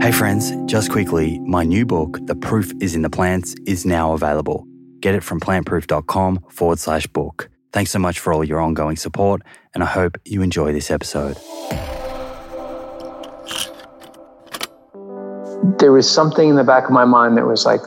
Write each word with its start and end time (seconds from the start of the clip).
Hey 0.00 0.12
friends, 0.12 0.52
just 0.64 0.90
quickly, 0.90 1.38
my 1.40 1.62
new 1.62 1.84
book, 1.84 2.18
The 2.22 2.34
Proof 2.34 2.72
is 2.80 2.94
in 2.94 3.02
the 3.02 3.10
Plants, 3.10 3.54
is 3.66 3.84
now 3.84 4.14
available. 4.14 4.66
Get 5.00 5.14
it 5.14 5.22
from 5.22 5.40
plantproof.com 5.40 6.46
forward 6.48 6.78
slash 6.78 7.06
book. 7.06 7.50
Thanks 7.74 7.90
so 7.90 7.98
much 7.98 8.18
for 8.18 8.32
all 8.32 8.42
your 8.42 8.60
ongoing 8.60 8.96
support, 8.96 9.42
and 9.74 9.82
I 9.82 9.86
hope 9.86 10.16
you 10.24 10.40
enjoy 10.40 10.72
this 10.72 10.90
episode. 10.90 11.36
There 15.78 15.92
was 15.92 16.10
something 16.10 16.48
in 16.48 16.56
the 16.56 16.64
back 16.64 16.86
of 16.86 16.92
my 16.92 17.04
mind 17.04 17.36
that 17.36 17.46
was 17.46 17.66
like, 17.66 17.82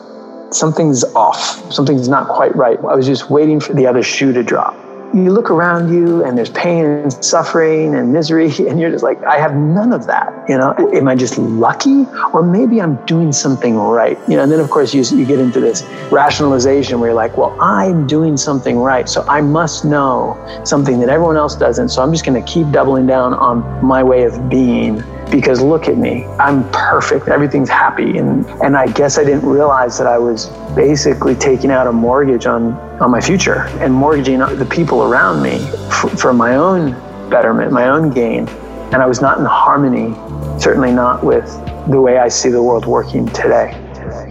something's 0.51 1.03
off, 1.15 1.73
something's 1.73 2.07
not 2.07 2.27
quite 2.27 2.55
right. 2.55 2.77
I 2.77 2.93
was 2.93 3.07
just 3.07 3.31
waiting 3.31 3.59
for 3.59 3.73
the 3.73 3.87
other 3.87 4.03
shoe 4.03 4.31
to 4.33 4.43
drop 4.43 4.75
you 5.13 5.31
look 5.31 5.51
around 5.51 5.93
you 5.93 6.25
and 6.25 6.35
there's 6.37 6.49
pain 6.49 6.85
and 6.85 7.13
suffering 7.23 7.93
and 7.93 8.11
misery 8.11 8.51
and 8.67 8.79
you're 8.79 8.89
just 8.89 9.03
like 9.03 9.21
i 9.23 9.37
have 9.37 9.55
none 9.55 9.93
of 9.93 10.07
that 10.07 10.33
you 10.49 10.57
know? 10.57 10.73
Am 10.93 11.07
i 11.07 11.15
just 11.15 11.37
lucky? 11.37 12.05
Or 12.33 12.41
maybe 12.41 12.81
i'm 12.81 12.95
doing 13.05 13.31
something 13.31 13.77
right 13.77 14.17
you 14.27 14.35
know? 14.35 14.43
And 14.43 14.51
then 14.51 14.59
of 14.59 14.69
course 14.69 14.93
you, 14.93 15.03
you 15.03 15.25
get 15.25 15.39
into 15.39 15.59
this 15.59 15.83
rationalization 16.11 16.99
where 16.99 17.09
you're 17.09 17.15
like 17.15 17.37
well 17.37 17.55
i'm 17.61 18.07
doing 18.07 18.37
something 18.37 18.77
right 18.77 19.07
so 19.07 19.25
i 19.27 19.41
must 19.41 19.85
know 19.85 20.37
something 20.65 20.99
that 20.99 21.09
everyone 21.09 21.37
else 21.37 21.55
doesn't 21.55 21.89
so 21.89 22.01
i'm 22.01 22.11
just 22.11 22.25
going 22.25 22.41
to 22.41 22.51
keep 22.51 22.69
doubling 22.71 23.05
down 23.05 23.33
on 23.33 23.85
my 23.85 24.03
way 24.03 24.23
of 24.23 24.49
being 24.49 25.03
because 25.33 25.61
look 25.61 25.87
at 25.87 25.97
me 25.97 26.25
i'm 26.37 26.63
perfect 26.69 27.27
everything's 27.27 27.69
happy. 27.69 28.19
And 28.19 28.45
and 28.63 28.77
i 28.77 28.85
guess 28.85 29.17
i 29.17 29.23
didn't 29.23 29.45
realize 29.45 29.97
that 29.97 30.05
i 30.05 30.17
was 30.17 30.45
basically 30.75 31.35
taking 31.35 31.71
out 31.71 31.87
a 31.87 31.91
mortgage 31.91 32.45
on 32.45 32.73
on 33.01 33.09
my 33.09 33.19
future 33.19 33.63
and 33.81 33.91
mortgaging 33.91 34.39
the 34.39 34.67
people 34.69 35.01
around 35.03 35.41
me 35.41 35.57
for, 35.89 36.09
for 36.09 36.33
my 36.33 36.55
own 36.55 36.91
betterment 37.29 37.71
my 37.71 37.89
own 37.89 38.11
gain. 38.11 38.47
And 38.93 38.97
i 39.01 39.07
was 39.07 39.21
not 39.21 39.39
in 39.39 39.45
harmony 39.45 40.13
certainly 40.61 40.91
not 40.91 41.23
with 41.23 41.45
the 41.89 41.99
way 41.99 42.19
i 42.19 42.27
see 42.27 42.49
the 42.49 42.61
world 42.61 42.85
working 42.85 43.27
today. 43.29 43.75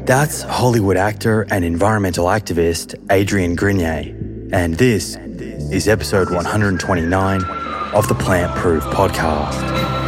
That's 0.06 0.42
hollywood 0.42 0.96
actor 0.96 1.46
and 1.50 1.64
environmental 1.64 2.26
activist 2.26 2.94
adrian 3.10 3.56
grenier. 3.56 4.16
And 4.52 4.76
this 4.76 5.16
is 5.16 5.88
episode 5.88 6.30
129 6.30 7.44
of 7.92 8.06
the 8.06 8.14
plant 8.14 8.54
proof 8.56 8.84
podcast 8.84 10.01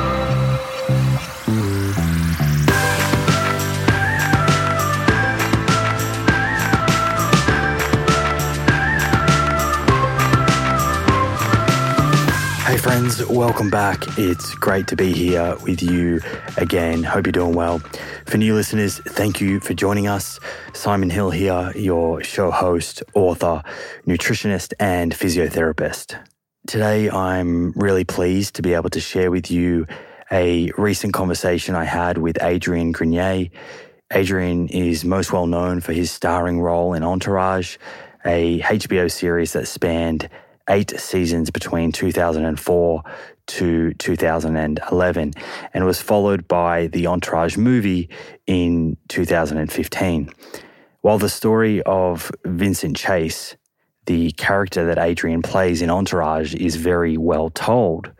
friends, 12.85 13.25
welcome 13.29 13.71
back. 13.71 14.05
It's 14.19 14.55
great 14.57 14.87
to 14.89 14.95
be 14.95 15.11
here 15.11 15.57
with 15.63 15.83
you 15.83 16.21
again. 16.59 17.03
Hope 17.03 17.25
you're 17.25 17.33
doing 17.33 17.55
well. 17.55 17.79
For 18.27 18.37
new 18.37 18.55
listeners, 18.55 18.99
thank 18.99 19.41
you 19.41 19.59
for 19.59 19.73
joining 19.73 20.07
us. 20.07 20.39
Simon 20.75 21.09
Hill 21.09 21.31
here, 21.31 21.73
your 21.75 22.23
show 22.23 22.51
host, 22.51 23.03
author, 23.15 23.63
nutritionist, 24.07 24.75
and 24.79 25.15
physiotherapist. 25.15 26.23
Today, 26.67 27.09
I'm 27.09 27.73
really 27.73 28.05
pleased 28.05 28.57
to 28.57 28.63
be 28.63 28.75
able 28.75 28.91
to 28.91 29.01
share 29.01 29.31
with 29.31 29.51
you 29.51 29.87
a 30.31 30.71
recent 30.77 31.15
conversation 31.15 31.75
I 31.75 31.85
had 31.85 32.19
with 32.19 32.37
Adrian 32.43 32.93
Grenier. 32.93 33.49
Adrian 34.13 34.69
is 34.69 35.07
most 35.07 35.33
well 35.33 35.47
known 35.47 35.81
for 35.81 35.95
his 35.95 36.11
starring 36.11 36.61
role 36.61 36.93
in 36.93 37.03
Entourage, 37.03 37.79
a 38.27 38.61
HBO 38.61 39.11
series 39.11 39.55
that 39.55 39.69
spanned 39.69 40.29
eight 40.69 40.99
seasons 40.99 41.51
between 41.51 41.93
2004 41.93 43.03
to 43.47 43.93
2011 43.95 45.33
and 45.75 45.85
was 45.85 46.01
followed 46.01 46.49
by 46.49 46.87
the 46.89 47.07
Entourage 47.07 47.57
movie 47.57 48.09
in 48.47 48.97
2015. 49.09 50.31
While 51.03 51.19
the 51.19 51.29
story 51.29 51.83
of 51.83 52.31
Vincent 52.47 52.97
Chase, 52.97 53.57
the 54.07 54.33
character 54.33 54.87
that 54.87 54.99
Adrian 54.99 55.43
plays 55.43 55.83
in 55.83 55.91
Entourage, 55.91 56.55
is 56.55 56.77
very 56.77 57.17
well 57.17 57.51
told, 57.51 58.11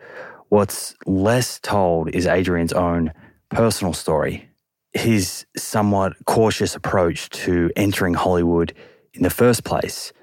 what's 0.49 0.95
less 1.05 1.59
told 1.59 2.09
is 2.09 2.27
Adrian's 2.27 2.73
own 2.73 3.11
personal 3.49 3.93
story. 3.93 4.49
His 4.93 5.45
somewhat 5.57 6.13
cautious 6.25 6.75
approach 6.75 7.29
to 7.29 7.71
entering 7.75 8.13
Hollywood 8.13 8.73
in 9.13 9.23
the 9.23 9.29
first 9.29 9.63
place, 9.63 10.13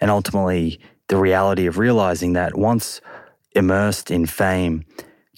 and 0.00 0.10
ultimately 0.10 0.78
the 1.10 1.16
reality 1.16 1.66
of 1.66 1.76
realizing 1.76 2.34
that 2.34 2.56
once 2.56 3.00
immersed 3.56 4.12
in 4.12 4.26
fame, 4.26 4.84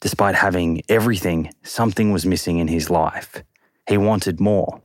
despite 0.03 0.35
having 0.35 0.83
everything, 0.91 1.51
something 1.63 2.13
was 2.13 2.27
missing 2.27 2.59
in 2.59 2.69
his 2.69 2.91
life. 2.91 3.43
He 3.89 3.97
wanted 3.97 4.39
more. 4.39 4.83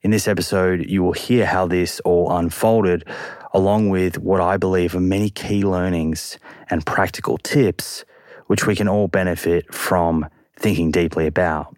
In 0.00 0.12
this 0.12 0.28
episode, 0.28 0.88
you 0.88 1.02
will 1.02 1.12
hear 1.12 1.44
how 1.44 1.66
this 1.66 1.98
all 2.00 2.30
unfolded, 2.30 3.04
along 3.52 3.88
with 3.88 4.16
what 4.18 4.40
I 4.40 4.56
believe 4.56 4.94
are 4.94 5.00
many 5.00 5.28
key 5.28 5.64
learnings 5.64 6.38
and 6.70 6.86
practical 6.86 7.36
tips, 7.38 8.04
which 8.46 8.64
we 8.64 8.76
can 8.76 8.88
all 8.88 9.08
benefit 9.08 9.74
from 9.74 10.28
thinking 10.56 10.92
deeply 10.92 11.26
about. 11.26 11.76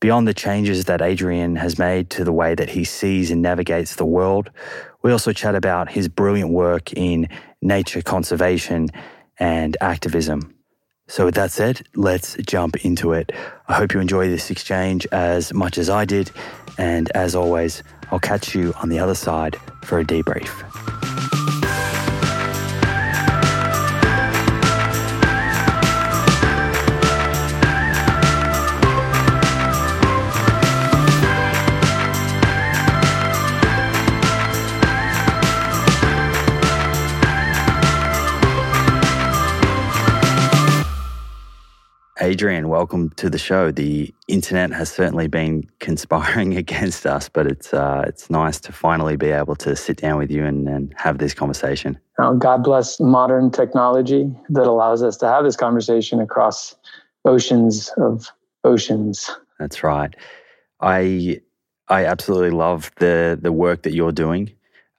Beyond 0.00 0.28
the 0.28 0.34
changes 0.34 0.84
that 0.84 1.00
Adrian 1.00 1.56
has 1.56 1.78
made 1.78 2.10
to 2.10 2.24
the 2.24 2.32
way 2.32 2.54
that 2.54 2.68
he 2.68 2.84
sees 2.84 3.30
and 3.30 3.40
navigates 3.40 3.96
the 3.96 4.04
world, 4.04 4.50
we 5.02 5.12
also 5.12 5.32
chat 5.32 5.54
about 5.54 5.92
his 5.92 6.08
brilliant 6.08 6.50
work 6.50 6.92
in 6.92 7.28
nature 7.64 8.02
conservation 8.02 8.90
and 9.38 9.76
activism. 9.80 10.54
So, 11.06 11.26
with 11.26 11.34
that 11.34 11.50
said, 11.50 11.86
let's 11.94 12.36
jump 12.46 12.84
into 12.84 13.12
it. 13.12 13.32
I 13.68 13.74
hope 13.74 13.92
you 13.92 14.00
enjoy 14.00 14.28
this 14.28 14.50
exchange 14.50 15.06
as 15.12 15.52
much 15.52 15.76
as 15.76 15.90
I 15.90 16.04
did. 16.04 16.30
And 16.78 17.10
as 17.14 17.34
always, 17.34 17.82
I'll 18.10 18.20
catch 18.20 18.54
you 18.54 18.72
on 18.82 18.88
the 18.88 18.98
other 18.98 19.14
side 19.14 19.56
for 19.82 19.98
a 19.98 20.04
debrief. 20.04 21.13
Adrian, 42.24 42.70
welcome 42.70 43.10
to 43.16 43.28
the 43.28 43.36
show. 43.36 43.70
The 43.70 44.10
internet 44.28 44.72
has 44.72 44.90
certainly 44.90 45.26
been 45.26 45.68
conspiring 45.78 46.56
against 46.64 47.04
us, 47.04 47.28
but 47.28 47.46
it's 47.46 47.74
uh, 47.74 48.02
it's 48.06 48.30
nice 48.30 48.58
to 48.60 48.72
finally 48.72 49.16
be 49.16 49.28
able 49.28 49.54
to 49.56 49.76
sit 49.76 49.98
down 49.98 50.16
with 50.16 50.30
you 50.30 50.42
and, 50.42 50.66
and 50.66 50.94
have 50.96 51.18
this 51.18 51.34
conversation. 51.34 51.98
Oh, 52.18 52.34
God 52.34 52.64
bless 52.64 52.98
modern 52.98 53.50
technology 53.50 54.34
that 54.48 54.66
allows 54.66 55.02
us 55.02 55.18
to 55.18 55.28
have 55.28 55.44
this 55.44 55.54
conversation 55.54 56.18
across 56.18 56.74
oceans 57.26 57.90
of 57.98 58.30
oceans. 58.64 59.30
That's 59.60 59.84
right. 59.84 60.16
I 60.80 61.42
I 61.88 62.06
absolutely 62.06 62.52
love 62.52 62.90
the 62.96 63.38
the 63.38 63.52
work 63.52 63.82
that 63.82 63.92
you're 63.92 64.12
doing, 64.12 64.50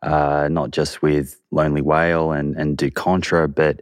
uh, 0.03 0.47
not 0.51 0.69
just 0.69 1.01
with 1.01 1.41
Lonely 1.49 1.81
Whale 1.81 2.33
and 2.33 2.55
and 2.55 2.77
Du 2.77 2.91
Contra, 2.91 3.47
but 3.47 3.81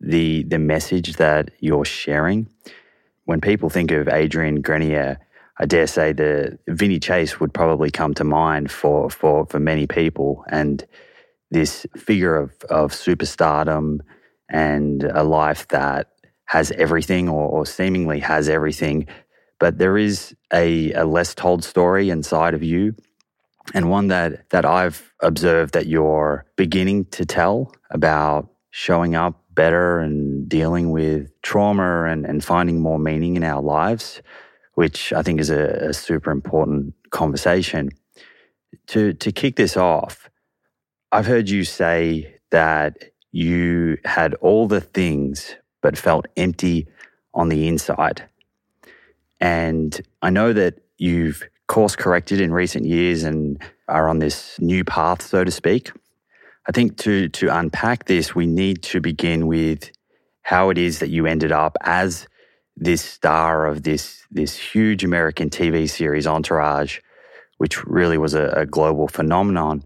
the 0.00 0.44
the 0.44 0.60
message 0.60 1.14
that 1.16 1.50
you're 1.58 1.84
sharing 1.84 2.46
when 3.24 3.40
people 3.40 3.70
think 3.70 3.90
of 3.90 4.08
Adrian 4.08 4.60
Grenier, 4.60 5.18
I 5.58 5.66
dare 5.66 5.86
say 5.86 6.12
the 6.12 6.58
Vinny 6.68 6.98
Chase 6.98 7.38
would 7.40 7.54
probably 7.54 7.90
come 7.90 8.14
to 8.14 8.24
mind 8.24 8.70
for 8.70 9.08
for 9.10 9.46
for 9.46 9.60
many 9.60 9.86
people, 9.86 10.44
and 10.48 10.84
this 11.50 11.86
figure 11.96 12.36
of 12.36 12.52
of 12.70 12.92
superstardom 12.92 14.00
and 14.48 15.04
a 15.04 15.22
life 15.22 15.68
that 15.68 16.10
has 16.46 16.70
everything 16.72 17.28
or, 17.28 17.48
or 17.48 17.66
seemingly 17.66 18.18
has 18.20 18.48
everything, 18.48 19.06
but 19.58 19.78
there 19.78 19.96
is 19.96 20.34
a, 20.52 20.92
a 20.92 21.04
less 21.04 21.34
told 21.34 21.64
story 21.64 22.10
inside 22.10 22.52
of 22.54 22.62
you, 22.62 22.94
and 23.72 23.90
one 23.90 24.08
that 24.08 24.50
that 24.50 24.64
I've 24.64 25.12
observed 25.20 25.74
that 25.74 25.86
you're 25.86 26.44
beginning 26.56 27.06
to 27.06 27.24
tell 27.24 27.72
about 27.90 28.50
showing 28.70 29.14
up 29.14 29.43
better 29.54 29.98
and 29.98 30.48
dealing 30.48 30.90
with 30.90 31.30
trauma 31.42 32.04
and, 32.04 32.24
and 32.24 32.44
finding 32.44 32.80
more 32.80 32.98
meaning 32.98 33.36
in 33.36 33.44
our 33.44 33.62
lives, 33.62 34.22
which 34.74 35.12
I 35.12 35.22
think 35.22 35.40
is 35.40 35.50
a, 35.50 35.88
a 35.88 35.94
super 35.94 36.30
important 36.30 36.94
conversation. 37.10 37.90
To, 38.88 39.12
to 39.14 39.32
kick 39.32 39.56
this 39.56 39.76
off, 39.76 40.28
I've 41.12 41.26
heard 41.26 41.48
you 41.48 41.64
say 41.64 42.38
that 42.50 43.12
you 43.30 43.98
had 44.04 44.34
all 44.34 44.66
the 44.66 44.80
things 44.80 45.54
but 45.80 45.96
felt 45.96 46.26
empty 46.36 46.86
on 47.34 47.48
the 47.48 47.68
inside. 47.68 48.24
And 49.40 50.00
I 50.22 50.30
know 50.30 50.52
that 50.52 50.80
you've 50.98 51.44
course 51.66 51.96
corrected 51.96 52.40
in 52.40 52.52
recent 52.52 52.84
years 52.84 53.24
and 53.24 53.60
are 53.88 54.08
on 54.08 54.18
this 54.18 54.58
new 54.60 54.84
path, 54.84 55.22
so 55.22 55.44
to 55.44 55.50
speak. 55.50 55.92
I 56.66 56.72
think 56.72 56.96
to 56.98 57.28
to 57.28 57.48
unpack 57.56 58.06
this, 58.06 58.34
we 58.34 58.46
need 58.46 58.82
to 58.84 59.00
begin 59.00 59.46
with 59.46 59.90
how 60.42 60.70
it 60.70 60.78
is 60.78 60.98
that 60.98 61.10
you 61.10 61.26
ended 61.26 61.52
up 61.52 61.76
as 61.82 62.26
this 62.76 63.02
star 63.02 63.66
of 63.66 63.82
this 63.82 64.24
this 64.30 64.56
huge 64.56 65.04
American 65.04 65.50
TV 65.50 65.88
series 65.88 66.26
Entourage, 66.26 67.00
which 67.58 67.84
really 67.84 68.18
was 68.18 68.34
a, 68.34 68.48
a 68.50 68.66
global 68.66 69.08
phenomenon. 69.08 69.84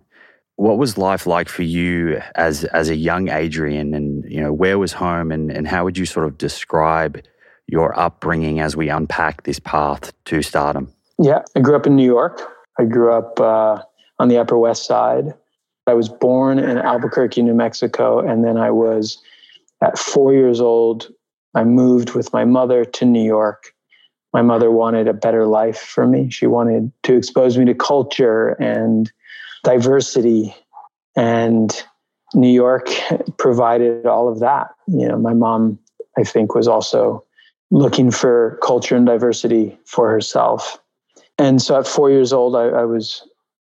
What 0.56 0.78
was 0.78 0.98
life 0.98 1.26
like 1.26 1.48
for 1.48 1.62
you 1.62 2.20
as 2.34 2.64
as 2.64 2.88
a 2.88 2.96
young 2.96 3.28
Adrian, 3.28 3.94
and 3.94 4.24
you 4.30 4.40
know 4.40 4.52
where 4.52 4.78
was 4.78 4.92
home, 4.92 5.32
and 5.32 5.50
and 5.50 5.66
how 5.66 5.84
would 5.84 5.98
you 5.98 6.06
sort 6.06 6.26
of 6.26 6.38
describe 6.38 7.22
your 7.66 7.98
upbringing 7.98 8.60
as 8.60 8.76
we 8.76 8.88
unpack 8.88 9.42
this 9.42 9.58
path 9.58 10.12
to 10.24 10.42
stardom? 10.42 10.92
Yeah, 11.18 11.42
I 11.54 11.60
grew 11.60 11.76
up 11.76 11.86
in 11.86 11.96
New 11.96 12.06
York. 12.06 12.40
I 12.78 12.84
grew 12.84 13.12
up 13.12 13.38
uh, 13.40 13.82
on 14.18 14.28
the 14.28 14.38
Upper 14.38 14.56
West 14.56 14.86
Side. 14.86 15.34
I 15.88 15.94
was 15.94 16.08
born 16.08 16.58
in 16.58 16.78
Albuquerque, 16.78 17.42
New 17.42 17.54
Mexico, 17.54 18.20
and 18.20 18.44
then 18.44 18.56
I 18.56 18.70
was 18.70 19.18
at 19.82 19.98
four 19.98 20.32
years 20.32 20.60
old. 20.60 21.10
I 21.54 21.64
moved 21.64 22.14
with 22.14 22.32
my 22.32 22.44
mother 22.44 22.84
to 22.84 23.04
New 23.04 23.24
York. 23.24 23.74
My 24.32 24.42
mother 24.42 24.70
wanted 24.70 25.08
a 25.08 25.14
better 25.14 25.46
life 25.46 25.78
for 25.78 26.06
me. 26.06 26.30
She 26.30 26.46
wanted 26.46 26.92
to 27.04 27.16
expose 27.16 27.56
me 27.56 27.64
to 27.64 27.74
culture 27.74 28.50
and 28.60 29.10
diversity. 29.64 30.54
And 31.16 31.72
New 32.34 32.50
York 32.50 32.88
provided 33.38 34.06
all 34.06 34.28
of 34.28 34.40
that. 34.40 34.68
You 34.86 35.08
know, 35.08 35.18
my 35.18 35.34
mom, 35.34 35.78
I 36.18 36.24
think, 36.24 36.54
was 36.54 36.68
also 36.68 37.24
looking 37.70 38.10
for 38.10 38.58
culture 38.62 38.96
and 38.96 39.06
diversity 39.06 39.78
for 39.84 40.10
herself. 40.10 40.78
And 41.38 41.62
so 41.62 41.78
at 41.78 41.86
four 41.86 42.10
years 42.10 42.32
old, 42.32 42.56
I, 42.56 42.68
I 42.68 42.84
was 42.84 43.26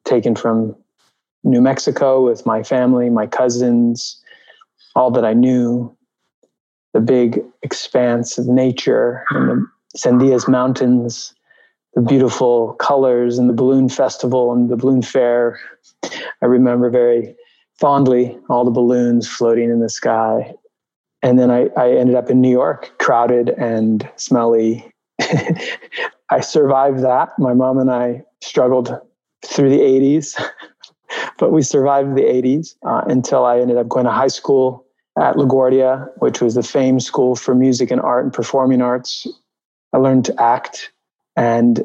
taken 0.06 0.36
from 0.36 0.76
New 1.44 1.62
Mexico 1.62 2.24
with 2.24 2.46
my 2.46 2.64
family, 2.64 3.10
my 3.10 3.28
cousins, 3.28 4.22
all 4.96 5.12
that 5.12 5.26
I 5.26 5.34
knew, 5.34 5.96
the 6.94 7.00
big 7.00 7.44
expanse 7.64 8.38
of 8.38 8.48
nature 8.48 9.24
and 9.32 9.68
the 9.94 9.98
Sandias 9.98 10.48
Mountains, 10.48 11.34
the 11.94 12.02
beautiful 12.02 12.74
colors 12.74 13.38
and 13.38 13.50
the 13.50 13.54
balloon 13.54 13.90
festival 13.90 14.54
and 14.54 14.70
the 14.70 14.78
balloon 14.78 15.02
fair. 15.02 15.60
I 16.04 16.46
remember 16.46 16.90
very 16.90 17.36
fondly 17.80 18.38
all 18.50 18.64
the 18.64 18.72
balloons 18.72 19.28
floating 19.28 19.70
in 19.70 19.80
the 19.80 19.90
sky. 19.90 20.54
And 21.24 21.38
then 21.38 21.52
I, 21.52 21.68
I 21.78 21.92
ended 21.92 22.16
up 22.16 22.30
in 22.30 22.42
New 22.42 22.50
York, 22.50 22.92
crowded 23.00 23.50
and 23.50 24.10
smelly. 24.16 24.92
I 26.30 26.40
survived 26.40 27.04
that. 27.04 27.30
My 27.38 27.54
mom 27.54 27.78
and 27.78 27.92
I 27.92 28.24
struggled 28.42 28.98
through 29.46 29.70
the 29.70 29.80
80s, 29.80 30.42
but 31.42 31.52
we 31.52 31.64
survived 31.64 32.16
the 32.16 32.22
80s 32.22 32.76
uh, 32.86 33.02
until 33.08 33.46
I 33.46 33.60
ended 33.60 33.76
up 33.76 33.90
going 33.90 34.06
to 34.06 34.12
high 34.12 34.28
school 34.28 34.86
at 35.18 35.38
LaGuardia, 35.38 36.08
which 36.18 36.40
was 36.40 36.54
the 36.54 36.62
famed 36.62 37.02
school 37.02 37.36
for 37.36 37.56
music 37.56 37.90
and 37.90 38.00
art 38.00 38.24
and 38.24 38.32
performing 38.32 38.80
arts. 38.80 39.26
I 39.92 39.98
learned 39.98 40.26
to 40.26 40.40
act 40.40 40.92
and 41.36 41.84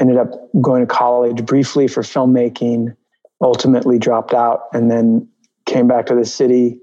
ended 0.00 0.16
up 0.16 0.32
going 0.60 0.80
to 0.84 0.92
college 0.92 1.46
briefly 1.46 1.86
for 1.86 2.02
filmmaking, 2.02 2.96
ultimately 3.40 4.00
dropped 4.00 4.34
out, 4.34 4.62
and 4.72 4.90
then 4.90 5.28
came 5.64 5.86
back 5.86 6.06
to 6.06 6.16
the 6.16 6.24
city 6.24 6.80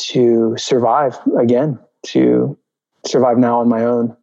to 0.00 0.54
survive 0.58 1.18
again, 1.40 1.78
to 2.08 2.58
survive 3.06 3.38
now 3.38 3.60
on 3.60 3.68
my 3.70 3.82
own. 3.82 4.14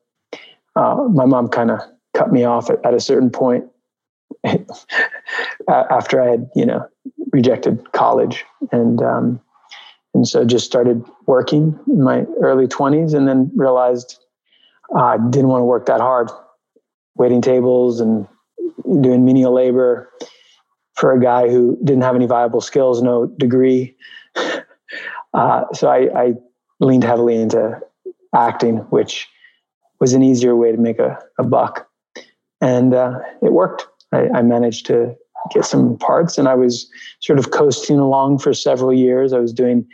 Uh, 0.75 1.07
my 1.11 1.25
mom 1.25 1.47
kind 1.47 1.71
of 1.71 1.79
cut 2.13 2.31
me 2.31 2.43
off 2.43 2.69
at, 2.69 2.85
at 2.85 2.93
a 2.93 2.99
certain 2.99 3.31
point 3.31 3.65
after 5.67 6.21
I 6.21 6.29
had, 6.29 6.49
you 6.55 6.67
know, 6.67 6.87
rejected 7.31 7.91
college 7.91 8.45
and 8.71 9.01
um, 9.01 9.41
and 10.13 10.27
so 10.27 10.43
just 10.43 10.65
started 10.65 11.03
working 11.25 11.79
in 11.87 12.03
my 12.03 12.25
early 12.41 12.67
20s 12.67 13.13
and 13.13 13.27
then 13.27 13.49
realized 13.55 14.19
I 14.95 15.17
didn't 15.17 15.47
want 15.47 15.61
to 15.61 15.65
work 15.65 15.85
that 15.85 16.01
hard, 16.01 16.29
waiting 17.15 17.41
tables 17.41 18.01
and 18.01 18.27
doing 19.01 19.23
menial 19.23 19.53
labor 19.53 20.11
for 20.95 21.13
a 21.13 21.21
guy 21.21 21.49
who 21.49 21.77
didn't 21.83 22.03
have 22.03 22.15
any 22.15 22.25
viable 22.25 22.61
skills, 22.61 23.01
no 23.01 23.25
degree. 23.25 23.95
Uh, 25.33 25.63
so 25.73 25.87
I, 25.87 26.09
I 26.13 26.33
leaned 26.81 27.05
heavily 27.05 27.37
into 27.37 27.79
acting, 28.35 28.79
which 28.89 29.29
was 30.01 30.11
an 30.11 30.23
easier 30.23 30.57
way 30.57 30.73
to 30.73 30.77
make 30.77 30.99
a, 30.99 31.17
a 31.39 31.43
buck. 31.43 31.87
And 32.59 32.93
uh, 32.93 33.19
it 33.41 33.53
worked. 33.53 33.87
I, 34.11 34.27
I, 34.35 34.41
managed 34.41 34.87
to 34.87 35.15
get 35.53 35.65
some 35.65 35.97
parts 35.97 36.37
and 36.37 36.47
I 36.47 36.55
was 36.55 36.89
sort 37.19 37.39
of 37.39 37.51
coasting 37.51 37.99
along 37.99 38.39
for 38.39 38.53
several 38.53 38.93
years. 38.93 39.33
I 39.33 39.39
was 39.39 39.53
doing 39.53 39.87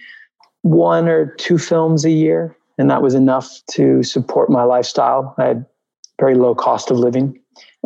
one 0.61 1.07
or 1.07 1.33
two 1.35 1.57
films 1.57 2.05
a 2.05 2.11
year, 2.11 2.55
and 2.77 2.89
that 2.89 3.01
was 3.01 3.13
enough 3.13 3.49
to 3.71 4.03
support 4.03 4.49
my 4.49 4.63
lifestyle. 4.63 5.33
I 5.37 5.45
had 5.45 5.65
very 6.19 6.35
low 6.35 6.55
cost 6.55 6.91
of 6.91 6.97
living. 6.97 7.39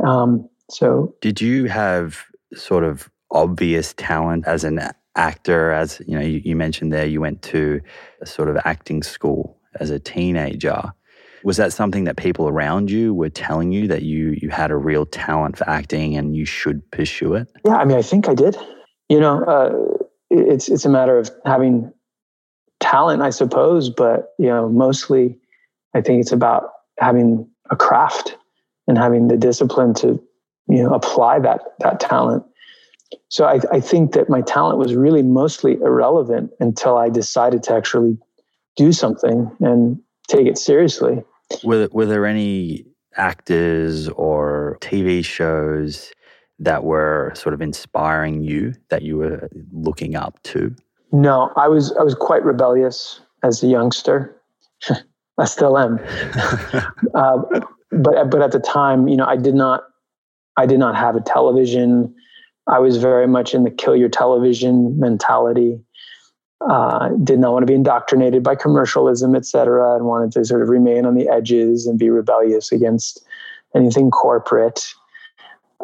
Um, 0.06 0.48
so, 0.70 1.14
did 1.22 1.42
you 1.42 1.66
have 1.66 2.24
sort 2.54 2.84
of 2.84 3.10
obvious 3.32 3.94
talent 3.98 4.48
as 4.48 4.64
an 4.64 4.80
actor? 5.16 5.72
As 5.72 6.02
you 6.08 6.18
know, 6.18 6.26
you, 6.26 6.42
you 6.44 6.56
mentioned 6.56 6.92
there, 6.92 7.06
you 7.06 7.22
went 7.22 7.42
to 7.44 7.82
a 8.22 8.26
sort 8.26 8.50
of 8.50 8.58
acting 8.66 9.04
school 9.04 9.58
as 9.80 9.90
a 9.90 10.00
teenager. 10.00 10.94
Was 11.44 11.58
that 11.58 11.74
something 11.74 12.04
that 12.04 12.18
people 12.18 12.48
around 12.48 12.92
you 12.92 13.14
were 13.14 13.30
telling 13.30 13.72
you 13.72 13.88
that 13.88 14.04
you 14.04 14.38
you 14.42 14.50
had 14.50 14.72
a 14.72 14.78
real 14.78 15.06
talent 15.06 15.58
for 15.58 15.68
acting 15.70 16.16
and 16.16 16.36
you 16.36 16.46
should 16.46 16.90
pursue 16.92 17.34
it? 17.34 17.48
Yeah, 17.66 17.78
I 17.78 17.86
mean, 17.86 17.98
I 17.98 18.02
think 18.02 18.30
I 18.30 18.34
did. 18.34 18.58
You 19.10 19.20
know, 19.20 19.44
uh, 19.44 20.06
it's 20.30 20.70
it's 20.70 20.86
a 20.86 20.90
matter 20.90 21.18
of 21.18 21.30
having 21.46 21.92
talent, 22.80 23.22
I 23.22 23.30
suppose, 23.30 23.90
but 23.90 24.34
you 24.38 24.48
know, 24.48 24.70
mostly, 24.70 25.38
I 25.94 26.02
think 26.02 26.22
it's 26.22 26.32
about 26.32 26.72
having 27.00 27.50
a 27.70 27.76
craft 27.76 28.38
and 28.88 28.98
having 28.98 29.28
the 29.28 29.38
discipline 29.38 29.94
to 29.96 30.22
you 30.68 30.84
know 30.84 30.94
apply 30.94 31.40
that 31.40 31.62
that 31.80 32.00
talent. 32.00 32.44
So 33.30 33.46
I, 33.46 33.60
I 33.72 33.80
think 33.80 34.14
that 34.14 34.30
my 34.30 34.42
talent 34.42 34.78
was 34.78 34.96
really 34.96 35.22
mostly 35.22 35.74
irrelevant 35.74 36.52
until 36.60 36.98
I 36.98 37.10
decided 37.10 37.64
to 37.64 37.74
actually 37.74 38.18
do 38.78 38.92
something 38.94 39.52
and 39.60 40.00
take 40.28 40.48
it 40.48 40.58
seriously. 40.58 41.24
Were, 41.64 41.90
were 41.92 42.06
there 42.06 42.26
any 42.26 42.86
actors 43.16 44.10
or 44.10 44.78
TV 44.82 45.24
shows 45.24 46.12
that 46.60 46.84
were 46.84 47.32
sort 47.36 47.54
of 47.54 47.62
inspiring 47.62 48.42
you 48.42 48.74
that 48.90 49.02
you 49.02 49.18
were 49.18 49.50
looking 49.72 50.16
up 50.16 50.42
to? 50.44 50.76
No, 51.12 51.52
I 51.56 51.68
was 51.68 51.92
I 52.00 52.04
was 52.04 52.16
quite 52.16 52.44
rebellious 52.44 53.20
as 53.44 53.62
a 53.64 53.68
youngster. 53.68 54.36
I 55.38 55.46
still 55.46 55.78
am. 55.78 56.00
uh, 57.14 57.38
but 57.92 58.30
but 58.30 58.42
at 58.42 58.52
the 58.52 58.60
time, 58.60 59.08
you 59.08 59.18
know, 59.18 59.26
I 59.26 59.36
did 59.36 59.56
not 59.56 59.84
I 60.58 60.66
did 60.66 60.80
not 60.80 60.96
have 60.96 61.16
a 61.16 61.22
television. 61.22 62.14
I 62.68 62.80
was 62.80 62.98
very 62.98 63.28
much 63.28 63.54
in 63.54 63.64
the 63.64 63.72
kill 63.72 63.96
your 63.96 64.10
television 64.10 64.98
mentality 65.00 65.82
uh, 66.70 67.10
did 67.24 67.40
not 67.40 67.54
want 67.54 67.64
to 67.64 67.68
be 67.68 67.74
indoctrinated 67.74 68.44
by 68.44 68.56
commercialism, 68.56 69.36
et 69.36 69.46
cetera, 69.46 69.96
and 69.96 70.06
wanted 70.06 70.32
to 70.32 70.46
sort 70.46 70.62
of 70.62 70.70
remain 70.70 71.06
on 71.06 71.16
the 71.16 71.28
edges 71.28 71.88
and 71.88 71.98
be 71.98 72.10
rebellious 72.10 72.72
against 72.72 73.26
anything 73.76 74.12
corporate, 74.12 74.86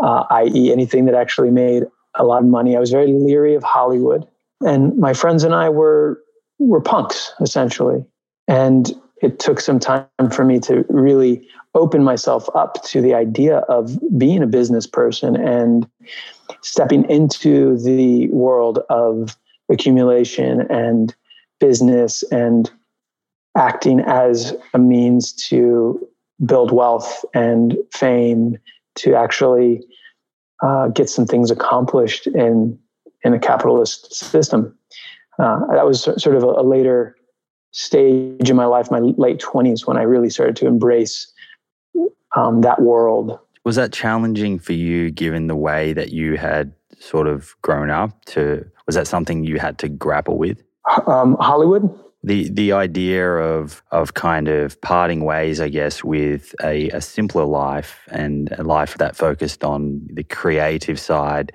uh, 0.01 0.25
i.e., 0.31 0.72
anything 0.72 1.05
that 1.05 1.15
actually 1.15 1.51
made 1.51 1.84
a 2.15 2.24
lot 2.24 2.43
of 2.43 2.50
money. 2.50 2.75
I 2.75 2.79
was 2.79 2.91
very 2.91 3.12
leery 3.12 3.55
of 3.55 3.63
Hollywood, 3.63 4.27
and 4.62 4.98
my 4.98 5.13
friends 5.13 5.43
and 5.43 5.53
I 5.53 5.69
were 5.69 6.22
were 6.60 6.81
punks 6.81 7.34
essentially, 7.39 8.03
and 8.48 8.91
it 9.22 9.39
took 9.39 9.60
some 9.60 9.79
time 9.79 10.07
for 10.31 10.43
me 10.43 10.60
to 10.60 10.86
really 10.89 11.48
open 11.75 12.03
myself 12.03 12.50
up 12.55 12.84
to 12.84 13.01
the 13.01 13.13
idea 13.13 13.57
of 13.69 13.98
being 14.17 14.41
a 14.41 14.48
business 14.48 14.88
person 14.88 15.36
and 15.36 15.88
stepping 16.62 17.07
into 17.10 17.77
the 17.77 18.27
world 18.29 18.79
of 18.89 19.38
accumulation 19.71 20.62
and 20.69 21.15
business 21.59 22.24
and 22.31 22.71
acting 23.57 24.00
as 24.01 24.55
a 24.74 24.79
means 24.79 25.33
to 25.33 26.07
build 26.45 26.71
wealth 26.71 27.25
and 27.33 27.75
fame 27.91 28.57
to 28.95 29.15
actually 29.15 29.83
uh, 30.63 30.88
get 30.89 31.09
some 31.09 31.25
things 31.25 31.51
accomplished 31.51 32.27
in 32.27 32.77
in 33.24 33.33
a 33.33 33.39
capitalist 33.39 34.13
system. 34.13 34.77
Uh, 35.39 35.59
that 35.74 35.86
was 35.86 36.03
sort 36.03 36.36
of 36.36 36.43
a, 36.43 36.47
a, 36.47 36.63
later 36.63 37.15
stage 37.71 38.50
in 38.50 38.55
my 38.55 38.65
life, 38.65 38.89
my 38.89 39.00
late 39.00 39.39
twenties, 39.39 39.86
when 39.86 39.97
I 39.97 40.03
really 40.03 40.29
started 40.29 40.55
to 40.57 40.67
embrace 40.67 41.31
um, 42.36 42.62
that 42.62 42.81
world. 42.81 43.38
Was 43.63 43.75
that 43.75 43.91
challenging 43.91 44.59
for 44.59 44.74
you, 44.74 45.12
given 45.12 45.47
the 45.47 45.55
way 45.55 45.93
that 45.93 46.12
you 46.12 46.38
had 46.38 46.74
sort 46.99 47.27
of 47.27 47.55
grown 47.61 47.89
up 47.89 48.25
to 48.25 48.65
was 48.85 48.95
that 48.95 49.07
something 49.07 49.43
you 49.43 49.59
had 49.59 49.77
to 49.79 49.89
grapple 49.89 50.37
with? 50.37 50.63
Um, 51.05 51.35
Hollywood. 51.39 51.93
The 52.23 52.49
the 52.49 52.71
idea 52.71 53.29
of 53.29 53.83
of 53.91 54.15
kind 54.15 54.47
of 54.47 54.79
parting 54.81 55.23
ways, 55.23 55.61
I 55.61 55.69
guess, 55.69 56.03
with 56.03 56.55
a, 56.63 56.89
a 56.89 57.01
simpler 57.01 57.45
life 57.45 58.07
and 58.09 58.51
a 58.53 58.63
life 58.63 58.97
that 58.97 59.15
focused 59.15 59.63
on 59.63 60.07
the 60.11 60.23
creative 60.23 60.99
side 60.99 61.51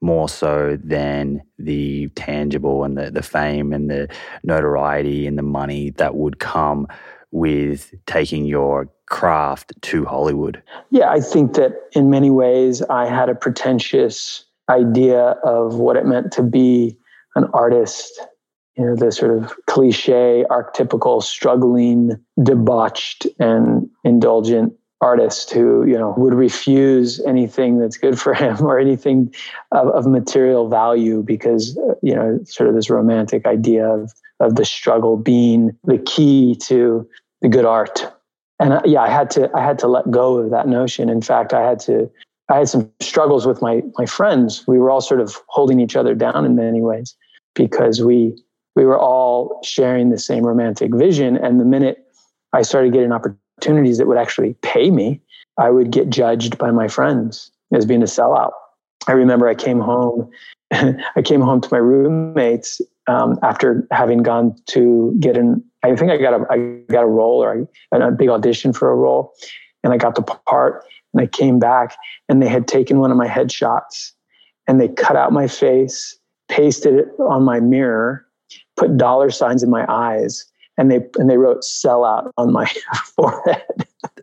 more 0.00 0.28
so 0.28 0.78
than 0.84 1.42
the 1.58 2.08
tangible 2.08 2.84
and 2.84 2.96
the, 2.98 3.10
the 3.10 3.22
fame 3.22 3.72
and 3.72 3.90
the 3.90 4.06
notoriety 4.42 5.26
and 5.26 5.38
the 5.38 5.42
money 5.42 5.90
that 5.90 6.14
would 6.14 6.38
come 6.38 6.86
with 7.30 7.92
taking 8.06 8.44
your 8.44 8.88
craft 9.06 9.72
to 9.82 10.04
Hollywood? 10.04 10.62
Yeah, 10.90 11.10
I 11.10 11.20
think 11.20 11.54
that 11.54 11.72
in 11.92 12.10
many 12.10 12.30
ways 12.30 12.82
I 12.82 13.06
had 13.06 13.28
a 13.28 13.34
pretentious 13.34 14.44
idea 14.68 15.36
of 15.44 15.76
what 15.76 15.96
it 15.96 16.06
meant 16.06 16.32
to 16.32 16.42
be 16.42 16.96
an 17.36 17.44
artist. 17.52 18.20
You 18.76 18.86
know, 18.86 18.96
the 18.96 19.12
sort 19.12 19.36
of 19.36 19.54
cliche, 19.66 20.44
archetypical, 20.50 21.22
struggling, 21.22 22.12
debauched, 22.42 23.26
and 23.38 23.88
indulgent 24.02 24.72
artist 25.04 25.52
who 25.52 25.84
you 25.84 25.98
know 25.98 26.14
would 26.16 26.32
refuse 26.32 27.20
anything 27.26 27.78
that's 27.78 27.98
good 27.98 28.18
for 28.18 28.32
him 28.42 28.62
or 28.62 28.78
anything 28.78 29.32
of, 29.70 29.88
of 29.88 30.06
material 30.06 30.68
value 30.68 31.22
because 31.22 31.76
uh, 31.78 31.94
you 32.02 32.14
know 32.14 32.38
sort 32.44 32.68
of 32.68 32.74
this 32.74 32.90
romantic 32.90 33.46
idea 33.46 33.86
of 33.86 34.12
of 34.40 34.56
the 34.56 34.64
struggle 34.64 35.16
being 35.16 35.76
the 35.84 35.98
key 35.98 36.56
to 36.56 37.06
the 37.42 37.48
good 37.48 37.66
art 37.66 38.12
and 38.58 38.72
uh, 38.72 38.82
yeah 38.84 39.02
i 39.02 39.08
had 39.08 39.30
to 39.30 39.50
i 39.54 39.60
had 39.60 39.78
to 39.78 39.86
let 39.86 40.10
go 40.10 40.38
of 40.38 40.50
that 40.50 40.66
notion 40.66 41.10
in 41.10 41.20
fact 41.20 41.52
i 41.52 41.60
had 41.60 41.78
to 41.78 42.10
i 42.48 42.58
had 42.58 42.68
some 42.68 42.90
struggles 43.00 43.46
with 43.46 43.60
my 43.62 43.82
my 43.98 44.06
friends 44.06 44.64
we 44.66 44.78
were 44.78 44.90
all 44.90 45.00
sort 45.00 45.20
of 45.20 45.36
holding 45.48 45.80
each 45.80 45.96
other 45.96 46.14
down 46.14 46.44
in 46.44 46.54
many 46.56 46.80
ways 46.80 47.16
because 47.54 48.02
we 48.02 48.36
we 48.76 48.84
were 48.84 48.98
all 48.98 49.60
sharing 49.62 50.10
the 50.10 50.18
same 50.18 50.44
romantic 50.44 50.94
vision 50.94 51.36
and 51.36 51.60
the 51.60 51.64
minute 51.64 52.06
i 52.52 52.62
started 52.62 52.92
getting 52.92 53.12
opportunities 53.12 53.98
that 53.98 54.06
would 54.06 54.18
actually 54.18 54.54
pay 54.62 54.90
me, 54.90 55.20
I 55.58 55.70
would 55.70 55.90
get 55.90 56.10
judged 56.10 56.58
by 56.58 56.70
my 56.70 56.88
friends 56.88 57.50
as 57.72 57.86
being 57.86 58.02
a 58.02 58.06
sellout. 58.06 58.52
I 59.06 59.12
remember 59.12 59.48
I 59.48 59.54
came 59.54 59.80
home. 59.80 60.30
I 60.72 61.22
came 61.22 61.40
home 61.40 61.60
to 61.60 61.68
my 61.70 61.78
roommates 61.78 62.80
um, 63.06 63.38
after 63.42 63.86
having 63.90 64.22
gone 64.22 64.56
to 64.68 65.14
get 65.20 65.36
an. 65.36 65.62
I 65.82 65.94
think 65.94 66.10
I 66.10 66.16
got 66.16 66.40
a 66.40 66.46
I 66.50 66.80
got 66.90 67.04
a 67.04 67.06
role 67.06 67.42
or 67.42 67.68
a, 67.92 68.00
a 68.00 68.10
big 68.10 68.28
audition 68.28 68.72
for 68.72 68.90
a 68.90 68.96
role, 68.96 69.32
and 69.82 69.92
I 69.92 69.98
got 69.98 70.14
the 70.14 70.22
part. 70.22 70.84
And 71.14 71.22
I 71.22 71.26
came 71.26 71.58
back, 71.58 71.96
and 72.28 72.42
they 72.42 72.48
had 72.48 72.68
taken 72.68 72.98
one 72.98 73.10
of 73.10 73.16
my 73.16 73.28
headshots, 73.28 74.12
and 74.66 74.80
they 74.80 74.88
cut 74.88 75.16
out 75.16 75.32
my 75.32 75.46
face, 75.46 76.18
pasted 76.48 76.94
it 76.94 77.08
on 77.20 77.44
my 77.44 77.60
mirror, 77.60 78.26
put 78.76 78.96
dollar 78.96 79.30
signs 79.30 79.62
in 79.62 79.70
my 79.70 79.86
eyes, 79.88 80.44
and 80.76 80.90
they 80.90 81.00
and 81.16 81.30
they 81.30 81.38
wrote 81.38 81.64
"sell 81.64 82.04
out" 82.04 82.32
on 82.36 82.52
my 82.52 82.70
forehead. 83.16 83.62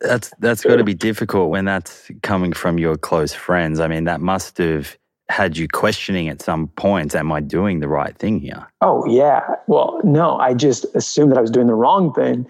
that's 0.01 0.31
that's 0.39 0.63
got 0.63 0.75
to 0.75 0.83
be 0.83 0.93
difficult 0.93 1.49
when 1.49 1.65
that's 1.65 2.11
coming 2.21 2.53
from 2.53 2.77
your 2.77 2.97
close 2.97 3.33
friends. 3.33 3.79
I 3.79 3.87
mean, 3.87 4.03
that 4.03 4.21
must 4.21 4.57
have 4.57 4.97
had 5.31 5.57
you 5.57 5.67
questioning 5.67 6.27
at 6.27 6.41
some 6.41 6.67
point, 6.69 7.15
am 7.15 7.31
I 7.31 7.39
doing 7.39 7.79
the 7.79 7.87
right 7.87 8.17
thing 8.17 8.39
here? 8.39 8.67
Oh 8.81 9.05
yeah. 9.07 9.55
Well, 9.67 9.99
no, 10.03 10.37
I 10.37 10.53
just 10.53 10.85
assumed 10.93 11.31
that 11.31 11.37
I 11.37 11.41
was 11.41 11.51
doing 11.51 11.67
the 11.67 11.73
wrong 11.73 12.13
thing. 12.13 12.47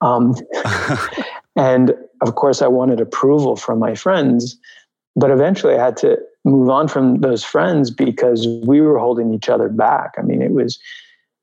Um, 0.00 0.34
and 1.56 1.94
of 2.22 2.36
course, 2.36 2.62
I 2.62 2.68
wanted 2.68 3.00
approval 3.00 3.56
from 3.56 3.80
my 3.80 3.94
friends, 3.94 4.56
but 5.16 5.30
eventually 5.30 5.74
I 5.74 5.84
had 5.84 5.96
to 5.98 6.18
move 6.44 6.70
on 6.70 6.86
from 6.86 7.20
those 7.20 7.42
friends 7.42 7.90
because 7.90 8.46
we 8.64 8.80
were 8.80 8.98
holding 8.98 9.34
each 9.34 9.48
other 9.48 9.68
back. 9.68 10.14
I 10.16 10.22
mean, 10.22 10.40
it 10.40 10.52
was 10.52 10.78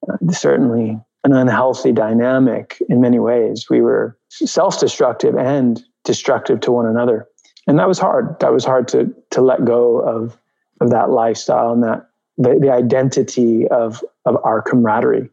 uh, 0.09 0.31
certainly 0.31 0.97
an 1.25 1.33
unhealthy 1.33 1.91
dynamic 1.91 2.81
in 2.87 3.01
many 3.01 3.19
ways. 3.19 3.69
We 3.69 3.81
were 3.81 4.17
self 4.29 4.79
destructive 4.79 5.35
and 5.35 5.83
destructive 6.05 6.61
to 6.61 6.71
one 6.71 6.85
another. 6.85 7.27
And 7.67 7.77
that 7.77 7.87
was 7.87 7.99
hard. 7.99 8.39
That 8.39 8.53
was 8.53 8.63
hard 8.63 8.87
to, 8.89 9.13
to 9.31 9.41
let 9.41 9.65
go 9.65 9.99
of, 9.99 10.37
of 10.79 10.91
that 10.91 11.09
lifestyle 11.09 11.73
and 11.73 11.83
that 11.83 12.09
the, 12.37 12.57
the 12.59 12.71
identity 12.71 13.67
of, 13.67 14.01
of 14.25 14.37
our 14.45 14.61
camaraderie 14.61 15.29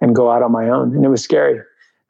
and 0.00 0.14
go 0.14 0.30
out 0.30 0.42
on 0.42 0.52
my 0.52 0.68
own. 0.68 0.94
And 0.94 1.04
it 1.04 1.08
was 1.08 1.22
scary. 1.22 1.60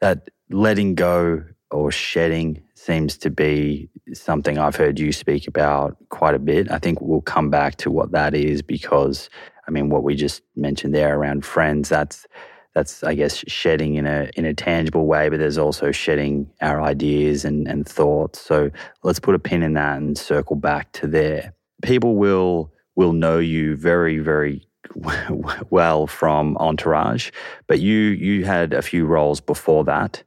That 0.01 0.29
letting 0.51 0.95
go 0.95 1.43
or 1.71 1.91
shedding 1.91 2.63
seems 2.85 3.17
to 3.17 3.31
be 3.31 3.89
something 4.13 4.59
I've 4.59 4.77
heard 4.77 4.99
you 4.99 5.11
speak 5.13 5.49
about 5.49 5.97
quite 6.11 6.35
a 6.35 6.39
bit. 6.39 6.71
I 6.71 6.79
think 6.79 7.01
we'll 7.01 7.23
come 7.23 7.49
back 7.49 7.77
to 7.77 7.91
what 7.91 8.13
that 8.13 8.35
is 8.35 8.61
because, 8.61 9.31
I 9.67 9.71
mean, 9.71 9.89
what 9.89 10.03
we 10.03 10.15
just 10.15 10.43
mentioned 10.55 10.95
there 10.95 11.19
around 11.19 11.45
friends, 11.47 11.89
that's 11.89 12.27
that's 12.75 13.05
I 13.05 13.15
guess 13.15 13.45
shedding 13.47 13.95
in 13.95 14.07
a 14.07 14.29
in 14.37 14.45
a 14.45 14.53
tangible 14.53 15.07
way, 15.07 15.29
but 15.29 15.39
there's 15.39 15.59
also 15.59 15.93
shedding 15.93 16.51
our 16.61 16.83
ideas 16.83 17.45
and, 17.45 17.67
and 17.69 17.89
thoughts. 17.89 18.41
So 18.41 18.71
let's 19.03 19.21
put 19.21 19.35
a 19.35 19.39
pin 19.39 19.63
in 19.63 19.75
that 19.75 19.99
and 19.99 20.19
circle 20.19 20.57
back 20.57 20.93
to 20.93 21.07
there. 21.07 21.55
People 21.83 22.17
will 22.17 22.73
will 22.97 23.13
know 23.13 23.39
you 23.39 23.77
very 23.77 24.19
very 24.19 24.67
well 25.71 26.07
from 26.07 26.57
Entourage, 26.59 27.31
but 27.67 27.81
you 27.81 27.97
you 27.97 28.45
had 28.45 28.75
a 28.75 28.83
few 28.83 29.07
roles 29.07 29.41
before 29.41 29.85
that. 29.85 30.23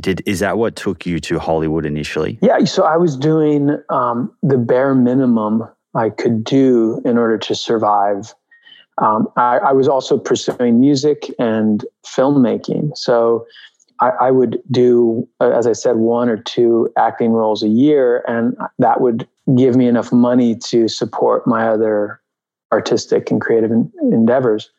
Did 0.00 0.22
is 0.26 0.40
that 0.40 0.58
what 0.58 0.76
took 0.76 1.06
you 1.06 1.18
to 1.20 1.38
Hollywood 1.38 1.86
initially? 1.86 2.38
Yeah, 2.42 2.64
so 2.64 2.84
I 2.84 2.96
was 2.96 3.16
doing 3.16 3.82
um, 3.88 4.32
the 4.42 4.58
bare 4.58 4.94
minimum 4.94 5.66
I 5.94 6.10
could 6.10 6.44
do 6.44 7.00
in 7.04 7.16
order 7.18 7.38
to 7.38 7.54
survive 7.54 8.34
um, 8.98 9.28
I, 9.36 9.58
I, 9.58 9.72
was 9.72 9.88
also 9.88 10.18
pursuing 10.18 10.80
music 10.80 11.30
and 11.38 11.84
filmmaking. 12.04 12.96
So 12.96 13.46
I, 14.00 14.10
I, 14.20 14.30
would 14.30 14.60
do, 14.70 15.28
uh, 15.40 15.50
as 15.50 15.66
I 15.66 15.72
said, 15.72 15.96
one 15.96 16.28
or 16.28 16.36
two 16.36 16.92
acting 16.96 17.30
roles 17.30 17.62
a 17.62 17.68
year, 17.68 18.24
and 18.26 18.56
that 18.78 19.00
would 19.00 19.28
give 19.56 19.76
me 19.76 19.86
enough 19.86 20.12
money 20.12 20.56
to 20.56 20.88
support 20.88 21.46
my 21.46 21.68
other 21.68 22.20
artistic 22.72 23.30
and 23.30 23.40
creative 23.40 23.70
endeavors. 24.02 24.70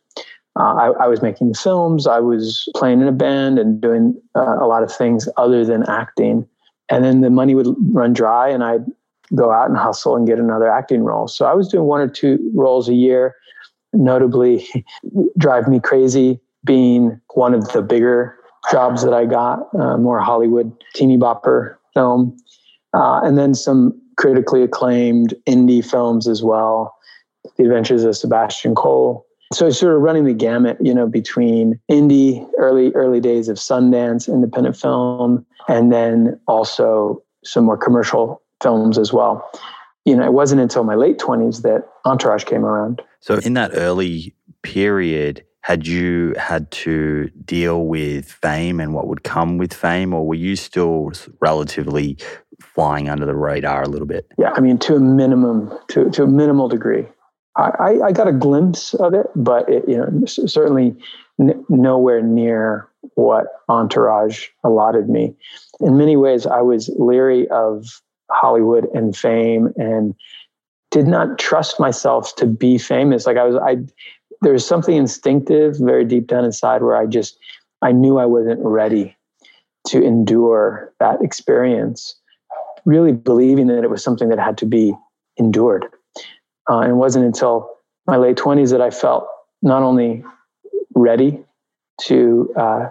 Uh, 0.57 0.73
I, 0.73 1.03
I, 1.03 1.07
was 1.07 1.21
making 1.21 1.53
films, 1.53 2.07
I 2.07 2.19
was 2.19 2.67
playing 2.75 3.01
in 3.01 3.07
a 3.07 3.13
band 3.13 3.59
and 3.59 3.79
doing 3.79 4.19
uh, 4.35 4.57
a 4.59 4.67
lot 4.67 4.83
of 4.83 4.91
things 4.91 5.29
other 5.37 5.63
than 5.63 5.87
acting. 5.87 6.47
And 6.89 7.03
then 7.03 7.21
the 7.21 7.29
money 7.29 7.55
would 7.55 7.67
run 7.93 8.13
dry, 8.13 8.49
and 8.49 8.63
I'd 8.63 8.85
go 9.35 9.51
out 9.51 9.69
and 9.69 9.77
hustle 9.77 10.15
and 10.15 10.27
get 10.27 10.39
another 10.39 10.69
acting 10.69 11.03
role. 11.03 11.27
So 11.27 11.45
I 11.45 11.53
was 11.53 11.67
doing 11.67 11.85
one 11.85 12.01
or 12.01 12.07
two 12.07 12.51
roles 12.55 12.89
a 12.89 12.93
year 12.93 13.35
notably 13.93 14.67
drive 15.37 15.67
me 15.67 15.79
crazy 15.79 16.39
being 16.65 17.19
one 17.33 17.53
of 17.53 17.67
the 17.71 17.81
bigger 17.81 18.35
jobs 18.71 19.03
that 19.03 19.13
I 19.13 19.25
got, 19.25 19.73
uh, 19.79 19.97
more 19.97 20.19
Hollywood 20.19 20.71
teeny 20.93 21.17
bopper 21.17 21.75
film, 21.93 22.35
uh, 22.93 23.21
and 23.23 23.37
then 23.37 23.53
some 23.53 23.99
critically 24.17 24.63
acclaimed 24.63 25.33
indie 25.47 25.87
films 25.87 26.27
as 26.27 26.43
well. 26.43 26.95
The 27.57 27.63
Adventures 27.63 28.03
of 28.03 28.17
Sebastian 28.17 28.75
Cole. 28.75 29.25
So 29.51 29.69
sort 29.71 29.95
of 29.95 30.01
running 30.01 30.25
the 30.25 30.33
gamut, 30.33 30.77
you 30.79 30.93
know, 30.93 31.07
between 31.07 31.79
indie, 31.89 32.47
early 32.57 32.91
early 32.93 33.19
days 33.19 33.49
of 33.49 33.57
Sundance, 33.57 34.31
independent 34.31 34.77
film, 34.77 35.45
and 35.67 35.91
then 35.91 36.39
also 36.47 37.23
some 37.43 37.65
more 37.65 37.77
commercial 37.77 38.41
films 38.61 38.97
as 38.97 39.13
well 39.13 39.49
you 40.09 40.15
know, 40.15 40.25
it 40.25 40.33
wasn't 40.33 40.59
until 40.59 40.83
my 40.83 40.95
late 40.95 41.19
20s 41.19 41.61
that 41.61 41.87
Entourage 42.05 42.43
came 42.43 42.65
around. 42.65 43.01
So, 43.19 43.35
in 43.35 43.53
that 43.53 43.71
early 43.73 44.33
period, 44.63 45.45
had 45.61 45.85
you 45.85 46.33
had 46.37 46.71
to 46.71 47.29
deal 47.45 47.85
with 47.85 48.31
fame 48.31 48.79
and 48.79 48.93
what 48.93 49.07
would 49.07 49.23
come 49.23 49.57
with 49.57 49.73
fame, 49.73 50.13
or 50.13 50.25
were 50.25 50.35
you 50.35 50.55
still 50.55 51.11
relatively 51.41 52.17
flying 52.59 53.07
under 53.07 53.25
the 53.25 53.35
radar 53.35 53.83
a 53.83 53.87
little 53.87 54.07
bit? 54.07 54.25
Yeah, 54.37 54.51
I 54.55 54.61
mean, 54.61 54.79
to 54.79 54.95
a 54.95 54.99
minimum, 54.99 55.77
to, 55.89 56.09
to 56.09 56.23
a 56.23 56.27
minimal 56.27 56.69
degree. 56.69 57.05
I, 57.59 57.99
I, 58.07 58.11
got 58.11 58.27
a 58.27 58.31
glimpse 58.33 58.93
of 58.95 59.13
it, 59.13 59.27
but 59.35 59.67
it, 59.69 59.83
you 59.87 59.97
know, 59.97 60.25
certainly 60.25 60.95
n- 61.39 61.65
nowhere 61.67 62.21
near 62.21 62.87
what 63.15 63.47
Entourage 63.67 64.47
allotted 64.63 65.09
me. 65.09 65.35
In 65.79 65.97
many 65.97 66.15
ways, 66.15 66.45
I 66.45 66.61
was 66.61 66.89
leery 66.97 67.47
of 67.49 68.01
Hollywood 68.31 68.87
and 68.93 69.15
fame 69.15 69.73
and 69.75 70.15
did 70.91 71.07
not 71.07 71.37
trust 71.37 71.79
myself 71.79 72.35
to 72.37 72.45
be 72.45 72.77
famous. 72.77 73.25
Like 73.25 73.37
I 73.37 73.43
was, 73.43 73.55
I, 73.55 73.77
there 74.41 74.53
was 74.53 74.65
something 74.65 74.95
instinctive 74.95 75.77
very 75.79 76.05
deep 76.05 76.27
down 76.27 76.45
inside 76.45 76.81
where 76.81 76.95
I 76.95 77.05
just, 77.05 77.37
I 77.81 77.91
knew 77.91 78.19
I 78.19 78.25
wasn't 78.25 78.59
ready 78.63 79.15
to 79.87 80.01
endure 80.03 80.93
that 80.99 81.21
experience, 81.21 82.15
really 82.85 83.11
believing 83.11 83.67
that 83.67 83.83
it 83.83 83.89
was 83.89 84.03
something 84.03 84.29
that 84.29 84.39
had 84.39 84.57
to 84.59 84.65
be 84.65 84.93
endured. 85.37 85.87
Uh, 86.69 86.79
and 86.79 86.91
it 86.91 86.95
wasn't 86.95 87.25
until 87.25 87.69
my 88.05 88.17
late 88.17 88.37
20s 88.37 88.71
that 88.71 88.81
I 88.81 88.89
felt 88.89 89.27
not 89.61 89.83
only 89.83 90.23
ready 90.95 91.43
to 92.01 92.53
uh, 92.55 92.89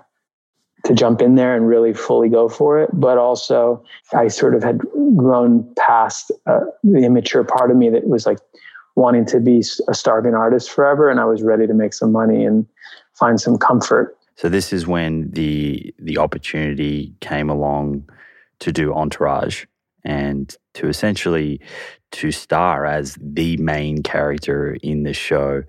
to 0.85 0.95
jump 0.95 1.21
in 1.21 1.35
there 1.35 1.57
and 1.57 1.69
really 1.69 1.93
fully 1.93 2.29
go 2.29 2.49
for 2.49 2.81
it. 2.81 2.91
But 2.93 3.19
also, 3.19 3.83
I 4.15 4.29
sort 4.29 4.55
of 4.55 4.63
had 4.63 4.81
grown 5.17 5.69
past 5.77 6.31
uh, 6.47 6.61
the 6.83 7.05
immature 7.05 7.45
part 7.45 7.71
of 7.71 7.77
me 7.77 7.91
that 7.91 8.07
was 8.07 8.27
like 8.27 8.39
wanting 8.97 9.27
to 9.27 9.41
be 9.41 9.63
a 9.89 9.95
starving 9.95 10.35
artist 10.35 10.71
forever, 10.71 11.11
and 11.11 11.21
I 11.21 11.25
was 11.25 11.43
ready 11.43 11.67
to 11.67 11.75
make 11.75 11.95
some 11.95 12.13
money 12.13 12.45
and 12.45 12.67
find 13.15 13.41
some 13.41 13.59
comfort. 13.59 14.17
So 14.37 14.49
this 14.49 14.73
is 14.73 14.87
when 14.87 15.31
the 15.31 15.95
the 15.99 16.19
opportunity 16.19 17.15
came 17.21 17.51
along 17.51 18.09
to 18.61 18.73
do 18.73 18.93
Entourage 18.95 19.65
and 20.09 20.57
to 20.75 20.89
essentially 20.89 21.61
to 22.11 22.33
star 22.33 22.87
as 22.87 23.17
the 23.21 23.57
main 23.59 24.03
character 24.03 24.79
in 24.83 25.03
the 25.03 25.13
show 25.13 25.63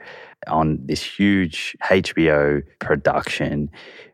on 0.47 0.79
this 0.85 1.03
huge 1.03 1.75
HBO 1.83 2.63
production. 2.79 3.69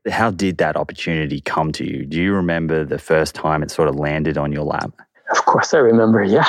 How 0.09 0.31
did 0.31 0.57
that 0.57 0.75
opportunity 0.75 1.39
come 1.41 1.71
to 1.73 1.85
you? 1.85 2.05
Do 2.05 2.19
you 2.19 2.33
remember 2.33 2.83
the 2.83 2.97
first 2.97 3.35
time 3.35 3.61
it 3.61 3.69
sort 3.69 3.87
of 3.87 3.95
landed 3.95 4.37
on 4.37 4.51
your 4.51 4.63
lap? 4.63 4.91
Of 5.29 5.45
course, 5.45 5.73
I 5.73 5.77
remember. 5.77 6.23
Yeah, 6.35 6.47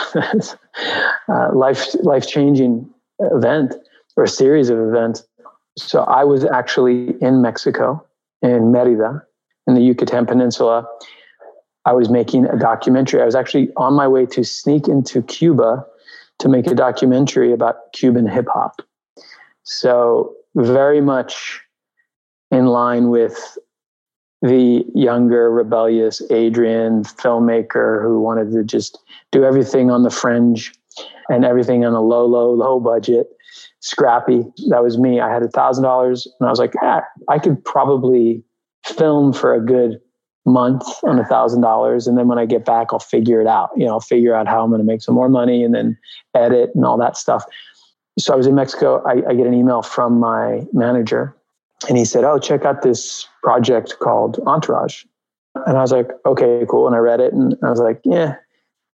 uh, 1.29 1.55
life 1.55 1.95
life 2.03 2.27
changing 2.27 2.89
event 3.19 3.75
or 4.17 4.27
series 4.27 4.71
of 4.71 4.79
events. 4.79 5.25
So 5.77 6.03
I 6.03 6.25
was 6.25 6.45
actually 6.45 7.15
in 7.21 7.43
Mexico, 7.43 8.05
in 8.41 8.73
Merida, 8.73 9.23
in 9.67 9.75
the 9.75 9.83
Yucatan 9.83 10.25
Peninsula. 10.25 10.87
I 11.87 11.93
was 11.93 12.11
making 12.11 12.47
a 12.47 12.59
documentary. 12.59 13.23
I 13.23 13.25
was 13.25 13.37
actually 13.37 13.71
on 13.77 13.95
my 13.95 14.09
way 14.09 14.27
to 14.27 14.45
sneak 14.45 14.89
into 14.89 15.23
Cuba 15.23 15.87
to 16.41 16.49
make 16.49 16.67
a 16.67 16.75
documentary 16.75 17.53
about 17.53 17.93
Cuban 17.93 18.27
hip 18.27 18.47
hop. 18.53 18.83
So, 19.63 20.35
very 20.57 21.01
much 21.01 21.61
in 22.51 22.67
line 22.67 23.09
with 23.09 23.57
the 24.43 24.85
younger, 24.95 25.51
rebellious 25.51 26.23
Adrian 26.31 27.05
filmmaker 27.05 28.03
who 28.03 28.21
wanted 28.21 28.53
to 28.53 28.65
just 28.65 28.99
do 29.33 29.45
everything 29.45 29.91
on 29.91 30.03
the 30.03 30.11
fringe 30.11 30.73
and 31.29 31.45
everything 31.45 31.85
on 31.85 31.95
a 31.95 32.01
low, 32.01 32.27
low, 32.27 32.51
low 32.53 32.81
budget, 32.81 33.29
scrappy. 33.81 34.45
That 34.69 34.83
was 34.83 34.99
me. 34.99 35.21
I 35.21 35.33
had 35.33 35.43
a 35.43 35.49
thousand 35.49 35.85
dollars 35.85 36.29
and 36.39 36.47
I 36.47 36.51
was 36.51 36.59
like, 36.59 36.75
ah, 36.83 37.03
I 37.29 37.39
could 37.39 37.65
probably 37.65 38.43
film 38.85 39.33
for 39.33 39.55
a 39.55 39.61
good 39.61 40.01
month 40.47 40.85
on 41.03 41.19
a 41.19 41.25
thousand 41.25 41.61
dollars. 41.61 42.07
And 42.07 42.17
then 42.17 42.29
when 42.29 42.39
I 42.39 42.47
get 42.47 42.65
back, 42.65 42.89
I'll 42.93 42.99
figure 42.99 43.41
it 43.41 43.47
out. 43.47 43.71
You 43.77 43.85
know, 43.85 43.93
I'll 43.93 44.01
figure 44.01 44.35
out 44.35 44.47
how 44.47 44.63
I'm 44.63 44.71
going 44.71 44.81
to 44.81 44.87
make 44.87 45.03
some 45.03 45.15
more 45.15 45.29
money 45.29 45.65
and 45.65 45.75
then 45.75 45.99
edit 46.35 46.71
and 46.75 46.85
all 46.85 46.97
that 46.99 47.17
stuff. 47.17 47.45
So 48.19 48.33
I 48.33 48.37
was 48.37 48.47
in 48.47 48.55
Mexico. 48.55 49.03
I, 49.07 49.29
I 49.29 49.35
get 49.35 49.47
an 49.47 49.55
email 49.55 49.83
from 49.83 50.19
my 50.19 50.65
manager 50.73 51.37
and 51.89 51.99
he 51.99 52.05
said, 52.05 52.25
Oh, 52.25 52.39
check 52.39 52.65
out 52.65 52.83
this 52.83 53.29
project 53.43 53.97
called 54.01 54.39
Entourage. 54.47 55.05
And 55.67 55.77
I 55.77 55.81
was 55.81 55.93
like, 55.93 56.09
Okay, 56.25 56.65
cool. 56.71 56.87
And 56.87 56.95
I 56.95 57.01
read 57.01 57.21
it 57.21 57.33
and 57.33 57.57
I 57.63 57.71
was 57.71 57.81
like, 57.81 58.01
Yeah, 58.05 58.37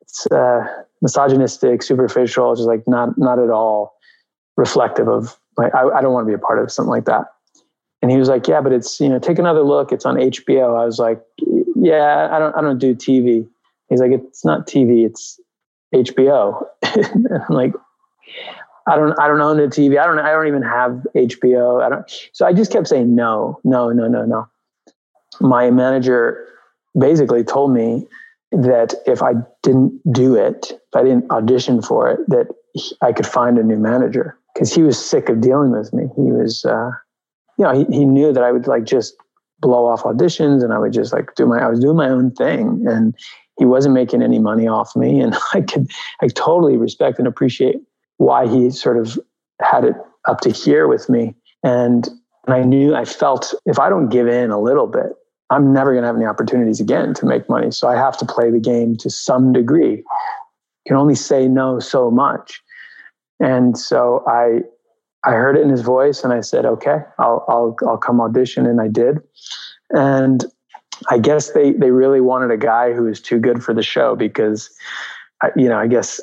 it's 0.00 0.26
uh, 0.30 0.64
misogynistic, 1.02 1.83
superficial, 1.83 2.54
just 2.54 2.69
like 2.69 2.85
not, 2.87 3.19
not 3.19 3.38
at 3.38 3.50
all 3.50 3.95
reflective 4.57 5.09
of 5.09 5.37
like, 5.57 5.75
I, 5.75 5.88
I 5.88 6.00
don't 6.00 6.12
want 6.12 6.26
to 6.26 6.30
be 6.30 6.35
a 6.35 6.38
part 6.38 6.62
of 6.62 6.71
something 6.71 6.90
like 6.90 7.07
that. 7.07 7.26
And 8.02 8.11
he 8.11 8.16
was 8.16 8.28
like, 8.28 8.49
"Yeah, 8.49 8.61
but 8.61 8.73
it's 8.73 9.00
you 9.00 9.09
know, 9.09 9.19
take 9.19 9.38
another 9.38 9.62
look. 9.62 9.92
It's 9.92 10.07
on 10.07 10.16
HBO." 10.16 10.80
I 10.80 10.85
was 10.85 10.99
like, 10.99 11.23
"Yeah, 11.76 12.28
I 12.30 12.38
don't, 12.38 12.57
I 12.57 12.61
don't 12.61 12.78
do 12.78 12.95
TV." 12.95 13.47
He's 13.88 14.00
like, 14.00 14.12
"It's 14.12 14.45
not 14.45 14.66
TV. 14.66 15.04
It's 15.04 15.38
HBO." 15.95 16.64
I'm 16.85 17.54
like, 17.54 17.75
"I 18.87 18.97
don't, 18.97 19.19
I 19.21 19.28
don't 19.28 19.40
own 19.40 19.61
a 19.61 19.69
TV. 19.69 20.00
I 20.00 20.07
don't, 20.07 20.19
I 20.19 20.30
don't 20.30 20.47
even 20.47 20.62
have 20.62 21.07
HBO. 21.14 21.83
I 21.83 21.90
don't." 21.90 22.11
So 22.33 22.47
I 22.47 22.52
just 22.54 22.73
kept 22.73 22.88
saying 22.88 23.14
no, 23.14 23.61
no, 23.64 23.90
no, 23.90 24.09
no, 24.09 24.25
no. 24.25 24.49
My 25.40 25.71
manager 25.71 26.47
basically 26.99 27.45
told 27.45 27.73
me 27.73 28.07
that 28.50 28.95
if 29.07 29.23
I 29.23 29.35
didn't 29.62 30.00
do 30.11 30.35
it, 30.37 30.73
if 30.73 30.97
I 30.97 31.02
didn't 31.02 31.30
audition 31.30 31.83
for 31.83 32.09
it, 32.09 32.21
that 32.28 32.49
I 33.02 33.12
could 33.12 33.26
find 33.26 33.59
a 33.59 33.62
new 33.62 33.78
manager 33.78 34.38
because 34.54 34.75
he 34.75 34.83
was 34.83 34.99
sick 35.02 35.28
of 35.28 35.42
dealing 35.42 35.73
with 35.73 35.92
me. 35.92 36.04
He 36.16 36.33
was. 36.33 36.64
Uh, 36.64 36.92
you 37.61 37.67
know, 37.67 37.75
he, 37.75 37.85
he 37.95 38.05
knew 38.07 38.33
that 38.33 38.43
I 38.43 38.52
would 38.52 38.67
like 38.67 38.85
just 38.85 39.14
blow 39.59 39.85
off 39.85 40.05
auditions 40.05 40.64
and 40.64 40.73
I 40.73 40.79
would 40.79 40.95
just 40.95 41.12
like 41.12 41.35
do 41.35 41.45
my, 41.45 41.59
I 41.62 41.69
was 41.69 41.79
doing 41.79 41.97
my 41.97 42.09
own 42.09 42.31
thing 42.31 42.87
and 42.88 43.14
he 43.59 43.67
wasn't 43.67 43.93
making 43.93 44.23
any 44.23 44.38
money 44.38 44.67
off 44.67 44.97
me. 44.97 45.21
And 45.21 45.37
I 45.52 45.61
could, 45.61 45.90
I 46.23 46.29
totally 46.29 46.79
respect 46.79 47.19
and 47.19 47.29
appreciate 47.29 47.76
why 48.17 48.49
he 48.49 48.71
sort 48.71 48.97
of 48.97 49.21
had 49.61 49.85
it 49.85 49.95
up 50.26 50.40
to 50.40 50.50
here 50.50 50.88
with 50.88 51.11
me. 51.11 51.35
And, 51.62 52.09
and 52.47 52.55
I 52.55 52.62
knew, 52.62 52.95
I 52.95 53.05
felt 53.05 53.52
if 53.67 53.79
I 53.79 53.90
don't 53.90 54.09
give 54.09 54.26
in 54.26 54.50
a 54.50 54.59
little 54.59 54.87
bit, 54.87 55.12
I'm 55.50 55.71
never 55.71 55.93
going 55.93 56.02
to 56.02 56.07
have 56.07 56.17
any 56.17 56.25
opportunities 56.25 56.81
again 56.81 57.12
to 57.12 57.26
make 57.26 57.47
money. 57.50 57.73
So 57.73 57.88
I 57.88 57.97
have 57.97 58.17
to 58.19 58.25
play 58.25 58.50
the 58.50 58.59
game 58.59 58.97
to 58.97 59.11
some 59.11 59.52
degree. 59.52 59.97
You 59.97 60.05
can 60.87 60.97
only 60.97 61.14
say 61.14 61.47
no 61.47 61.79
so 61.79 62.11
much. 62.11 62.62
And 63.38 63.76
so 63.76 64.25
I 64.26 64.61
I 65.24 65.33
heard 65.33 65.56
it 65.56 65.62
in 65.62 65.68
his 65.68 65.83
voice 65.83 66.24
and 66.24 66.33
I 66.33 66.40
said, 66.40 66.64
okay, 66.64 66.98
I'll, 67.18 67.44
I'll, 67.48 67.76
I'll 67.87 67.98
come 67.98 68.20
audition. 68.20 68.66
And 68.66 68.80
I 68.80 68.88
did. 68.88 69.18
And 69.90 70.44
I 71.09 71.18
guess 71.18 71.52
they, 71.52 71.72
they 71.72 71.90
really 71.90 72.20
wanted 72.20 72.50
a 72.50 72.56
guy 72.56 72.92
who 72.92 73.04
was 73.04 73.20
too 73.20 73.38
good 73.38 73.62
for 73.62 73.74
the 73.74 73.83
show 73.83 74.16
because, 74.16 74.70
you 75.56 75.68
know, 75.68 75.78
I 75.78 75.87
guess 75.87 76.20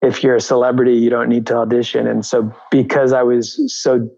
if 0.00 0.22
you're 0.22 0.36
a 0.36 0.40
celebrity, 0.40 0.94
you 0.94 1.10
don't 1.10 1.28
need 1.28 1.46
to 1.46 1.56
audition. 1.56 2.06
And 2.06 2.24
so 2.24 2.52
because 2.70 3.12
I 3.12 3.22
was 3.22 3.72
so 3.72 4.10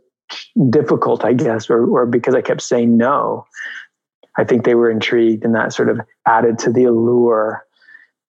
difficult, 0.70 1.24
I 1.24 1.32
guess, 1.32 1.68
or, 1.68 1.86
or 1.86 2.06
because 2.06 2.34
I 2.34 2.40
kept 2.40 2.62
saying 2.62 2.96
no, 2.96 3.46
I 4.36 4.44
think 4.44 4.64
they 4.64 4.74
were 4.74 4.90
intrigued 4.90 5.44
and 5.44 5.54
that 5.54 5.72
sort 5.72 5.88
of 5.88 6.00
added 6.26 6.58
to 6.60 6.72
the 6.72 6.84
allure 6.84 7.64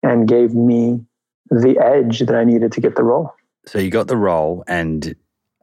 and 0.02 0.28
gave 0.28 0.54
me 0.54 1.04
the 1.50 1.78
edge 1.78 2.20
that 2.20 2.34
I 2.34 2.44
needed 2.44 2.72
to 2.72 2.80
get 2.80 2.96
the 2.96 3.04
role. 3.04 3.32
So 3.66 3.78
you 3.78 3.90
got 3.90 4.08
the 4.08 4.16
role 4.16 4.64
and 4.66 5.14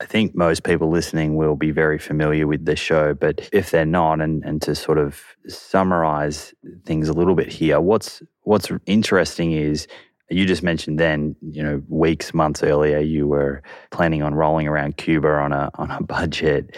I 0.02 0.06
think 0.06 0.34
most 0.34 0.64
people 0.64 0.90
listening 0.90 1.36
will 1.36 1.56
be 1.56 1.70
very 1.70 2.00
familiar 2.00 2.48
with 2.48 2.66
the 2.66 2.76
show, 2.76 3.14
but 3.14 3.48
if 3.54 3.70
they're 3.70 3.86
not, 3.86 4.20
and, 4.20 4.44
and 4.44 4.60
to 4.64 4.74
sort 4.74 4.98
of 4.98 5.22
summarize 5.48 6.56
things 6.86 7.08
a 7.08 7.14
little 7.14 7.36
bit 7.36 7.50
here, 7.50 7.80
what's 7.80 8.24
what's 8.42 8.72
interesting 8.88 9.52
is 9.52 9.88
you 10.32 10.48
just 10.48 10.64
mentioned 10.64 11.00
then, 11.00 11.36
you 11.42 11.62
know, 11.62 11.84
weeks, 11.88 12.34
months 12.34 12.64
earlier, 12.64 12.98
you 12.98 13.28
were 13.28 13.62
planning 13.92 14.24
on 14.24 14.34
rolling 14.34 14.68
around 14.68 14.98
Cuba 14.98 15.28
on 15.28 15.54
a 15.54 15.70
on 15.76 15.92
a 15.92 16.02
budget, 16.18 16.76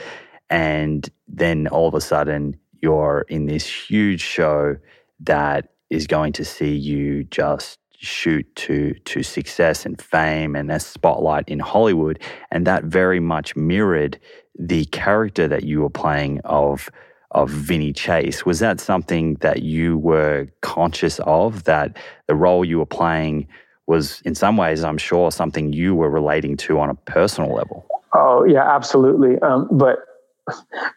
and 0.49 1.09
then 1.25 1.67
all 1.67 1.87
of 1.87 1.93
a 1.93 2.01
sudden 2.01 2.59
you're 2.81 3.23
in 3.29 3.45
this 3.45 3.65
huge 3.65 4.19
show 4.19 4.75
that 5.21 5.69
is 5.89 6.07
going 6.07 6.33
to 6.33 6.43
see 6.43 6.75
you 6.75 7.23
just 7.23 7.79
shoot 8.03 8.45
to 8.55 8.93
to 8.93 9.23
success 9.23 9.85
and 9.85 10.01
fame 10.01 10.55
and 10.55 10.71
a 10.71 10.79
spotlight 10.79 11.47
in 11.47 11.59
Hollywood, 11.59 12.19
and 12.51 12.67
that 12.67 12.83
very 12.83 13.19
much 13.19 13.55
mirrored 13.55 14.19
the 14.57 14.85
character 14.85 15.47
that 15.47 15.63
you 15.63 15.81
were 15.81 15.89
playing 15.89 16.41
of 16.45 16.89
of 17.31 17.49
Vinny 17.49 17.93
Chase. 17.93 18.45
Was 18.45 18.59
that 18.59 18.79
something 18.79 19.35
that 19.35 19.63
you 19.63 19.97
were 19.97 20.47
conscious 20.61 21.19
of? 21.25 21.63
That 21.63 21.97
the 22.27 22.35
role 22.35 22.63
you 22.63 22.77
were 22.77 22.85
playing 22.85 23.47
was, 23.87 24.21
in 24.21 24.35
some 24.35 24.55
ways, 24.55 24.83
I'm 24.83 24.97
sure, 24.97 25.31
something 25.31 25.73
you 25.73 25.95
were 25.95 26.09
relating 26.09 26.55
to 26.57 26.79
on 26.79 26.89
a 26.89 26.95
personal 26.95 27.53
level. 27.53 27.85
Oh 28.13 28.45
yeah, 28.45 28.63
absolutely. 28.63 29.39
Um, 29.39 29.67
but 29.71 29.99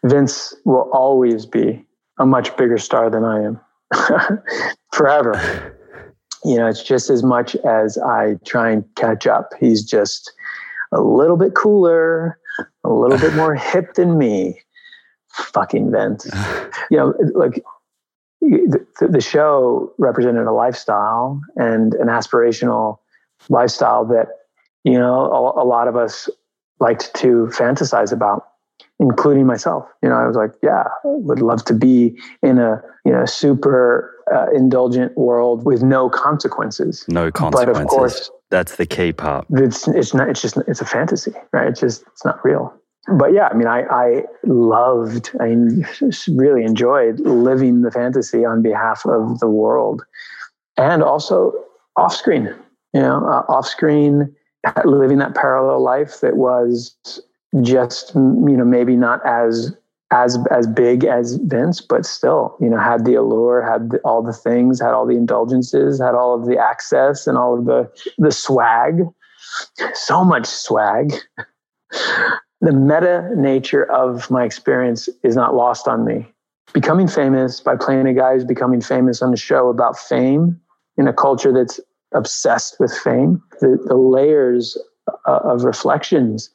Vince 0.04 0.54
will 0.64 0.90
always 0.92 1.46
be 1.46 1.84
a 2.18 2.26
much 2.26 2.56
bigger 2.56 2.78
star 2.78 3.10
than 3.10 3.24
I 3.24 3.42
am, 3.44 3.60
forever 4.92 5.72
you 6.44 6.56
know, 6.56 6.66
it's 6.66 6.82
just 6.82 7.10
as 7.10 7.22
much 7.22 7.56
as 7.56 7.98
I 7.98 8.36
try 8.44 8.70
and 8.70 8.84
catch 8.94 9.26
up. 9.26 9.52
He's 9.58 9.84
just 9.84 10.32
a 10.92 11.00
little 11.00 11.36
bit 11.36 11.54
cooler, 11.54 12.38
a 12.84 12.90
little 12.90 13.18
bit 13.18 13.34
more 13.34 13.54
hip 13.72 13.94
than 13.94 14.18
me. 14.18 14.60
Fucking 15.32 15.90
Vince. 15.90 16.26
you 16.90 16.96
know, 16.96 17.14
like 17.34 17.62
the, 18.40 18.86
the 19.00 19.20
show 19.20 19.92
represented 19.98 20.46
a 20.46 20.52
lifestyle 20.52 21.40
and 21.56 21.94
an 21.94 22.08
aspirational 22.08 22.98
lifestyle 23.48 24.04
that, 24.06 24.28
you 24.84 24.98
know, 24.98 25.30
a, 25.30 25.62
a 25.62 25.66
lot 25.66 25.88
of 25.88 25.96
us 25.96 26.30
liked 26.80 27.14
to 27.16 27.48
fantasize 27.52 28.12
about 28.12 28.46
including 28.98 29.46
myself. 29.46 29.86
You 30.02 30.08
know, 30.08 30.16
I 30.16 30.26
was 30.26 30.36
like, 30.36 30.52
yeah, 30.62 30.84
would 31.04 31.40
love 31.40 31.64
to 31.66 31.74
be 31.74 32.18
in 32.42 32.58
a 32.58 32.82
you 33.04 33.12
know 33.12 33.24
super 33.24 34.15
uh, 34.32 34.46
indulgent 34.54 35.16
world 35.16 35.64
with 35.64 35.82
no 35.82 36.08
consequences. 36.08 37.04
No 37.08 37.30
consequences. 37.30 37.74
But 37.74 37.82
of 37.82 37.88
course, 37.88 38.30
that's 38.50 38.76
the 38.76 38.86
key 38.86 39.12
part. 39.12 39.46
It's 39.50 39.88
it's 39.88 40.14
not. 40.14 40.28
It's 40.28 40.42
just 40.42 40.56
it's 40.66 40.80
a 40.80 40.84
fantasy, 40.84 41.32
right? 41.52 41.68
It's 41.68 41.80
just 41.80 42.04
it's 42.12 42.24
not 42.24 42.44
real. 42.44 42.74
But 43.18 43.32
yeah, 43.32 43.48
I 43.50 43.54
mean, 43.54 43.68
I 43.68 43.82
I 43.82 44.22
loved. 44.44 45.30
I 45.40 45.56
really 46.28 46.64
enjoyed 46.64 47.20
living 47.20 47.82
the 47.82 47.90
fantasy 47.90 48.44
on 48.44 48.62
behalf 48.62 49.06
of 49.06 49.38
the 49.38 49.48
world, 49.48 50.04
and 50.76 51.02
also 51.02 51.52
off 51.96 52.14
screen. 52.14 52.54
You 52.92 53.02
know, 53.02 53.18
uh, 53.26 53.44
off 53.48 53.66
screen, 53.66 54.34
living 54.84 55.18
that 55.18 55.34
parallel 55.34 55.82
life 55.82 56.20
that 56.20 56.36
was 56.36 56.96
just 57.62 58.14
you 58.14 58.56
know 58.56 58.64
maybe 58.64 58.96
not 58.96 59.24
as 59.24 59.74
as 60.12 60.38
as 60.50 60.66
big 60.66 61.04
as 61.04 61.36
Vince, 61.36 61.80
but 61.80 62.06
still, 62.06 62.56
you 62.60 62.68
know, 62.68 62.78
had 62.78 63.04
the 63.04 63.14
allure, 63.14 63.62
had 63.62 63.90
the, 63.90 63.98
all 63.98 64.22
the 64.22 64.32
things, 64.32 64.80
had 64.80 64.94
all 64.94 65.06
the 65.06 65.16
indulgences, 65.16 66.00
had 66.00 66.14
all 66.14 66.34
of 66.34 66.46
the 66.46 66.58
access 66.58 67.26
and 67.26 67.36
all 67.36 67.58
of 67.58 67.64
the 67.64 67.90
the 68.18 68.30
swag. 68.30 69.02
So 69.94 70.24
much 70.24 70.46
swag. 70.46 71.12
the 72.60 72.72
meta 72.72 73.30
nature 73.36 73.90
of 73.90 74.30
my 74.30 74.44
experience 74.44 75.08
is 75.22 75.36
not 75.36 75.54
lost 75.54 75.88
on 75.88 76.04
me. 76.04 76.26
Becoming 76.72 77.08
famous 77.08 77.60
by 77.60 77.76
playing 77.76 78.06
a 78.06 78.14
guy 78.14 78.34
who's 78.34 78.44
becoming 78.44 78.80
famous 78.80 79.22
on 79.22 79.32
a 79.32 79.36
show 79.36 79.68
about 79.68 79.98
fame 79.98 80.60
in 80.96 81.08
a 81.08 81.12
culture 81.12 81.52
that's 81.52 81.80
obsessed 82.14 82.76
with 82.80 82.96
fame. 82.96 83.42
The, 83.60 83.78
the 83.86 83.96
layers 83.96 84.78
uh, 85.26 85.40
of 85.44 85.64
reflections 85.64 86.50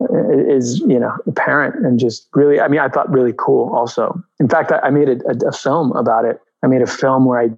is 0.00 0.78
you 0.80 0.98
know 0.98 1.12
apparent 1.26 1.84
and 1.84 1.98
just 1.98 2.28
really 2.34 2.60
i 2.60 2.68
mean 2.68 2.80
i 2.80 2.88
thought 2.88 3.10
really 3.10 3.34
cool 3.36 3.74
also. 3.74 4.20
In 4.38 4.48
fact 4.48 4.70
i, 4.70 4.78
I 4.78 4.90
made 4.90 5.08
a, 5.08 5.18
a, 5.26 5.48
a, 5.48 5.52
film 5.52 5.92
about 5.92 6.24
it. 6.24 6.40
I 6.62 6.68
made 6.68 6.82
a 6.82 6.86
film 6.86 7.24
where 7.24 7.40
i 7.40 7.48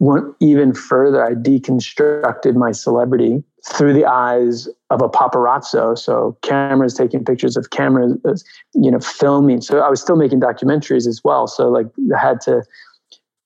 went 0.00 0.32
even 0.38 0.74
further. 0.74 1.24
I 1.24 1.34
deconstructed 1.34 2.54
my 2.54 2.70
celebrity 2.72 3.42
through 3.68 3.94
the 3.94 4.04
eyes 4.04 4.68
of 4.90 5.02
a 5.02 5.08
paparazzo. 5.08 5.98
So 5.98 6.38
cameras 6.42 6.94
taking 6.94 7.24
pictures 7.24 7.56
of 7.56 7.70
cameras 7.70 8.44
you 8.74 8.90
know 8.90 9.00
filming. 9.00 9.62
So 9.62 9.80
i 9.80 9.88
was 9.88 10.00
still 10.00 10.16
making 10.16 10.40
documentaries 10.40 11.06
as 11.06 11.22
well. 11.24 11.46
So 11.46 11.70
like 11.70 11.86
i 12.14 12.20
had 12.20 12.40
to 12.42 12.62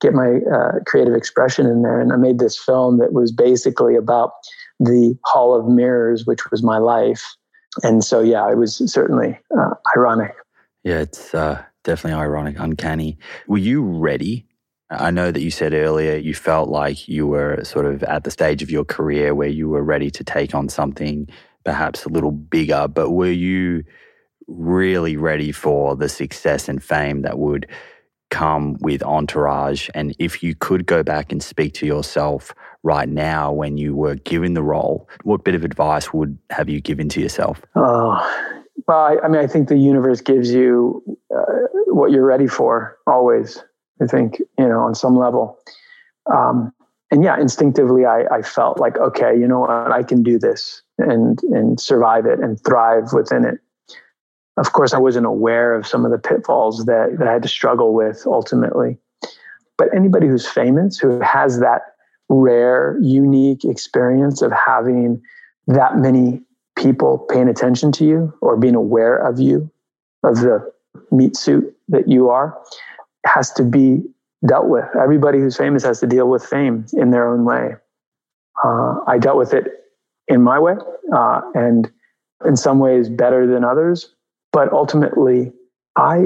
get 0.00 0.14
my 0.14 0.40
uh, 0.52 0.80
creative 0.84 1.14
expression 1.14 1.64
in 1.66 1.82
there. 1.82 2.00
And 2.00 2.12
i 2.12 2.16
made 2.16 2.40
this 2.40 2.58
film 2.58 2.98
that 2.98 3.12
was 3.12 3.30
basically 3.30 3.94
about 3.94 4.32
the 4.80 5.16
hall 5.24 5.54
of 5.54 5.68
mirrors 5.68 6.26
which 6.26 6.50
was 6.50 6.60
my 6.64 6.78
life 6.78 7.36
and 7.82 8.04
so 8.04 8.20
yeah, 8.20 8.50
it 8.50 8.56
was 8.56 8.76
certainly 8.92 9.38
uh, 9.56 9.74
ironic. 9.96 10.34
Yeah, 10.84 11.00
it's 11.00 11.34
uh, 11.34 11.62
definitely 11.84 12.20
ironic, 12.20 12.56
uncanny. 12.58 13.18
Were 13.46 13.58
you 13.58 13.82
ready? 13.82 14.46
I 14.90 15.10
know 15.10 15.30
that 15.30 15.40
you 15.40 15.50
said 15.50 15.72
earlier 15.72 16.16
you 16.16 16.34
felt 16.34 16.68
like 16.68 17.08
you 17.08 17.26
were 17.26 17.64
sort 17.64 17.86
of 17.86 18.02
at 18.02 18.24
the 18.24 18.30
stage 18.30 18.62
of 18.62 18.70
your 18.70 18.84
career 18.84 19.34
where 19.34 19.48
you 19.48 19.68
were 19.68 19.82
ready 19.82 20.10
to 20.10 20.24
take 20.24 20.54
on 20.54 20.68
something 20.68 21.28
perhaps 21.64 22.04
a 22.04 22.08
little 22.08 22.32
bigger, 22.32 22.88
but 22.88 23.10
were 23.10 23.30
you 23.30 23.84
really 24.48 25.16
ready 25.16 25.52
for 25.52 25.96
the 25.96 26.08
success 26.08 26.68
and 26.68 26.82
fame 26.82 27.22
that 27.22 27.38
would 27.38 27.66
come 28.30 28.76
with 28.80 29.02
Entourage? 29.02 29.88
And 29.94 30.14
if 30.18 30.42
you 30.42 30.54
could 30.54 30.86
go 30.86 31.02
back 31.02 31.32
and 31.32 31.42
speak 31.42 31.72
to 31.74 31.86
yourself 31.86 32.52
right 32.82 33.08
now 33.08 33.52
when 33.52 33.78
you 33.78 33.94
were 33.94 34.16
given 34.16 34.54
the 34.54 34.62
role, 34.62 35.08
what 35.24 35.44
bit 35.44 35.54
of 35.54 35.64
advice 35.64 36.12
would 36.12 36.36
have 36.50 36.68
you 36.68 36.80
given 36.80 37.08
to 37.10 37.20
yourself? 37.20 37.62
Oh, 37.74 38.18
well, 38.88 38.98
I, 38.98 39.16
I 39.24 39.28
mean, 39.28 39.40
I 39.40 39.46
think 39.46 39.68
the 39.68 39.78
universe 39.78 40.20
gives 40.20 40.52
you 40.52 41.02
uh, 41.34 41.68
what 41.86 42.10
you're 42.10 42.26
ready 42.26 42.46
for 42.46 42.98
always. 43.06 43.62
I 44.02 44.06
think, 44.06 44.40
you 44.58 44.68
know, 44.68 44.80
on 44.80 44.94
some 44.94 45.16
level. 45.16 45.58
Um, 46.32 46.72
and 47.10 47.22
yeah, 47.22 47.38
instinctively, 47.38 48.04
I, 48.04 48.24
I 48.32 48.42
felt 48.42 48.80
like, 48.80 48.96
okay, 48.98 49.38
you 49.38 49.46
know 49.46 49.60
what, 49.60 49.70
I 49.70 50.02
can 50.02 50.22
do 50.22 50.38
this 50.38 50.82
and 50.98 51.38
and 51.52 51.78
survive 51.78 52.26
it 52.26 52.40
and 52.40 52.58
thrive 52.64 53.12
within 53.12 53.44
it. 53.44 53.58
Of 54.56 54.72
course, 54.72 54.92
I 54.92 54.98
wasn't 54.98 55.26
aware 55.26 55.74
of 55.74 55.86
some 55.86 56.04
of 56.04 56.10
the 56.10 56.18
pitfalls 56.18 56.84
that, 56.86 57.16
that 57.18 57.28
I 57.28 57.32
had 57.32 57.42
to 57.42 57.48
struggle 57.48 57.94
with 57.94 58.22
ultimately. 58.26 58.98
But 59.78 59.88
anybody 59.94 60.26
who's 60.26 60.46
famous, 60.46 60.98
who 60.98 61.20
has 61.20 61.60
that 61.60 61.91
rare, 62.28 62.98
unique 63.00 63.64
experience 63.64 64.42
of 64.42 64.52
having 64.52 65.22
that 65.66 65.96
many 65.96 66.42
people 66.76 67.18
paying 67.30 67.48
attention 67.48 67.92
to 67.92 68.04
you 68.04 68.32
or 68.40 68.56
being 68.56 68.74
aware 68.74 69.16
of 69.16 69.38
you, 69.38 69.70
of 70.24 70.36
the 70.36 70.72
meat 71.10 71.36
suit 71.36 71.74
that 71.88 72.08
you 72.08 72.30
are, 72.30 72.58
has 73.26 73.52
to 73.52 73.62
be 73.62 74.02
dealt 74.46 74.68
with. 74.68 74.84
Everybody 75.00 75.38
who's 75.38 75.56
famous 75.56 75.84
has 75.84 76.00
to 76.00 76.06
deal 76.06 76.28
with 76.28 76.44
fame 76.44 76.86
in 76.94 77.10
their 77.10 77.28
own 77.28 77.44
way. 77.44 77.76
Uh, 78.64 78.96
I 79.06 79.18
dealt 79.18 79.38
with 79.38 79.54
it 79.54 79.66
in 80.28 80.42
my 80.42 80.58
way, 80.58 80.74
uh, 81.14 81.40
and 81.54 81.90
in 82.44 82.56
some 82.56 82.78
ways 82.78 83.08
better 83.08 83.46
than 83.46 83.64
others. 83.64 84.14
But 84.52 84.72
ultimately, 84.72 85.52
I, 85.96 86.18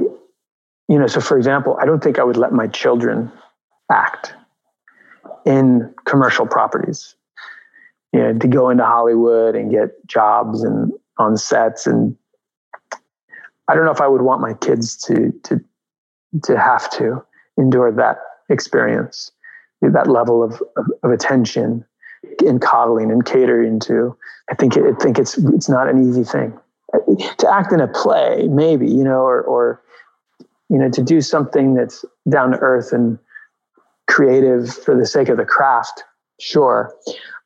you 0.89 0.99
know, 0.99 1.07
so 1.07 1.21
for 1.21 1.37
example, 1.37 1.77
I 1.81 1.87
don't 1.87 2.03
think 2.03 2.19
I 2.19 2.25
would 2.25 2.37
let 2.37 2.53
my 2.53 2.67
children 2.67 3.31
act 3.91 4.35
in 5.47 5.95
commercial 6.05 6.47
properties. 6.47 7.15
You 8.13 8.21
know, 8.21 8.39
to 8.39 8.49
go 8.49 8.71
into 8.71 8.85
Hollywood 8.85 9.57
and 9.57 9.71
get 9.71 10.07
jobs 10.07 10.63
and 10.63 10.93
on 11.19 11.37
sets 11.37 11.87
and 11.87 12.17
I 13.69 13.75
don't 13.75 13.85
know 13.85 13.91
if 13.91 14.01
I 14.01 14.09
would 14.09 14.23
want 14.23 14.41
my 14.41 14.55
kids 14.55 14.97
to 15.05 15.33
to 15.45 15.61
to 16.45 16.59
have 16.59 16.91
to 16.93 17.25
endure 17.59 17.91
that 17.93 18.19
experience, 18.49 19.33
that 19.81 20.09
level 20.09 20.43
of, 20.43 20.63
of, 20.77 20.87
of 21.03 21.11
attention 21.11 21.85
and 22.47 22.61
coddling 22.61 23.11
and 23.11 23.25
catering 23.25 23.81
to. 23.81 24.17
I 24.51 24.55
think 24.55 24.77
I 24.77 24.93
think 25.01 25.19
it's 25.19 25.39
it's 25.39 25.69
not 25.69 25.89
an 25.89 26.09
easy 26.09 26.25
thing 26.25 26.59
to 27.39 27.53
act 27.53 27.73
in 27.73 27.81
a 27.81 27.89
play, 27.89 28.47
maybe 28.49 28.89
you 28.89 29.05
know, 29.05 29.21
or 29.21 29.43
or 29.43 29.83
you 30.69 30.79
know, 30.79 30.91
to 30.91 31.03
do 31.03 31.21
something 31.21 31.75
that's 31.75 32.05
down 32.29 32.53
to 32.53 32.59
earth 32.59 32.93
and 32.93 33.19
creative 34.17 34.75
for 34.75 34.97
the 34.97 35.05
sake 35.05 35.29
of 35.29 35.37
the 35.37 35.45
craft, 35.45 36.03
sure. 36.41 36.95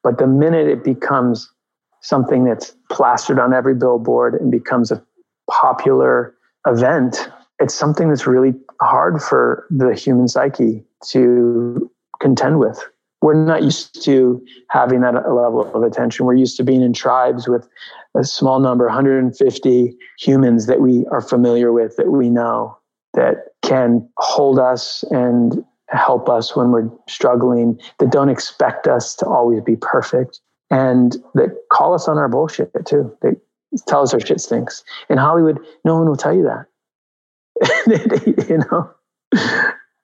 But 0.04 0.18
the 0.18 0.28
minute 0.28 0.68
it 0.68 0.84
becomes 0.84 1.52
something 2.00 2.44
that's 2.44 2.76
plastered 2.92 3.40
on 3.40 3.52
every 3.52 3.74
billboard 3.74 4.34
and 4.34 4.52
becomes 4.52 4.92
a 4.92 5.04
popular 5.50 6.32
event, 6.68 7.28
it's 7.58 7.74
something 7.74 8.08
that's 8.08 8.24
really 8.24 8.54
hard 8.80 9.20
for 9.20 9.66
the 9.68 9.92
human 9.94 10.28
psyche 10.28 10.84
to 11.08 11.90
contend 12.20 12.60
with. 12.60 12.80
We're 13.20 13.34
not 13.34 13.64
used 13.64 14.04
to 14.04 14.40
having 14.68 15.00
that 15.00 15.14
level 15.14 15.68
of 15.74 15.82
attention. 15.82 16.24
We're 16.24 16.34
used 16.34 16.56
to 16.58 16.62
being 16.62 16.82
in 16.82 16.92
tribes 16.92 17.48
with 17.48 17.68
a 18.16 18.22
small 18.22 18.60
number, 18.60 18.86
150 18.86 19.96
humans 20.20 20.66
that 20.66 20.80
we 20.80 21.04
are 21.10 21.20
familiar 21.20 21.72
with, 21.72 21.96
that 21.96 22.12
we 22.12 22.30
know, 22.30 22.78
that 23.14 23.48
can 23.62 24.08
hold 24.18 24.60
us 24.60 25.02
and 25.10 25.64
help 25.90 26.28
us 26.28 26.54
when 26.54 26.70
we're 26.70 26.90
struggling, 27.08 27.80
that 27.98 28.10
don't 28.10 28.28
expect 28.28 28.86
us 28.86 29.14
to 29.16 29.26
always 29.26 29.60
be 29.62 29.76
perfect, 29.76 30.40
and 30.70 31.16
that 31.34 31.50
call 31.72 31.94
us 31.94 32.08
on 32.08 32.18
our 32.18 32.28
bullshit 32.28 32.70
too. 32.86 33.16
They 33.22 33.30
tell 33.86 34.02
us 34.02 34.14
our 34.14 34.20
shit 34.20 34.40
stinks. 34.40 34.84
In 35.08 35.18
Hollywood, 35.18 35.58
no 35.84 35.96
one 35.96 36.08
will 36.08 36.16
tell 36.16 36.34
you 36.34 36.44
that. 36.44 36.66
you 38.48 38.58
know? 38.58 38.90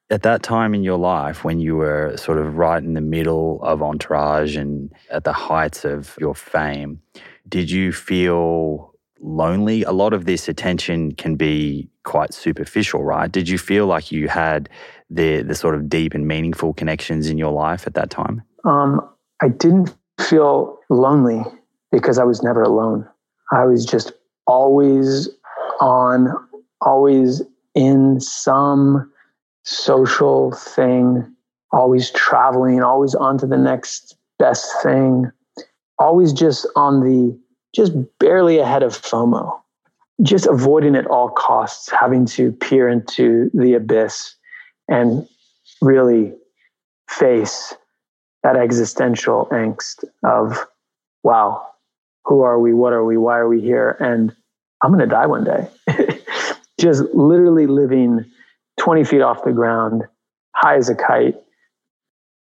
At 0.09 0.23
that 0.23 0.43
time 0.43 0.75
in 0.75 0.85
your 0.85 0.99
life, 0.99 1.43
when 1.43 1.59
you 1.59 1.77
were 1.77 2.17
sort 2.17 2.39
of 2.39 2.57
right 2.57 2.83
in 2.83 2.95
the 2.95 3.01
middle 3.01 3.61
of 3.63 3.83
Entourage 3.83 4.57
and 4.57 4.93
at 5.11 5.25
the 5.25 5.33
heights 5.33 5.85
of 5.85 6.17
your 6.21 6.35
fame, 6.35 7.01
did 7.49 7.71
you 7.71 7.93
feel 7.93 8.95
lonely? 9.21 9.83
A 9.83 9.91
lot 9.91 10.13
of 10.13 10.25
this 10.25 10.49
attention 10.49 11.13
can 11.13 11.35
be 11.35 11.89
quite 12.05 12.33
superficial, 12.33 13.03
right? 13.03 13.31
Did 13.31 13.49
you 13.49 13.59
feel 13.59 13.87
like 13.87 14.13
you 14.13 14.29
had 14.29 14.69
the 15.11 15.43
the 15.43 15.55
sort 15.55 15.75
of 15.75 15.89
deep 15.89 16.15
and 16.15 16.27
meaningful 16.27 16.75
connections 16.75 17.29
in 17.29 17.39
your 17.39 17.53
life 17.53 17.87
at 17.87 17.95
that 17.95 18.11
time? 18.11 18.43
Um, 18.65 19.01
I 19.43 19.49
didn't 19.49 19.95
feel 20.21 20.79
lonely 20.89 21.43
because 21.93 22.19
I 22.19 22.25
was 22.25 22.43
never 22.43 22.63
alone. 22.63 23.07
I 23.53 23.65
was 23.65 23.85
just 23.85 24.13
always 24.47 25.29
on, 25.81 26.33
always 26.81 27.43
in 27.75 28.21
some 28.21 29.11
social 29.65 30.53
thing, 30.53 31.31
always 31.73 32.11
traveling, 32.11 32.83
always 32.83 33.15
on 33.15 33.39
to 33.39 33.47
the 33.47 33.59
next 33.59 34.17
best 34.39 34.71
thing, 34.83 35.31
always 35.99 36.33
just 36.33 36.67
on 36.77 37.01
the 37.01 37.39
just 37.75 37.93
barely 38.19 38.59
ahead 38.59 38.83
of 38.83 38.93
FOMO, 38.93 39.53
just 40.23 40.47
avoiding 40.47 40.97
at 40.97 41.07
all 41.07 41.29
costs 41.29 41.91
having 41.91 42.25
to 42.25 42.53
peer 42.53 42.89
into 42.89 43.51
the 43.53 43.75
abyss 43.75 44.35
and 44.89 45.29
really 45.81 46.35
face 47.09 47.75
that 48.43 48.57
existential 48.57 49.49
angst 49.53 50.05
of, 50.25 50.67
wow, 51.23 51.67
who 52.25 52.43
are 52.43 52.59
we? 52.59 52.73
What 52.75 52.93
are 52.93 53.05
we? 53.05 53.17
Why 53.17 53.39
are 53.39 53.49
we 53.49 53.61
here? 53.61 53.97
And 54.01 54.35
I'm 54.83 54.91
going 54.91 55.01
to 55.01 55.07
die 55.07 55.27
one 55.27 55.45
day. 55.45 55.69
Just 56.81 57.03
literally 57.15 57.67
living 57.67 58.25
20 58.79 59.05
feet 59.05 59.23
off 59.23 59.45
the 59.45 59.53
ground, 59.53 60.03
high 60.55 60.77
as 60.77 60.89
a 60.89 60.95
kite, 60.95 61.37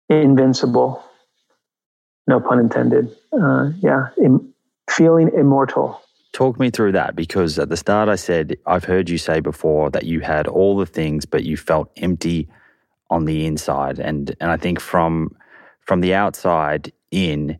invincible, 0.08 1.02
no 2.26 2.40
pun 2.40 2.58
intended. 2.58 3.14
Uh, 3.32 3.70
yeah, 3.80 4.08
Im- 4.22 4.52
feeling 4.90 5.30
immortal. 5.36 6.00
Talk 6.36 6.60
me 6.60 6.68
through 6.68 6.92
that 6.92 7.16
because 7.16 7.58
at 7.58 7.70
the 7.70 7.78
start 7.78 8.10
I 8.10 8.16
said, 8.16 8.58
I've 8.66 8.84
heard 8.84 9.08
you 9.08 9.16
say 9.16 9.40
before 9.40 9.88
that 9.92 10.04
you 10.04 10.20
had 10.20 10.46
all 10.46 10.76
the 10.76 10.84
things, 10.84 11.24
but 11.24 11.44
you 11.44 11.56
felt 11.56 11.90
empty 11.96 12.46
on 13.08 13.24
the 13.24 13.46
inside. 13.46 13.98
And, 13.98 14.36
and 14.38 14.50
I 14.50 14.58
think 14.58 14.78
from, 14.78 15.34
from 15.80 16.02
the 16.02 16.12
outside 16.12 16.92
in, 17.10 17.58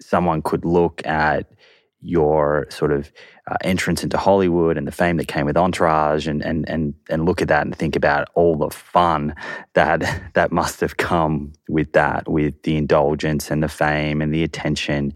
someone 0.00 0.40
could 0.40 0.64
look 0.64 1.06
at 1.06 1.52
your 2.00 2.66
sort 2.70 2.90
of 2.90 3.12
uh, 3.50 3.56
entrance 3.62 4.02
into 4.02 4.16
Hollywood 4.16 4.78
and 4.78 4.86
the 4.86 4.92
fame 4.92 5.18
that 5.18 5.28
came 5.28 5.44
with 5.44 5.58
Entourage 5.58 6.26
and, 6.26 6.42
and, 6.42 6.66
and, 6.70 6.94
and 7.10 7.26
look 7.26 7.42
at 7.42 7.48
that 7.48 7.66
and 7.66 7.76
think 7.76 7.96
about 7.96 8.28
all 8.32 8.56
the 8.56 8.70
fun 8.70 9.34
that, 9.74 10.30
that 10.32 10.50
must 10.50 10.80
have 10.80 10.96
come 10.96 11.52
with 11.68 11.92
that, 11.92 12.26
with 12.30 12.62
the 12.62 12.78
indulgence 12.78 13.50
and 13.50 13.62
the 13.62 13.68
fame 13.68 14.22
and 14.22 14.32
the 14.32 14.42
attention. 14.42 15.12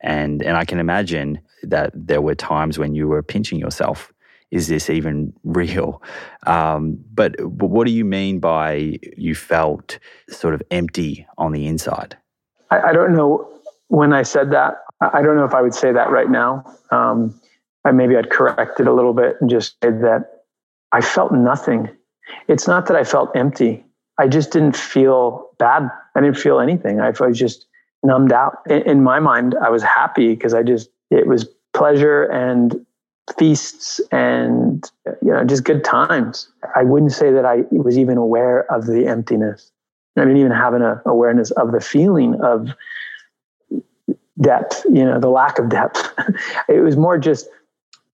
And, 0.00 0.42
and 0.42 0.56
I 0.56 0.64
can 0.64 0.78
imagine 0.78 1.40
that 1.62 1.90
there 1.94 2.22
were 2.22 2.34
times 2.34 2.78
when 2.78 2.94
you 2.94 3.08
were 3.08 3.22
pinching 3.22 3.58
yourself. 3.58 4.12
Is 4.50 4.68
this 4.68 4.88
even 4.88 5.32
real? 5.44 6.02
Um, 6.46 6.98
but, 7.12 7.36
but 7.38 7.68
what 7.68 7.86
do 7.86 7.92
you 7.92 8.04
mean 8.04 8.38
by 8.38 8.98
you 9.16 9.34
felt 9.34 9.98
sort 10.28 10.54
of 10.54 10.62
empty 10.70 11.26
on 11.36 11.52
the 11.52 11.66
inside? 11.66 12.16
I, 12.70 12.80
I, 12.80 12.92
don't 12.92 13.14
know 13.14 13.48
when 13.88 14.12
I 14.12 14.22
said 14.22 14.52
that. 14.52 14.74
I 15.00 15.22
don't 15.22 15.36
know 15.36 15.44
if 15.44 15.54
I 15.54 15.62
would 15.62 15.74
say 15.74 15.92
that 15.92 16.10
right 16.10 16.30
now. 16.30 16.64
Um, 16.90 17.38
I, 17.84 17.92
maybe 17.92 18.16
I'd 18.16 18.30
correct 18.30 18.80
it 18.80 18.86
a 18.86 18.92
little 18.92 19.14
bit 19.14 19.36
and 19.40 19.48
just 19.48 19.76
say 19.82 19.90
that 19.90 20.44
I 20.92 21.00
felt 21.00 21.32
nothing. 21.32 21.88
It's 22.48 22.66
not 22.66 22.86
that 22.86 22.96
I 22.96 23.04
felt 23.04 23.30
empty. 23.36 23.84
I 24.18 24.26
just 24.26 24.50
didn't 24.50 24.76
feel 24.76 25.50
bad. 25.58 25.88
I 26.14 26.20
didn't 26.20 26.38
feel 26.38 26.60
anything. 26.60 27.00
I 27.00 27.10
was 27.10 27.38
just 27.38 27.66
numbed 28.02 28.32
out. 28.32 28.58
In, 28.68 29.02
my 29.02 29.18
mind, 29.18 29.54
I 29.62 29.70
was 29.70 29.82
happy 29.82 30.34
because 30.34 30.54
I 30.54 30.62
just, 30.62 30.90
it 31.10 31.26
was 31.26 31.48
pleasure 31.74 32.24
and 32.24 32.84
feasts 33.36 34.00
and 34.10 34.90
you 35.22 35.32
know 35.32 35.44
just 35.44 35.64
good 35.64 35.84
times. 35.84 36.48
I 36.74 36.84
wouldn't 36.84 37.12
say 37.12 37.30
that 37.32 37.44
i 37.44 37.64
was 37.70 37.98
even 37.98 38.16
aware 38.16 38.70
of 38.72 38.86
the 38.86 39.06
emptiness. 39.06 39.70
I 40.16 40.22
didn't 40.22 40.38
even 40.38 40.52
have 40.52 40.74
an 40.74 40.82
uh, 40.82 41.00
awareness 41.06 41.50
of 41.52 41.72
the 41.72 41.80
feeling 41.80 42.40
of 42.42 42.70
depth 44.40 44.84
you 44.84 45.04
know 45.04 45.20
the 45.20 45.28
lack 45.28 45.58
of 45.58 45.68
depth. 45.68 46.12
It 46.68 46.80
was 46.80 46.96
more 46.96 47.18
just 47.18 47.48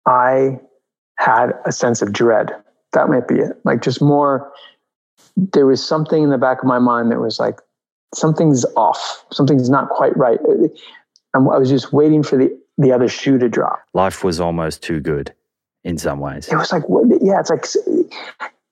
i 0.06 0.58
had 1.18 1.52
a 1.64 1.72
sense 1.72 2.02
of 2.02 2.12
dread. 2.12 2.50
That 2.92 3.08
might 3.08 3.28
be 3.28 3.36
it. 3.36 3.58
Like 3.64 3.82
just 3.82 4.02
more 4.02 4.52
there 5.36 5.66
was 5.66 5.84
something 5.84 6.22
in 6.22 6.30
the 6.30 6.38
back 6.38 6.58
of 6.60 6.64
my 6.64 6.78
mind 6.78 7.10
that 7.10 7.20
was 7.20 7.38
like 7.38 7.60
something's 8.14 8.64
off 8.76 9.24
something's 9.32 9.68
not 9.68 9.88
quite 9.88 10.16
right 10.16 10.38
and 10.40 10.70
i 11.34 11.58
was 11.58 11.68
just 11.68 11.92
waiting 11.92 12.22
for 12.22 12.36
the 12.36 12.50
the 12.78 12.92
other 12.92 13.08
shoe 13.08 13.38
to 13.38 13.48
drop. 13.48 13.80
Life 13.92 14.24
was 14.24 14.40
almost 14.40 14.82
too 14.82 15.00
good 15.00 15.32
in 15.84 15.98
some 15.98 16.20
ways. 16.20 16.48
It 16.48 16.56
was 16.56 16.72
like, 16.72 16.82
yeah, 17.20 17.40
it's 17.40 17.50
like 17.50 17.66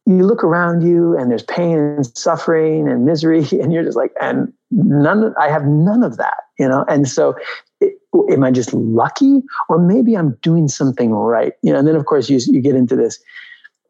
you 0.06 0.26
look 0.26 0.42
around 0.42 0.82
you 0.82 1.16
and 1.16 1.30
there's 1.30 1.44
pain 1.44 1.78
and 1.78 2.06
suffering 2.16 2.88
and 2.88 3.04
misery, 3.04 3.44
and 3.52 3.72
you're 3.72 3.84
just 3.84 3.96
like, 3.96 4.12
and 4.20 4.52
none, 4.70 5.34
I 5.38 5.48
have 5.48 5.64
none 5.64 6.02
of 6.02 6.16
that, 6.16 6.38
you 6.58 6.68
know? 6.68 6.84
And 6.88 7.08
so, 7.08 7.36
it, 7.80 7.94
am 8.30 8.44
I 8.44 8.50
just 8.50 8.72
lucky 8.72 9.42
or 9.68 9.78
maybe 9.78 10.16
I'm 10.16 10.36
doing 10.42 10.68
something 10.68 11.12
right? 11.12 11.52
You 11.62 11.72
know, 11.72 11.78
and 11.78 11.88
then 11.88 11.96
of 11.96 12.06
course 12.06 12.28
you, 12.28 12.40
you 12.46 12.60
get 12.60 12.74
into 12.74 12.96
this 12.96 13.22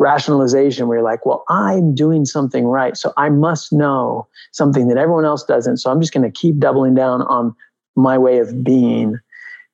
rationalization 0.03 0.89
where 0.89 0.99
you're 0.99 1.05
like, 1.05 1.25
well, 1.25 1.45
I'm 1.49 1.95
doing 1.95 2.25
something 2.25 2.65
right. 2.65 2.97
So 2.97 3.13
I 3.17 3.29
must 3.29 3.73
know 3.73 4.27
something 4.51 4.89
that 4.89 4.99
everyone 4.99 5.25
else 5.25 5.45
doesn't. 5.45 5.79
So 5.79 5.91
I'm 5.91 6.01
just 6.01 6.13
going 6.13 6.31
to 6.31 6.31
keep 6.31 6.59
doubling 6.59 6.95
down 6.95 7.23
on 7.23 7.55
my 7.97 8.19
way 8.19 8.39
of 8.39 8.65
being 8.65 9.19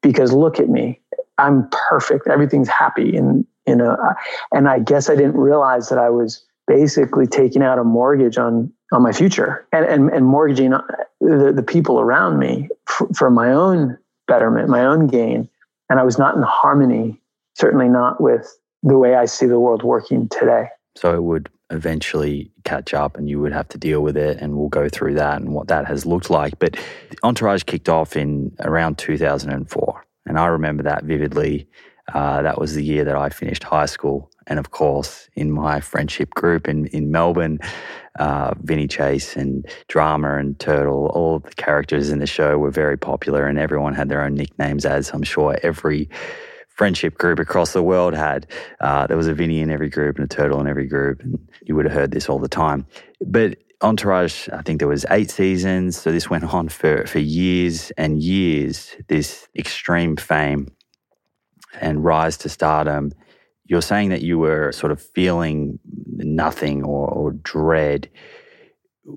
because 0.02 0.32
look 0.32 0.58
at 0.58 0.68
me 0.68 1.00
i'm 1.38 1.68
perfect 1.88 2.26
everything's 2.26 2.68
happy 2.68 3.16
and 3.16 3.46
you 3.66 3.74
know 3.74 3.96
and 4.52 4.68
i 4.68 4.78
guess 4.78 5.08
i 5.08 5.14
didn't 5.14 5.36
realize 5.36 5.88
that 5.88 5.98
i 5.98 6.10
was 6.10 6.44
basically 6.66 7.26
taking 7.26 7.62
out 7.62 7.78
a 7.78 7.84
mortgage 7.84 8.38
on 8.38 8.72
on 8.92 9.02
my 9.02 9.12
future 9.12 9.66
and 9.72 9.84
and, 9.86 10.10
and 10.10 10.26
mortgaging 10.26 10.72
uh, 10.72 10.82
the, 11.20 11.52
the 11.54 11.62
people 11.62 12.00
around 12.00 12.38
me 12.38 12.68
for, 12.86 13.08
for 13.14 13.30
my 13.30 13.52
own 13.52 13.96
betterment 14.26 14.68
my 14.68 14.84
own 14.84 15.06
gain 15.06 15.48
and 15.90 16.00
i 16.00 16.02
was 16.02 16.18
not 16.18 16.34
in 16.34 16.42
harmony 16.42 17.20
certainly 17.54 17.88
not 17.88 18.20
with 18.20 18.57
the 18.82 18.98
way 18.98 19.14
i 19.14 19.24
see 19.24 19.46
the 19.46 19.58
world 19.58 19.82
working 19.82 20.28
today. 20.28 20.68
So 20.96 21.14
it 21.14 21.22
would 21.22 21.48
eventually 21.70 22.50
catch 22.64 22.94
up 22.94 23.16
and 23.16 23.28
you 23.28 23.40
would 23.40 23.52
have 23.52 23.68
to 23.68 23.78
deal 23.78 24.00
with 24.00 24.16
it 24.16 24.38
and 24.40 24.56
we'll 24.56 24.68
go 24.68 24.88
through 24.88 25.14
that 25.14 25.40
and 25.40 25.52
what 25.52 25.68
that 25.68 25.86
has 25.86 26.06
looked 26.06 26.30
like. 26.30 26.58
But 26.58 26.76
entourage 27.22 27.64
kicked 27.64 27.88
off 27.88 28.16
in 28.16 28.52
around 28.60 28.98
2004 28.98 30.06
and 30.26 30.38
i 30.38 30.46
remember 30.46 30.82
that 30.82 31.04
vividly. 31.04 31.68
Uh, 32.14 32.40
that 32.40 32.58
was 32.58 32.74
the 32.74 32.82
year 32.82 33.04
that 33.04 33.16
i 33.16 33.28
finished 33.28 33.62
high 33.62 33.86
school. 33.86 34.30
And 34.46 34.58
of 34.58 34.70
course 34.70 35.28
in 35.34 35.52
my 35.52 35.78
friendship 35.80 36.30
group 36.30 36.66
in, 36.66 36.86
in 36.86 37.10
melbourne 37.10 37.58
uh, 38.18 38.54
chase 38.88 39.36
and 39.36 39.66
drama 39.88 40.38
and 40.38 40.58
turtle 40.58 41.06
all 41.14 41.36
of 41.36 41.42
the 41.42 41.54
characters 41.54 42.08
in 42.08 42.18
the 42.18 42.26
show 42.26 42.56
were 42.58 42.70
very 42.70 42.96
popular 42.96 43.46
and 43.46 43.58
everyone 43.58 43.94
had 43.94 44.08
their 44.08 44.24
own 44.24 44.34
nicknames 44.34 44.86
as 44.86 45.10
i'm 45.10 45.22
sure 45.22 45.58
every 45.62 46.08
friendship 46.78 47.18
group 47.18 47.40
across 47.40 47.72
the 47.72 47.82
world 47.82 48.14
had. 48.14 48.46
Uh, 48.80 49.06
there 49.06 49.16
was 49.16 49.26
a 49.26 49.34
Vinny 49.34 49.60
in 49.60 49.70
every 49.70 49.90
group 49.90 50.16
and 50.16 50.24
a 50.24 50.28
turtle 50.28 50.60
in 50.60 50.68
every 50.68 50.86
group, 50.86 51.20
and 51.20 51.36
you 51.64 51.74
would 51.74 51.84
have 51.84 51.92
heard 51.92 52.12
this 52.12 52.28
all 52.28 52.38
the 52.38 52.48
time. 52.48 52.86
But 53.20 53.58
Entourage, 53.82 54.48
I 54.52 54.62
think 54.62 54.78
there 54.78 54.88
was 54.88 55.04
eight 55.10 55.30
seasons, 55.30 55.98
so 55.98 56.10
this 56.10 56.30
went 56.30 56.44
on 56.44 56.68
for 56.68 57.06
for 57.06 57.18
years 57.18 57.90
and 57.98 58.22
years. 58.22 58.96
This 59.08 59.48
extreme 59.56 60.16
fame 60.16 60.68
and 61.80 62.04
rise 62.04 62.38
to 62.38 62.48
stardom. 62.48 63.12
You're 63.66 63.82
saying 63.82 64.08
that 64.10 64.22
you 64.22 64.38
were 64.38 64.72
sort 64.72 64.92
of 64.92 65.02
feeling 65.02 65.78
nothing 66.16 66.82
or, 66.84 67.06
or 67.08 67.32
dread 67.32 68.08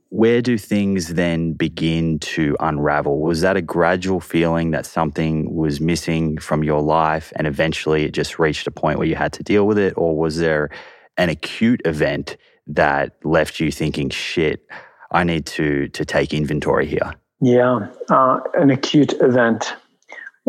where 0.10 0.42
do 0.42 0.58
things 0.58 1.10
then 1.16 1.54
begin 1.54 2.20
to 2.20 2.56
unravel? 2.60 3.20
Was 3.20 3.42
that 3.42 3.58
a 3.58 3.62
gradual 3.62 4.20
feeling 4.20 4.72
that 4.72 4.86
something 4.86 5.54
was 5.54 5.82
missing 5.82 6.38
from 6.38 6.64
your 6.64 6.82
life 6.82 7.34
and 7.36 7.48
eventually 7.48 8.06
it 8.06 8.12
just 8.12 8.40
reached 8.40 8.68
a 8.68 8.72
point 8.72 8.98
where 8.98 9.08
you 9.08 9.16
had 9.16 9.34
to 9.34 9.44
deal 9.44 9.68
with 9.68 9.78
it? 9.78 9.94
Or 9.98 10.18
was 10.18 10.38
there 10.38 10.70
an 11.18 11.30
acute 11.30 11.82
event 11.86 12.38
that 12.68 13.18
left 13.24 13.60
you 13.60 13.72
thinking, 13.72 14.10
shit, 14.10 14.66
I 15.12 15.24
need 15.24 15.46
to, 15.48 15.90
to 15.90 16.06
take 16.06 16.34
inventory 16.34 16.88
here? 16.88 17.14
Yeah, 17.42 17.88
uh, 18.10 18.40
an 18.54 18.70
acute 18.70 19.14
event. 19.20 19.76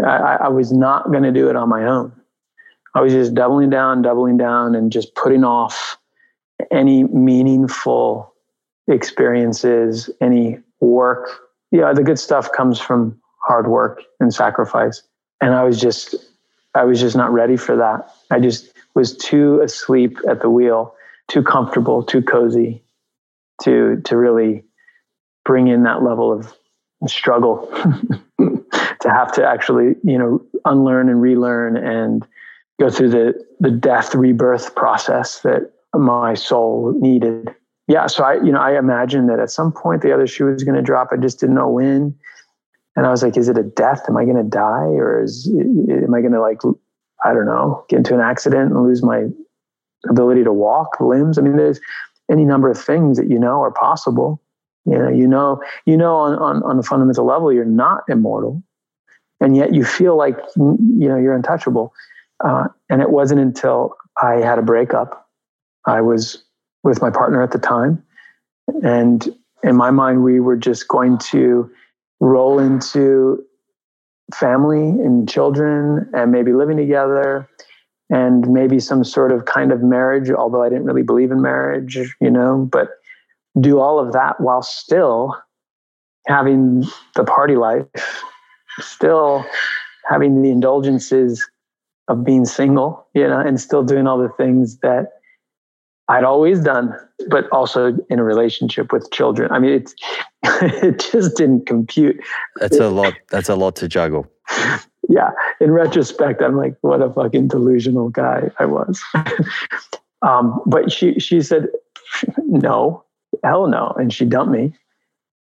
I, 0.05 0.39
I 0.43 0.49
was 0.49 0.73
not 0.73 1.11
going 1.11 1.23
to 1.25 1.33
do 1.33 1.49
it 1.49 1.57
on 1.57 1.69
my 1.69 1.85
own. 1.85 2.13
I 2.95 3.01
was 3.01 3.13
just 3.13 3.35
doubling 3.35 3.71
down, 3.71 4.03
doubling 4.03 4.37
down, 4.37 4.75
and 4.75 4.93
just 4.93 5.15
putting 5.15 5.45
off 5.45 5.97
any 6.71 7.05
meaningful 7.05 8.32
experiences, 8.89 10.11
any 10.21 10.59
work. 10.81 11.29
Yeah, 11.71 11.93
the 11.93 12.03
good 12.03 12.19
stuff 12.19 12.51
comes 12.53 12.81
from 12.81 13.21
hard 13.39 13.69
work 13.69 14.03
and 14.21 14.33
sacrifice. 14.33 15.03
And 15.41 15.55
I 15.55 15.65
was 15.65 15.81
just, 15.81 16.15
I 16.75 16.85
was 16.85 17.01
just 17.01 17.17
not 17.17 17.33
ready 17.33 17.57
for 17.57 17.77
that. 17.77 18.15
I 18.31 18.41
just 18.41 18.73
was 18.95 19.17
too 19.17 19.61
asleep 19.61 20.19
at 20.29 20.43
the 20.43 20.51
wheel, 20.51 20.95
too 21.29 21.43
comfortable, 21.43 22.03
too 22.03 22.23
cozy 22.23 22.83
to, 23.63 24.01
to 24.05 24.17
really 24.17 24.65
bring 25.45 25.69
in 25.69 25.83
that 25.85 26.03
level 26.03 26.33
of 26.33 26.53
struggle 27.07 27.67
to 28.39 29.11
have 29.11 29.33
to 29.33 29.45
actually, 29.45 29.97
you 30.05 30.19
know, 30.19 30.41
unlearn 30.65 31.09
and 31.09 31.21
relearn 31.21 31.77
and 31.77 32.27
go 32.81 32.89
through 32.89 33.11
the, 33.11 33.45
the 33.61 33.71
death 33.71 34.15
rebirth 34.15 34.75
process 34.75 35.41
that 35.41 35.73
my 35.95 36.35
soul 36.35 36.95
needed 37.01 37.55
yeah, 37.89 38.07
so 38.07 38.25
I, 38.25 38.35
you 38.35 38.53
know, 38.53 38.61
I 38.61 38.79
imagined 38.79 39.29
that 39.29 39.41
at 39.41 39.51
some 39.51 39.73
point 39.73 40.03
the 40.03 40.13
other 40.13 40.27
shoe 40.27 40.47
was 40.47 40.65
going 40.65 40.77
to 40.77 40.83
drop. 40.83 41.09
I 41.13 41.17
just 41.17 41.41
didn't 41.41 41.57
know 41.57 41.69
when. 41.69 42.15
And 42.95 43.07
I 43.07 43.11
was 43.11 43.23
like, 43.23 43.37
is 43.37 43.49
it 43.49 43.59
a 43.59 43.63
death? 43.63 44.03
Am 44.09 44.17
I 44.17 44.25
going 44.25 44.37
to 44.37 44.43
die? 44.43 44.93
Or 44.99 45.23
is, 45.23 45.49
am 45.49 46.15
I 46.15 46.21
going 46.21 46.33
to 46.33 46.41
like, 46.41 46.61
I 47.25 47.33
don't 47.33 47.47
know, 47.47 47.85
get 47.89 47.99
into 47.99 48.15
an 48.15 48.21
accident 48.21 48.73
and 48.73 48.83
lose 48.83 49.03
my 49.03 49.25
ability 50.09 50.45
to 50.45 50.53
walk, 50.53 51.01
limbs? 51.01 51.39
I 51.39 51.43
mean, 51.43 51.57
there's 51.57 51.81
any 52.31 52.45
number 52.45 52.71
of 52.71 52.79
things 52.79 53.17
that 53.19 53.29
you 53.29 53.39
know 53.39 53.61
are 53.63 53.73
possible. 53.73 54.41
You 54.85 54.99
know, 54.99 55.09
you 55.09 55.27
know, 55.27 55.63
you 55.87 55.97
know, 55.97 56.17
on, 56.17 56.39
on, 56.39 56.63
on 56.65 56.79
a 56.79 56.83
fundamental 56.83 57.25
level, 57.25 57.53
you're 57.53 57.65
not 57.65 58.03
immortal. 58.09 58.63
And 59.41 59.57
yet 59.57 59.75
you 59.75 59.85
feel 59.85 60.17
like, 60.17 60.37
you 60.57 61.09
know, 61.09 61.17
you're 61.17 61.35
untouchable. 61.35 61.93
Uh, 62.45 62.69
and 62.91 63.01
it 63.01 63.11
wasn't 63.11 63.41
until 63.41 63.97
I 64.21 64.35
had 64.35 64.59
a 64.59 64.63
breakup, 64.63 65.29
I 65.87 66.01
was 66.01 66.45
with 66.83 67.01
my 67.01 67.11
partner 67.11 67.43
at 67.43 67.53
the 67.53 67.59
time. 67.59 68.03
And 68.83 69.35
in 69.63 69.77
my 69.77 69.91
mind, 69.91 70.25
we 70.25 70.41
were 70.41 70.57
just 70.57 70.89
going 70.89 71.19
to 71.19 71.71
roll 72.21 72.59
into 72.59 73.45
family 74.35 74.89
and 74.89 75.29
children 75.29 76.09
and 76.15 76.33
maybe 76.33 76.53
living 76.53 76.77
together 76.77 77.49
and 78.11 78.49
maybe 78.49 78.79
some 78.79 79.05
sort 79.05 79.33
of 79.33 79.45
kind 79.47 79.73
of 79.73 79.83
marriage, 79.83 80.31
although 80.31 80.63
I 80.63 80.69
didn't 80.69 80.85
really 80.85 81.03
believe 81.03 81.31
in 81.31 81.41
marriage, 81.41 81.99
you 82.21 82.31
know, 82.31 82.69
but 82.71 82.89
do 83.61 83.81
all 83.81 83.99
of 83.99 84.13
that 84.13 84.41
while 84.41 84.63
still 84.63 85.37
having 86.27 86.85
the 87.15 87.25
party 87.25 87.57
life, 87.57 87.87
still 88.81 89.45
having 90.09 90.43
the 90.43 90.51
indulgences 90.51 91.47
of 92.09 92.25
being 92.25 92.45
single, 92.45 93.07
you 93.15 93.27
know, 93.27 93.41
and 93.41 93.61
still 93.61 93.83
doing 93.83 94.07
all 94.07 94.19
the 94.19 94.29
things 94.37 94.79
that 94.79 95.13
I'd 96.13 96.25
always 96.25 96.61
done, 96.61 96.95
but 97.29 97.49
also 97.53 97.97
in 98.11 98.19
a 98.19 98.23
relationship 98.23 98.93
with 98.93 99.11
children. 99.13 99.51
I 99.51 99.59
mean, 99.59 99.73
it's 99.73 99.95
it 100.43 101.09
just 101.11 101.37
didn't 101.37 101.67
compute. 101.67 102.23
That's 102.57 102.77
a 102.77 102.91
lot. 102.91 103.15
That's 103.31 103.49
a 103.49 103.57
lot 103.57 103.77
to 103.77 103.89
juggle. 103.89 104.31
yeah. 105.09 105.31
In 105.59 105.71
retrospect, 105.71 106.43
I'm 106.43 106.55
like, 106.55 106.77
what 106.83 107.01
a 107.01 107.11
fucking 107.11 107.49
delusional 107.49 108.11
guy 108.11 108.51
I 108.59 108.67
was. 108.67 109.03
um, 110.23 110.61
but 110.67 110.93
she 110.93 111.19
she 111.19 111.41
said, 111.41 111.69
no, 112.37 113.05
hell 113.43 113.67
no, 113.69 113.95
and 113.97 114.13
she 114.13 114.27
dumped 114.27 114.53
me, 114.53 114.75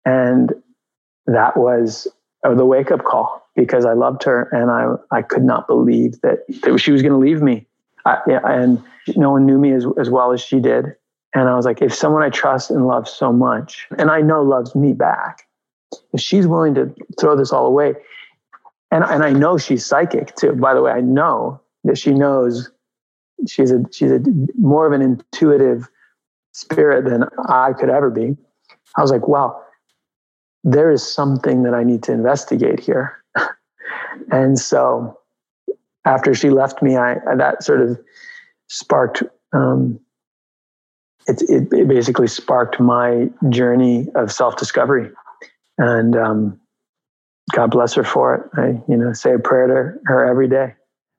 and 0.05 0.53
that 1.27 1.57
was 1.57 2.09
the 2.43 2.67
wake 2.67 2.91
up 2.91 3.05
call 3.05 3.41
because 3.55 3.85
I 3.85 3.93
loved 3.93 4.25
her 4.25 4.49
and 4.51 4.71
I 4.73 5.17
I 5.17 5.23
could 5.23 5.45
not 5.45 5.69
believe 5.69 6.21
that, 6.23 6.41
that 6.63 6.79
she 6.79 6.91
was 6.91 7.03
going 7.03 7.13
to 7.13 7.19
leave 7.19 7.41
me. 7.41 7.69
I, 8.07 8.19
yeah, 8.27 8.41
and 8.45 8.83
no 9.17 9.31
one 9.33 9.45
knew 9.45 9.59
me 9.59 9.73
as, 9.73 9.85
as 9.99 10.09
well 10.09 10.33
as 10.33 10.41
she 10.41 10.61
did. 10.61 10.95
And 11.35 11.49
I 11.49 11.57
was 11.57 11.67
like, 11.67 11.83
if 11.83 11.93
someone 11.93 12.23
I 12.23 12.31
trust 12.31 12.71
and 12.71 12.87
love 12.87 13.09
so 13.09 13.33
much, 13.33 13.87
and 13.99 14.11
I 14.11 14.23
know 14.23 14.43
loves 14.43 14.75
me 14.75 14.93
back, 14.93 15.43
if 16.13 16.21
she's 16.21 16.47
willing 16.47 16.75
to 16.75 16.95
throw 17.21 17.37
this 17.37 17.53
all 17.53 17.67
away, 17.67 17.95
and, 18.91 19.05
and 19.05 19.25
I 19.25 19.33
know 19.33 19.59
she's 19.59 19.85
psychic 19.85 20.35
too. 20.37 20.53
By 20.53 20.73
the 20.73 20.81
way, 20.81 20.93
I 20.93 21.01
know 21.01 21.61
that 21.85 21.99
she 21.99 22.13
knows 22.13 22.71
she's 23.47 23.71
a 23.71 23.83
she's 23.91 24.13
a 24.13 24.21
more 24.57 24.87
of 24.87 24.93
an 24.93 25.03
intuitive 25.03 25.89
spirit 26.53 27.05
than 27.05 27.25
I 27.49 27.73
could 27.73 27.91
ever 27.91 28.09
be. 28.09 28.37
I 28.97 29.03
was 29.03 29.11
like, 29.11 29.29
wow, 29.29 29.61
there 30.65 30.91
is 30.91 31.03
something 31.07 31.65
that 31.65 31.75
I 31.75 31.85
need 31.85 32.03
to 32.05 32.13
investigate 32.13 32.81
here. 32.81 33.23
and 34.31 34.59
so 34.59 35.19
after 36.07 36.35
she 36.35 36.51
left 36.51 36.83
me, 36.83 36.97
I 36.97 37.17
that 37.37 37.63
sort 37.63 37.83
of 37.83 37.99
sparked 38.69 39.23
um, 39.53 40.01
it, 41.27 41.43
it, 41.43 41.73
it, 41.73 41.89
basically 41.89 42.29
sparked 42.29 42.79
my 42.79 43.29
journey 43.49 44.07
of 44.15 44.31
self 44.31 44.57
discovery. 44.57 45.11
And 45.79 46.17
um, 46.17 46.61
God 47.53 47.71
bless 47.73 47.95
her 47.95 48.05
for 48.05 48.35
it. 48.35 48.59
I, 48.59 48.83
you 48.91 48.97
know, 48.97 49.13
say 49.13 49.35
a 49.35 49.39
prayer 49.39 49.67
to 49.67 49.99
her 50.07 50.25
every 50.25 50.49
day. 50.49 50.75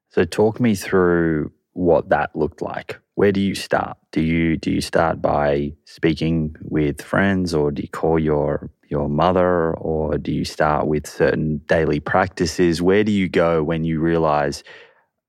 So 0.09 0.23
talk 0.23 0.59
me 0.59 0.75
through 0.75 1.51
what 1.73 2.09
that 2.09 2.35
looked 2.35 2.61
like. 2.61 2.97
Where 3.15 3.31
do 3.31 3.41
you 3.41 3.55
start? 3.55 3.97
Do 4.11 4.21
you 4.21 4.57
do 4.57 4.71
you 4.71 4.81
start 4.81 5.21
by 5.21 5.73
speaking 5.85 6.55
with 6.61 7.01
friends 7.01 7.53
or 7.53 7.71
do 7.71 7.81
you 7.81 7.89
call 7.89 8.17
your 8.17 8.69
your 8.89 9.09
mother 9.09 9.73
or 9.75 10.17
do 10.17 10.31
you 10.31 10.45
start 10.45 10.87
with 10.87 11.07
certain 11.07 11.57
daily 11.67 11.99
practices? 11.99 12.81
Where 12.81 13.03
do 13.03 13.11
you 13.11 13.29
go 13.29 13.63
when 13.63 13.83
you 13.83 13.99
realize 13.99 14.63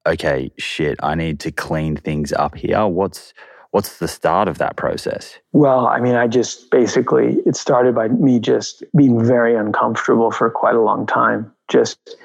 okay, 0.07 0.51
shit, 0.57 0.99
I 1.03 1.14
need 1.14 1.38
to 1.40 1.53
clean 1.53 1.97
things 1.97 2.33
up 2.33 2.55
here? 2.55 2.87
What's 2.87 3.35
what's 3.71 3.99
the 3.99 4.09
start 4.09 4.49
of 4.49 4.59
that 4.59 4.77
process? 4.77 5.38
Well, 5.53 5.87
I 5.87 6.01
mean, 6.01 6.14
I 6.14 6.27
just 6.27 6.71
basically, 6.71 7.37
it 7.44 7.55
started 7.55 7.94
by 7.94 8.09
me 8.09 8.40
just 8.40 8.83
being 8.97 9.23
very 9.25 9.55
uncomfortable 9.55 10.31
for 10.31 10.51
quite 10.51 10.75
a 10.75 10.81
long 10.81 11.07
time. 11.07 11.53
Just 11.68 12.16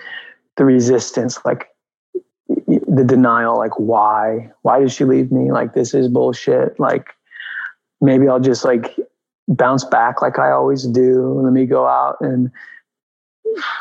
the 0.56 0.64
resistance, 0.64 1.40
like 1.44 1.68
the 2.48 3.04
denial, 3.06 3.58
like, 3.58 3.78
why? 3.78 4.52
Why 4.62 4.80
did 4.80 4.92
she 4.92 5.04
leave 5.04 5.32
me? 5.32 5.52
Like, 5.52 5.74
this 5.74 5.94
is 5.94 6.08
bullshit. 6.08 6.80
Like, 6.80 7.10
maybe 8.00 8.28
I'll 8.28 8.40
just 8.40 8.64
like 8.64 8.96
bounce 9.48 9.84
back 9.84 10.22
like 10.22 10.40
I 10.40 10.52
always 10.52 10.86
do. 10.88 11.42
Let 11.44 11.54
me 11.54 11.66
go 11.66 11.86
out 11.86 12.18
and 12.22 12.52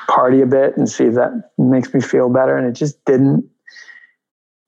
party 0.08 0.40
a 0.40 0.46
bit 0.46 0.76
and 0.76 0.88
see 0.88 1.04
if 1.04 1.14
that 1.14 1.50
makes 1.58 1.94
me 1.94 2.00
feel 2.00 2.28
better. 2.28 2.56
And 2.56 2.66
it 2.66 2.72
just 2.72 3.04
didn't 3.04 3.48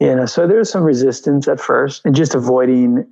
you 0.01 0.15
know 0.15 0.27
so 0.27 0.47
there 0.47 0.59
was 0.59 0.71
some 0.71 0.83
resistance 0.83 1.49
at 1.49 1.61
first 1.61 2.03
and 2.05 2.15
just 2.15 2.35
avoiding 2.35 3.07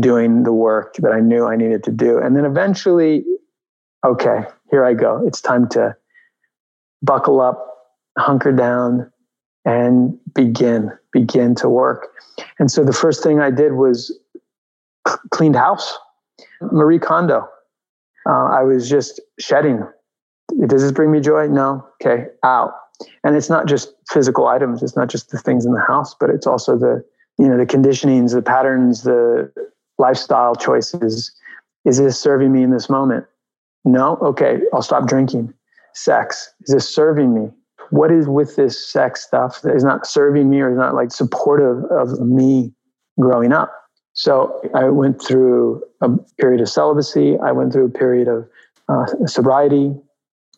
doing 0.00 0.42
the 0.42 0.52
work 0.52 0.94
that 0.96 1.12
i 1.12 1.20
knew 1.20 1.46
i 1.46 1.56
needed 1.56 1.82
to 1.84 1.92
do 1.92 2.18
and 2.18 2.36
then 2.36 2.44
eventually 2.44 3.24
okay 4.04 4.44
here 4.70 4.84
i 4.84 4.92
go 4.92 5.22
it's 5.26 5.40
time 5.40 5.68
to 5.68 5.94
buckle 7.02 7.40
up 7.40 7.94
hunker 8.18 8.52
down 8.52 9.10
and 9.64 10.18
begin 10.34 10.90
begin 11.12 11.54
to 11.54 11.68
work 11.68 12.08
and 12.58 12.70
so 12.70 12.84
the 12.84 12.92
first 12.92 13.22
thing 13.22 13.40
i 13.40 13.50
did 13.50 13.72
was 13.74 14.18
cleaned 15.30 15.56
house 15.56 15.96
marie 16.60 16.98
kondo. 16.98 17.48
Uh, 18.28 18.44
i 18.44 18.62
was 18.62 18.88
just 18.88 19.20
shedding. 19.38 19.86
Does 20.66 20.82
this 20.82 20.92
bring 20.92 21.10
me 21.10 21.20
joy? 21.20 21.46
No. 21.48 21.86
Okay 22.02 22.26
out. 22.42 22.72
And 23.24 23.36
it's 23.36 23.50
not 23.50 23.66
just 23.66 23.92
physical 24.08 24.48
items. 24.48 24.82
It's 24.82 24.96
not 24.96 25.08
just 25.08 25.30
the 25.30 25.38
things 25.38 25.64
in 25.64 25.72
the 25.72 25.80
house 25.80 26.14
but 26.18 26.30
it's 26.30 26.46
also 26.46 26.76
the 26.76 27.04
you 27.38 27.48
know 27.48 27.58
the 27.58 27.66
conditionings 27.66 28.32
the 28.32 28.42
patterns 28.42 29.02
the 29.02 29.52
lifestyle 29.98 30.54
choices. 30.54 31.32
Is 31.84 31.98
this 31.98 32.18
serving 32.18 32.52
me 32.52 32.62
in 32.62 32.70
this 32.70 32.88
moment? 32.90 33.26
No. 33.84 34.16
Okay 34.22 34.60
i'll 34.72 34.82
stop 34.82 35.06
drinking. 35.06 35.52
Sex. 35.94 36.52
Is 36.62 36.74
this 36.74 36.88
serving 36.88 37.34
me? 37.34 37.50
What 37.90 38.10
is 38.10 38.26
with 38.26 38.56
this 38.56 38.90
sex 38.90 39.24
stuff 39.24 39.62
that 39.62 39.74
is 39.74 39.84
not 39.84 40.06
serving 40.06 40.50
me 40.50 40.60
or 40.60 40.72
is 40.72 40.76
not 40.76 40.94
like 40.94 41.12
supportive 41.12 41.84
of 41.90 42.20
me 42.20 42.72
growing 43.18 43.52
up 43.52 43.72
so 44.16 44.60
i 44.74 44.84
went 44.84 45.22
through 45.22 45.80
a 46.00 46.08
period 46.40 46.60
of 46.60 46.68
celibacy 46.68 47.38
i 47.38 47.52
went 47.52 47.72
through 47.72 47.86
a 47.86 47.98
period 47.98 48.26
of 48.26 48.48
uh, 48.88 49.06
sobriety 49.26 49.94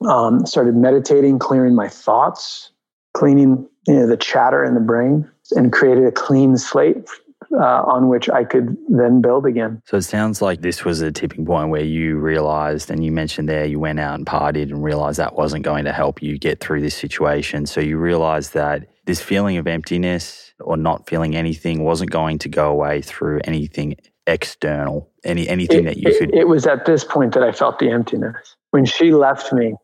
um, 0.07 0.47
started 0.47 0.77
meditating, 0.77 1.38
clearing 1.38 1.75
my 1.75 1.88
thoughts, 1.88 2.71
cleaning 3.14 3.68
you 3.87 3.94
know, 3.94 4.07
the 4.07 4.16
chatter 4.16 4.64
in 4.64 4.75
the 4.75 4.81
brain, 4.81 5.29
and 5.53 5.73
created 5.73 6.05
a 6.05 6.12
clean 6.12 6.57
slate 6.57 7.09
uh, 7.53 7.83
on 7.83 8.09
which 8.09 8.29
I 8.29 8.44
could 8.44 8.77
then 8.88 9.21
build 9.21 9.47
again. 9.47 9.83
So 9.87 9.97
it 9.97 10.03
sounds 10.03 10.42
like 10.42 10.61
this 10.61 10.85
was 10.85 11.01
a 11.01 11.11
tipping 11.11 11.47
point 11.47 11.71
where 11.71 11.83
you 11.83 12.16
realized, 12.16 12.90
and 12.90 13.05
you 13.05 13.11
mentioned 13.11 13.49
there, 13.49 13.64
you 13.64 13.81
went 13.81 13.99
out 13.99 14.14
and 14.14 14.27
partied 14.27 14.71
and 14.71 14.85
realized 14.85 15.18
that 15.18 15.35
wasn't 15.35 15.64
going 15.64 15.85
to 15.85 15.92
help 15.92 16.23
you 16.23 16.38
get 16.38 16.61
through 16.61 16.83
this 16.83 16.94
situation. 16.94 17.66
So 17.66 17.81
you 17.81 17.97
realized 17.97 18.55
that 18.55 18.87
this 19.09 19.23
feeling 19.23 19.57
of 19.57 19.66
emptiness 19.66 20.53
or 20.61 20.77
not 20.77 21.09
feeling 21.09 21.35
anything 21.35 21.83
wasn't 21.83 22.11
going 22.11 22.38
to 22.38 22.49
go 22.49 22.71
away 22.71 23.01
through 23.01 23.40
anything 23.44 23.97
external, 24.27 25.11
any 25.25 25.49
anything 25.49 25.81
it, 25.81 25.85
that 25.85 25.97
you 25.97 26.14
could. 26.18 26.29
It, 26.29 26.40
it 26.40 26.49
was 26.49 26.66
at 26.66 26.85
this 26.85 27.05
point 27.05 27.33
that 27.33 27.42
I 27.42 27.51
felt 27.51 27.79
the 27.79 27.90
emptiness. 27.90 28.55
When 28.71 28.85
she 28.85 29.12
left 29.12 29.51
me, 29.51 29.75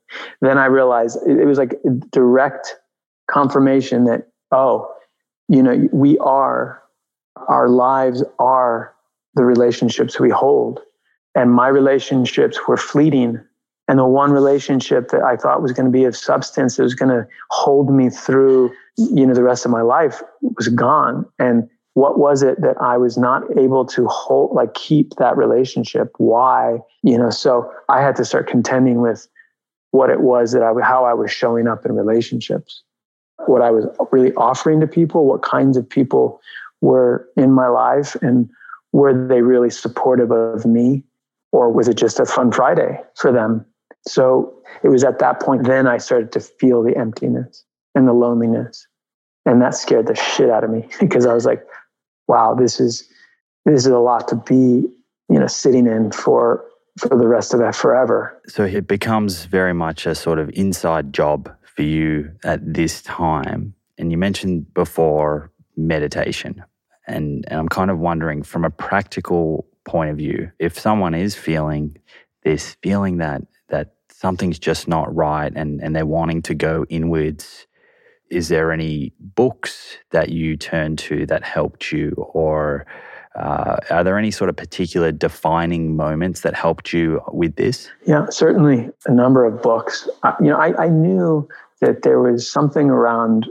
then 0.43 0.59
I 0.59 0.67
realized 0.67 1.19
it, 1.27 1.39
it 1.39 1.47
was 1.47 1.57
like 1.57 1.75
direct 2.13 2.77
confirmation 3.31 4.05
that 4.05 4.29
oh, 4.53 4.93
you 5.49 5.63
know, 5.63 5.89
we 5.91 6.19
are 6.19 6.83
our 7.49 7.71
lives 7.71 8.23
are 8.39 8.95
the 9.37 9.45
relationships 9.45 10.21
we 10.21 10.29
hold, 10.29 10.81
and 11.35 11.51
my 11.51 11.69
relationships 11.69 12.59
were 12.69 12.77
fleeting. 12.77 13.41
And 13.87 13.99
the 13.99 14.07
one 14.07 14.33
relationship 14.33 15.11
that 15.11 15.23
I 15.23 15.37
thought 15.37 15.61
was 15.61 15.73
going 15.73 15.85
to 15.87 15.93
be 15.93 16.05
of 16.05 16.17
substance, 16.17 16.77
that 16.77 16.83
was 16.85 16.95
going 16.95 17.11
to 17.11 17.27
hold 17.51 17.93
me 17.93 18.09
through, 18.09 18.73
you 18.97 19.27
know, 19.27 19.35
the 19.35 19.43
rest 19.43 19.67
of 19.67 19.71
my 19.71 19.83
life, 19.83 20.23
was 20.41 20.69
gone. 20.69 21.27
And 21.39 21.69
what 21.93 22.19
was 22.19 22.43
it 22.43 22.61
that 22.63 22.77
I 22.81 22.97
was 22.97 23.19
not 23.19 23.43
able 23.59 23.85
to 23.87 24.07
hold, 24.07 24.55
like 24.55 24.75
keep 24.75 25.15
that 25.17 25.37
relationship? 25.37 26.13
Why? 26.17 26.79
You 27.03 27.19
know, 27.19 27.31
so 27.31 27.71
I 27.89 28.01
had 28.01 28.17
to 28.17 28.25
start 28.25 28.49
contending 28.49 29.01
with 29.01 29.29
what 29.91 30.11
it 30.11 30.21
was 30.21 30.53
that 30.53 30.63
I, 30.63 30.73
how 30.83 31.05
I 31.05 31.15
was 31.15 31.31
showing 31.31 31.69
up 31.69 31.85
in 31.85 31.95
relationships, 31.95 32.83
what 33.47 33.63
I 33.63 33.71
was 33.71 33.87
really 34.11 34.35
offering 34.35 34.81
to 34.81 34.87
people, 34.87 35.27
what 35.27 35.43
kinds 35.43 35.77
of 35.77 35.89
people 35.89 36.41
were 36.81 37.29
in 37.37 37.53
my 37.53 37.69
life, 37.69 38.17
and 38.23 38.49
were 38.93 39.29
they 39.29 39.43
really 39.43 39.71
supportive 39.71 40.31
of 40.33 40.65
me, 40.67 41.05
or 41.53 41.71
was 41.71 41.87
it 41.87 41.97
just 41.97 42.19
a 42.19 42.27
fun 42.27 42.51
Friday 42.51 43.01
for 43.15 43.31
them? 43.31 43.65
So 44.07 44.55
it 44.83 44.89
was 44.89 45.05
at 45.05 45.19
that 45.21 45.41
point 45.41 45.65
then 45.65 45.87
I 45.87 45.99
started 45.99 46.33
to 46.33 46.41
feel 46.41 46.83
the 46.83 46.97
emptiness 46.97 47.65
and 47.95 48.07
the 48.07 48.13
loneliness. 48.13 48.87
And 49.47 49.61
that 49.63 49.75
scared 49.75 50.07
the 50.07 50.15
shit 50.15 50.51
out 50.51 50.65
of 50.65 50.71
me 50.71 50.89
because 51.01 51.27
I 51.27 51.35
was 51.35 51.45
like, 51.45 51.65
wow, 52.29 52.55
this 52.55 52.81
is 52.81 53.09
this 53.65 53.87
is 53.87 53.93
a 53.93 53.99
lot 53.99 54.29
to 54.29 54.37
be, 54.37 54.87
you 55.29 55.39
know, 55.39 55.47
sitting 55.47 55.87
in 55.87 56.11
for 56.13 56.65
for 56.99 57.17
the 57.17 57.27
rest 57.27 57.55
of 57.55 57.61
that 57.61 57.75
forever. 57.75 58.41
So 58.47 58.65
it 58.65 58.87
becomes 58.87 59.47
very 59.47 59.73
much 59.73 60.07
a 60.07 60.15
sort 60.15 60.39
of 60.39 60.51
inside 60.55 61.13
job 61.13 61.53
for 61.63 61.83
you 61.83 62.31
at 62.45 62.61
this 62.63 63.03
time. 63.03 63.75
And 63.99 64.13
you 64.13 64.19
mentioned 64.19 64.73
before 64.75 65.51
meditation. 65.77 66.63
And, 67.07 67.45
and 67.49 67.59
I'm 67.59 67.69
kind 67.69 67.91
of 67.91 67.99
wondering 67.99 68.43
from 68.43 68.65
a 68.65 68.71
practical 68.71 69.67
point 69.85 70.11
of 70.11 70.17
view, 70.17 70.51
if 70.59 70.79
someone 70.79 71.15
is 71.15 71.35
feeling 71.35 71.97
this 72.45 72.77
feeling 72.83 73.19
that 73.19 73.41
that 73.41 73.43
something's 74.19 74.59
just 74.59 74.89
not 74.89 75.15
right 75.15 75.53
and, 75.55 75.83
and 75.83 75.95
they're 75.95 76.07
wanting 76.07 76.43
to 76.43 76.55
go 76.55 76.87
inwards 76.89 77.67
is 78.31 78.49
there 78.49 78.73
any 78.73 79.13
books 79.21 79.99
that 80.11 80.31
you 80.31 80.57
turned 80.57 80.99
to 80.99 81.27
that 81.27 81.45
helped 81.45 81.93
you 81.93 82.13
or 82.33 82.87
uh, 83.37 83.77
are 83.91 84.05
there 84.05 84.17
any 84.17 84.31
sort 84.31 84.49
of 84.49 84.57
particular 84.57 85.11
defining 85.11 85.97
moments 85.97 86.43
that 86.43 86.55
helped 86.55 86.93
you 86.93 87.21
with 87.33 87.57
this? 87.57 87.91
Yeah, 88.07 88.27
certainly 88.31 88.91
a 89.07 89.13
number 89.13 89.45
of 89.45 89.61
books. 89.61 90.09
You 90.41 90.51
know, 90.51 90.57
I, 90.57 90.85
I 90.85 90.89
knew 90.89 91.49
that 91.81 92.03
there 92.03 92.21
was 92.21 92.51
something 92.51 92.91
around 92.91 93.49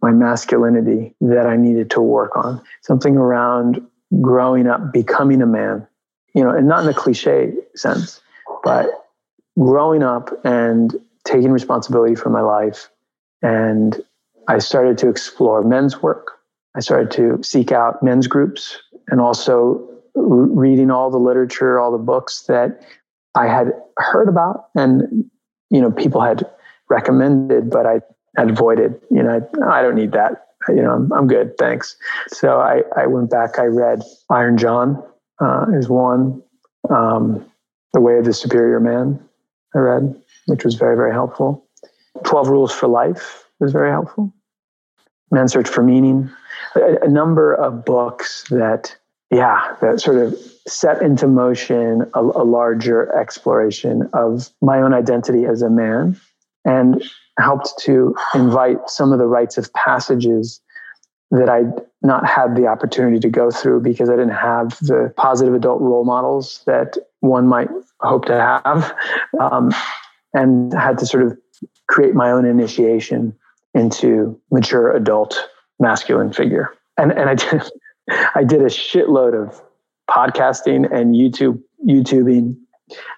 my 0.00 0.10
masculinity 0.10 1.14
that 1.20 1.46
I 1.46 1.56
needed 1.56 1.90
to 1.90 2.00
work 2.00 2.36
on, 2.36 2.62
something 2.82 3.16
around 3.16 3.80
growing 4.22 4.66
up, 4.66 4.92
becoming 4.92 5.42
a 5.42 5.46
man, 5.46 5.86
you 6.34 6.42
know, 6.42 6.50
and 6.50 6.66
not 6.66 6.84
in 6.84 6.88
a 6.88 6.94
cliche 6.94 7.52
sense, 7.74 8.20
but 8.64 9.05
growing 9.58 10.02
up 10.02 10.30
and 10.44 10.94
taking 11.24 11.50
responsibility 11.50 12.14
for 12.14 12.30
my 12.30 12.40
life 12.40 12.90
and 13.42 14.02
I 14.48 14.58
started 14.58 14.96
to 14.98 15.08
explore 15.08 15.62
men's 15.62 16.02
work. 16.02 16.32
I 16.76 16.80
started 16.80 17.10
to 17.12 17.42
seek 17.42 17.72
out 17.72 18.02
men's 18.02 18.26
groups 18.26 18.78
and 19.08 19.20
also 19.20 19.88
reading 20.14 20.90
all 20.90 21.10
the 21.10 21.18
literature, 21.18 21.80
all 21.80 21.90
the 21.90 21.98
books 21.98 22.42
that 22.42 22.82
I 23.34 23.46
had 23.46 23.72
heard 23.98 24.28
about 24.28 24.68
and, 24.74 25.28
you 25.70 25.80
know, 25.80 25.90
people 25.90 26.20
had 26.20 26.44
recommended, 26.88 27.70
but 27.70 27.86
I 27.86 28.00
had 28.36 28.50
avoided, 28.50 29.00
you 29.10 29.22
know, 29.22 29.40
I, 29.62 29.78
I 29.78 29.82
don't 29.82 29.96
need 29.96 30.12
that. 30.12 30.46
You 30.68 30.82
know, 30.82 30.92
I'm, 30.92 31.12
I'm 31.12 31.26
good. 31.26 31.56
Thanks. 31.58 31.96
So 32.28 32.58
I, 32.58 32.82
I 32.96 33.06
went 33.06 33.30
back, 33.30 33.58
I 33.58 33.64
read 33.64 34.02
Iron 34.30 34.58
John 34.58 35.02
uh, 35.40 35.66
is 35.74 35.88
one, 35.88 36.42
um, 36.90 37.44
The 37.92 38.00
Way 38.00 38.18
of 38.18 38.24
the 38.24 38.32
Superior 38.32 38.80
Man. 38.80 39.25
I 39.76 39.78
read 39.78 40.16
which 40.46 40.64
was 40.64 40.74
very, 40.74 40.96
very 40.96 41.12
helpful. 41.12 41.66
12 42.24 42.48
Rules 42.48 42.72
for 42.72 42.86
Life 42.86 43.44
was 43.60 43.72
very 43.72 43.90
helpful. 43.90 44.32
Man's 45.30 45.52
Search 45.52 45.68
for 45.68 45.82
Meaning. 45.82 46.30
A, 46.74 47.04
a 47.04 47.08
number 47.08 47.52
of 47.52 47.84
books 47.84 48.44
that, 48.50 48.96
yeah, 49.30 49.76
that 49.82 50.00
sort 50.00 50.18
of 50.18 50.34
set 50.66 51.02
into 51.02 51.26
motion 51.28 52.10
a, 52.14 52.20
a 52.20 52.44
larger 52.44 53.14
exploration 53.18 54.08
of 54.12 54.50
my 54.62 54.80
own 54.80 54.94
identity 54.94 55.44
as 55.44 55.62
a 55.62 55.70
man 55.70 56.18
and 56.64 57.04
helped 57.38 57.74
to 57.80 58.16
invite 58.34 58.88
some 58.88 59.12
of 59.12 59.18
the 59.18 59.26
rites 59.26 59.58
of 59.58 59.72
passages 59.74 60.60
that 61.32 61.48
I'd 61.48 61.72
not 62.02 62.26
had 62.26 62.56
the 62.56 62.68
opportunity 62.68 63.18
to 63.18 63.28
go 63.28 63.50
through 63.50 63.80
because 63.80 64.08
I 64.08 64.12
didn't 64.12 64.30
have 64.30 64.78
the 64.78 65.12
positive 65.16 65.54
adult 65.54 65.80
role 65.80 66.04
models 66.04 66.62
that 66.66 66.96
one 67.20 67.48
might 67.48 67.68
hope 68.00 68.26
to 68.26 68.34
have, 68.34 68.94
um, 69.40 69.70
and 70.34 70.72
had 70.72 70.98
to 70.98 71.06
sort 71.06 71.24
of 71.24 71.38
create 71.88 72.14
my 72.14 72.30
own 72.30 72.44
initiation 72.44 73.34
into 73.74 74.40
mature 74.50 74.94
adult 74.94 75.48
masculine 75.78 76.32
figure. 76.32 76.72
And 76.96 77.12
and 77.12 77.28
I 77.28 77.34
did 77.34 77.62
I 78.34 78.44
did 78.44 78.62
a 78.62 78.66
shitload 78.66 79.34
of 79.40 79.60
podcasting 80.10 80.90
and 80.92 81.14
YouTube 81.14 81.60
YouTubing 81.86 82.56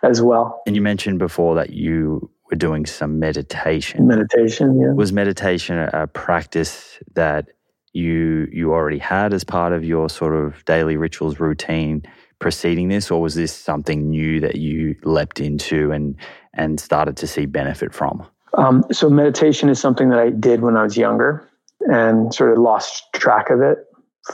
as 0.02 0.22
well. 0.22 0.62
And 0.66 0.74
you 0.74 0.82
mentioned 0.82 1.18
before 1.18 1.54
that 1.56 1.70
you 1.70 2.30
were 2.50 2.56
doing 2.56 2.86
some 2.86 3.18
meditation. 3.18 4.06
Meditation, 4.06 4.80
yeah. 4.80 4.92
Was 4.92 5.12
meditation 5.12 5.78
a, 5.78 5.90
a 5.92 6.06
practice 6.06 6.98
that 7.14 7.48
you 7.92 8.48
you 8.52 8.72
already 8.72 8.98
had 8.98 9.32
as 9.32 9.44
part 9.44 9.72
of 9.72 9.84
your 9.84 10.08
sort 10.08 10.34
of 10.34 10.64
daily 10.64 10.96
rituals 10.96 11.40
routine 11.40 12.02
preceding 12.38 12.88
this, 12.88 13.10
or 13.10 13.20
was 13.20 13.34
this 13.34 13.52
something 13.52 14.10
new 14.10 14.40
that 14.40 14.56
you 14.56 14.96
leapt 15.02 15.40
into 15.40 15.90
and 15.90 16.16
and 16.54 16.80
started 16.80 17.16
to 17.18 17.26
see 17.26 17.46
benefit 17.46 17.92
from? 17.92 18.26
Um, 18.54 18.84
so 18.90 19.10
meditation 19.10 19.68
is 19.68 19.78
something 19.78 20.08
that 20.08 20.18
I 20.18 20.30
did 20.30 20.62
when 20.62 20.76
I 20.76 20.82
was 20.82 20.96
younger 20.96 21.48
and 21.80 22.34
sort 22.34 22.52
of 22.52 22.58
lost 22.58 23.04
track 23.14 23.50
of 23.50 23.60
it 23.60 23.78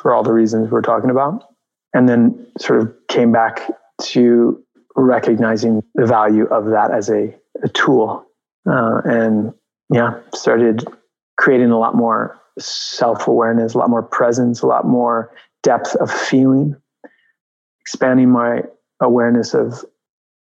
for 0.01 0.15
all 0.15 0.23
the 0.23 0.33
reasons 0.33 0.71
we're 0.71 0.83
talking 0.83 1.11
about, 1.11 1.45
and 1.93 2.09
then 2.09 2.47
sort 2.59 2.81
of 2.81 2.93
came 3.09 3.33
back 3.33 3.61
to 4.01 4.63
recognizing 4.97 5.83
the 5.95 6.07
value 6.07 6.47
of 6.47 6.67
that 6.67 6.91
as 6.91 7.11
a, 7.11 7.35
a 7.63 7.69
tool, 7.69 8.25
uh, 8.69 9.01
and 9.05 9.53
yeah, 9.93 10.19
started 10.35 10.85
creating 11.37 11.71
a 11.71 11.79
lot 11.79 11.95
more 11.95 12.39
self 12.59 13.27
awareness, 13.27 13.75
a 13.75 13.79
lot 13.79 13.91
more 13.91 14.03
presence, 14.03 14.63
a 14.63 14.67
lot 14.67 14.87
more 14.87 15.33
depth 15.63 15.95
of 15.97 16.11
feeling, 16.11 16.77
expanding 17.85 18.31
my 18.31 18.63
awareness 19.01 19.55
of 19.55 19.85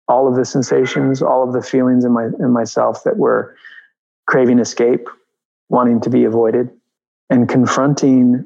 all 0.08 0.28
of 0.28 0.36
the 0.36 0.46
sensations, 0.46 1.22
all 1.22 1.44
of 1.44 1.54
the 1.54 1.62
feelings 1.62 2.06
in 2.06 2.12
my 2.12 2.26
in 2.40 2.52
myself 2.52 3.04
that 3.04 3.18
were 3.18 3.56
craving 4.28 4.60
escape, 4.60 5.08
wanting 5.70 6.00
to 6.02 6.10
be 6.10 6.24
avoided, 6.24 6.70
and 7.30 7.50
confronting 7.50 8.46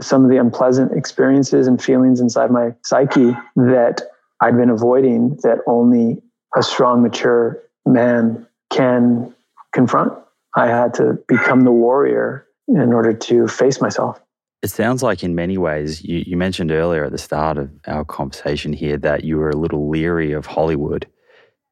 some 0.00 0.24
of 0.24 0.30
the 0.30 0.36
unpleasant 0.36 0.92
experiences 0.92 1.66
and 1.66 1.82
feelings 1.82 2.20
inside 2.20 2.50
my 2.50 2.74
psyche 2.84 3.36
that 3.56 4.02
I'd 4.40 4.56
been 4.56 4.70
avoiding 4.70 5.38
that 5.42 5.58
only 5.66 6.20
a 6.56 6.62
strong, 6.62 7.02
mature 7.02 7.62
man 7.86 8.46
can 8.70 9.34
confront. 9.72 10.12
I 10.54 10.66
had 10.66 10.94
to 10.94 11.18
become 11.28 11.60
the 11.60 11.72
warrior 11.72 12.46
in 12.68 12.92
order 12.92 13.12
to 13.12 13.46
face 13.46 13.80
myself. 13.80 14.20
It 14.62 14.70
sounds 14.70 15.02
like, 15.02 15.24
in 15.24 15.34
many 15.34 15.58
ways, 15.58 16.04
you, 16.04 16.22
you, 16.24 16.36
mentioned 16.36 16.70
earlier 16.70 17.04
at 17.04 17.10
the 17.10 17.18
start 17.18 17.58
of 17.58 17.70
our 17.88 18.04
conversation 18.04 18.72
here 18.72 18.96
that 18.98 19.24
you 19.24 19.38
were 19.38 19.50
a 19.50 19.56
little 19.56 19.90
leery 19.90 20.30
of 20.30 20.46
Hollywood. 20.46 21.06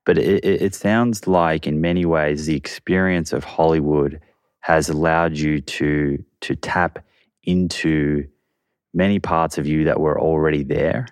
But 0.04 0.18
it, 0.18 0.44
it 0.44 0.74
sounds 0.74 1.28
like, 1.28 1.68
in 1.68 1.80
many 1.80 2.04
ways, 2.04 2.46
the 2.46 2.56
experience 2.56 3.32
of 3.32 3.44
Hollywood 3.44 4.20
has 4.60 4.88
allowed 4.88 5.36
you 5.36 5.60
to, 5.60 6.24
to 6.40 6.56
tap 6.56 7.04
into 7.44 8.26
many 8.92 9.20
parts 9.20 9.56
of 9.56 9.68
you 9.68 9.84
that 9.84 10.00
were 10.00 10.20
already 10.20 10.64
there 10.64 11.06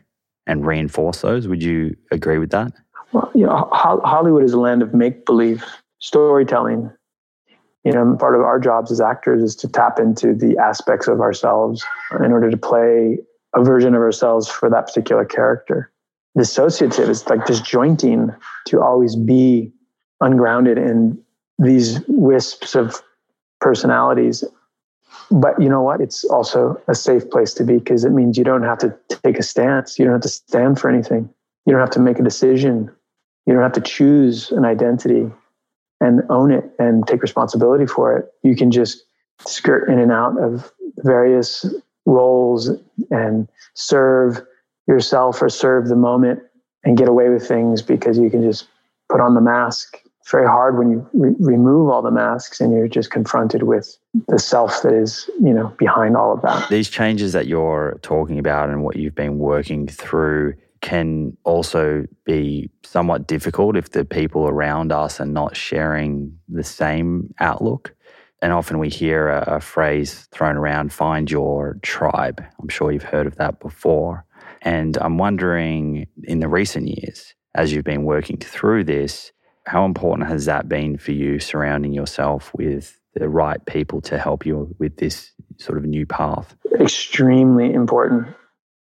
and 0.48 0.66
reinforce 0.66 1.20
those. 1.20 1.46
Would 1.46 1.62
you 1.62 1.96
agree 2.10 2.38
with 2.38 2.50
that? 2.50 2.72
Well, 3.12 3.30
you 3.36 3.46
know, 3.46 3.68
Hollywood 3.72 4.42
is 4.42 4.52
a 4.52 4.58
land 4.58 4.82
of 4.82 4.94
make 4.94 5.24
believe 5.24 5.64
storytelling 6.00 6.90
you 7.84 7.92
know, 7.92 8.16
part 8.18 8.34
of 8.34 8.42
our 8.42 8.58
jobs 8.58 8.90
as 8.90 9.00
actors 9.00 9.42
is 9.42 9.56
to 9.56 9.68
tap 9.68 9.98
into 9.98 10.34
the 10.34 10.58
aspects 10.58 11.08
of 11.08 11.20
ourselves 11.20 11.84
in 12.22 12.32
order 12.32 12.50
to 12.50 12.56
play 12.56 13.18
a 13.54 13.64
version 13.64 13.94
of 13.94 14.00
ourselves 14.00 14.48
for 14.48 14.68
that 14.68 14.86
particular 14.86 15.24
character. 15.24 15.90
Dissociative 16.36 17.08
is 17.08 17.26
like 17.28 17.46
disjointing 17.46 18.30
to 18.66 18.82
always 18.82 19.16
be 19.16 19.72
ungrounded 20.20 20.76
in 20.78 21.18
these 21.58 22.00
wisps 22.08 22.74
of 22.74 23.02
personalities. 23.60 24.44
But 25.30 25.60
you 25.60 25.68
know 25.68 25.82
what? 25.82 26.00
It's 26.00 26.24
also 26.24 26.80
a 26.88 26.94
safe 26.94 27.28
place 27.30 27.54
to 27.54 27.64
be 27.64 27.78
because 27.78 28.04
it 28.04 28.10
means 28.10 28.38
you 28.38 28.44
don't 28.44 28.62
have 28.62 28.78
to 28.78 28.96
take 29.08 29.38
a 29.38 29.42
stance. 29.42 29.98
You 29.98 30.04
don't 30.04 30.14
have 30.14 30.22
to 30.22 30.28
stand 30.28 30.78
for 30.78 30.88
anything. 30.90 31.28
You 31.66 31.72
don't 31.72 31.80
have 31.80 31.90
to 31.90 32.00
make 32.00 32.18
a 32.18 32.22
decision. 32.22 32.90
You 33.46 33.54
don't 33.54 33.62
have 33.62 33.72
to 33.72 33.80
choose 33.80 34.50
an 34.52 34.64
identity 34.64 35.30
and 36.00 36.22
own 36.30 36.52
it 36.52 36.70
and 36.78 37.06
take 37.06 37.22
responsibility 37.22 37.86
for 37.86 38.16
it. 38.16 38.32
You 38.42 38.54
can 38.54 38.70
just 38.70 39.04
skirt 39.46 39.88
in 39.88 39.98
and 39.98 40.12
out 40.12 40.38
of 40.40 40.72
various 40.98 41.66
roles 42.06 42.70
and 43.10 43.48
serve 43.74 44.40
yourself 44.86 45.40
or 45.42 45.48
serve 45.48 45.88
the 45.88 45.96
moment 45.96 46.40
and 46.84 46.96
get 46.96 47.08
away 47.08 47.28
with 47.28 47.46
things 47.46 47.82
because 47.82 48.18
you 48.18 48.30
can 48.30 48.42
just 48.42 48.66
put 49.10 49.20
on 49.20 49.34
the 49.34 49.40
mask. 49.40 50.00
It's 50.20 50.30
very 50.30 50.46
hard 50.46 50.78
when 50.78 50.90
you 50.90 51.08
re- 51.12 51.34
remove 51.38 51.90
all 51.90 52.02
the 52.02 52.10
masks 52.10 52.60
and 52.60 52.72
you're 52.72 52.88
just 52.88 53.10
confronted 53.10 53.64
with 53.64 53.96
the 54.28 54.38
self 54.38 54.82
that 54.82 54.92
is, 54.92 55.28
you 55.40 55.52
know, 55.52 55.74
behind 55.78 56.16
all 56.16 56.32
of 56.32 56.42
that. 56.42 56.68
These 56.68 56.90
changes 56.90 57.32
that 57.32 57.46
you're 57.46 57.98
talking 58.02 58.38
about 58.38 58.68
and 58.68 58.82
what 58.82 58.96
you've 58.96 59.14
been 59.14 59.38
working 59.38 59.86
through 59.86 60.54
can 60.80 61.36
also 61.44 62.04
be 62.24 62.70
somewhat 62.84 63.26
difficult 63.26 63.76
if 63.76 63.90
the 63.90 64.04
people 64.04 64.48
around 64.48 64.92
us 64.92 65.20
are 65.20 65.26
not 65.26 65.56
sharing 65.56 66.38
the 66.48 66.64
same 66.64 67.34
outlook. 67.40 67.94
And 68.40 68.52
often 68.52 68.78
we 68.78 68.88
hear 68.88 69.28
a, 69.28 69.56
a, 69.56 69.60
phrase 69.60 70.28
thrown 70.30 70.56
around 70.56 70.92
find 70.92 71.28
your 71.30 71.78
tribe. 71.82 72.44
I'm 72.60 72.68
sure 72.68 72.92
you've 72.92 73.02
heard 73.02 73.26
of 73.26 73.36
that 73.36 73.58
before. 73.58 74.24
And 74.62 74.96
I'm 74.98 75.18
wondering 75.18 76.06
in 76.24 76.38
the 76.38 76.48
recent 76.48 76.86
years, 76.88 77.34
as 77.54 77.72
you've 77.72 77.84
been 77.84 78.04
working 78.04 78.38
through 78.38 78.84
this, 78.84 79.32
how 79.66 79.84
important 79.84 80.28
has 80.28 80.44
that 80.44 80.68
been 80.68 80.98
for 80.98 81.12
you 81.12 81.40
surrounding 81.40 81.92
yourself 81.92 82.52
with 82.54 82.98
the 83.14 83.28
right 83.28 83.64
people 83.66 84.00
to 84.02 84.18
help 84.18 84.46
you 84.46 84.74
with 84.78 84.96
this 84.98 85.32
sort 85.56 85.76
of 85.76 85.84
new 85.84 86.06
path? 86.06 86.56
Extremely 86.80 87.72
important 87.72 88.28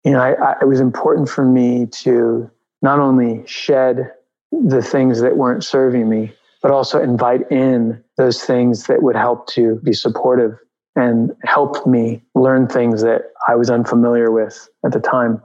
you 0.05 0.13
know, 0.13 0.21
I, 0.21 0.33
I, 0.33 0.55
it 0.63 0.69
was 0.69 0.81
important 0.81 1.29
for 1.29 1.45
me 1.45 1.87
to 1.87 2.51
not 2.83 2.99
only 2.99 3.43
shed 3.47 4.13
the 4.51 4.83
things 4.83 5.21
that 5.21 5.37
weren't 5.37 5.65
serving 5.65 6.09
me, 6.09 6.33
but 6.63 6.71
also 6.71 7.01
invite 7.01 7.51
in 7.51 8.03
those 8.17 8.43
things 8.43 8.85
that 8.85 9.03
would 9.03 9.17
help 9.17 9.47
to 9.49 9.77
be 9.83 9.93
supportive 9.93 10.59
and 10.97 11.33
help 11.45 11.87
me 11.87 12.23
learn 12.35 12.67
things 12.67 13.03
that 13.03 13.23
I 13.49 13.55
was 13.55 13.71
unfamiliar 13.71 14.31
with 14.31 14.69
at 14.85 14.93
the 14.93 15.01
time. 15.01 15.41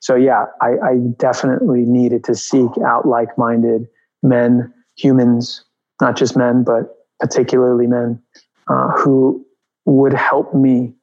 So, 0.00 0.14
yeah, 0.14 0.44
I, 0.60 0.68
I 0.84 0.96
definitely 1.16 1.84
needed 1.84 2.22
to 2.24 2.34
seek 2.34 2.70
out 2.86 3.06
like 3.06 3.36
minded 3.38 3.88
men, 4.22 4.72
humans, 4.96 5.64
not 6.00 6.16
just 6.16 6.36
men, 6.36 6.62
but 6.62 6.94
particularly 7.18 7.86
men, 7.86 8.22
uh, 8.68 8.88
who 8.92 9.44
would 9.86 10.12
help 10.12 10.54
me 10.54 10.94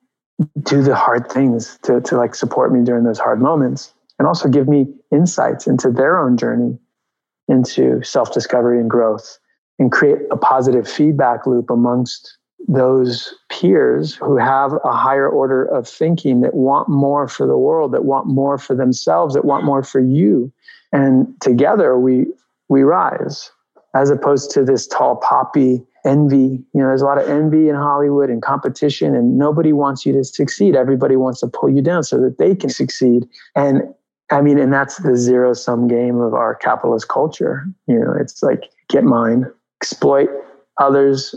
do 0.64 0.82
the 0.82 0.96
hard 0.96 1.30
things 1.32 1.80
to, 1.84 2.02
to 2.02 2.16
like 2.16 2.36
support 2.36 2.72
me 2.72 2.84
during 2.84 3.04
those 3.04 3.20
hard 3.20 3.42
moments 3.42 3.94
and 4.20 4.28
also 4.28 4.48
give 4.48 4.68
me 4.68 4.88
insights 5.12 5.68
into 5.68 5.92
their 5.92 6.20
own 6.20 6.38
journey 6.38 6.78
into 7.48 8.04
self-discovery 8.04 8.80
and 8.80 8.90
growth 8.90 9.40
and 9.80 9.92
create 9.92 10.18
a 10.32 10.38
positive 10.38 10.88
feedback 10.88 11.46
loop 11.48 11.70
amongst 11.70 12.38
those 12.68 13.34
peers 13.50 14.16
who 14.16 14.38
have 14.38 14.74
a 14.84 14.92
higher 14.92 15.30
order 15.30 15.64
of 15.64 15.88
thinking 15.88 16.42
that 16.42 16.54
want 16.54 16.90
more 16.90 17.28
for 17.28 17.48
the 17.48 17.58
world 17.58 17.94
that 17.94 18.04
want 18.04 18.28
more 18.28 18.58
for 18.58 18.76
themselves 18.76 19.34
that 19.34 19.46
want 19.46 19.64
more 19.64 19.84
for 19.84 20.02
you. 20.02 20.52
And 20.92 21.34
together 21.40 21.98
we 21.98 22.26
we 22.70 22.84
rise 22.84 23.50
as 23.98 24.10
opposed 24.12 24.52
to 24.52 24.64
this 24.64 24.86
tall 24.88 25.16
poppy 25.18 25.84
envy. 26.06 26.64
You 26.74 26.82
know, 26.82 26.88
there's 26.88 27.02
a 27.02 27.06
lot 27.06 27.22
of 27.22 27.28
envy 27.28 27.68
in 27.68 27.76
Hollywood 27.76 28.30
and 28.30 28.42
competition, 28.42 29.16
and 29.16 29.38
nobody 29.38 29.74
wants 29.74 30.06
you 30.06 30.14
to 30.14 30.24
succeed. 30.24 30.76
Everybody 30.76 31.16
wants 31.16 31.40
to 31.42 31.48
pull 31.48 31.70
you 31.70 31.82
down 31.82 32.04
so 32.04 32.22
that 32.22 32.38
they 32.38 32.56
can 32.56 32.70
succeed. 32.70 33.28
And 33.56 33.82
I 34.30 34.42
mean, 34.42 34.60
and 34.60 34.72
that's 34.72 34.98
the 34.98 35.16
zero 35.16 35.54
sum 35.54 35.88
game 35.88 36.20
of 36.20 36.34
our 36.34 36.56
capitalist 36.56 37.08
culture. 37.08 37.66
You 37.88 38.00
know, 38.00 38.14
it's 38.20 38.44
like 38.44 38.70
get 38.90 39.04
mine, 39.04 39.46
exploit 39.82 40.30
others, 40.80 41.34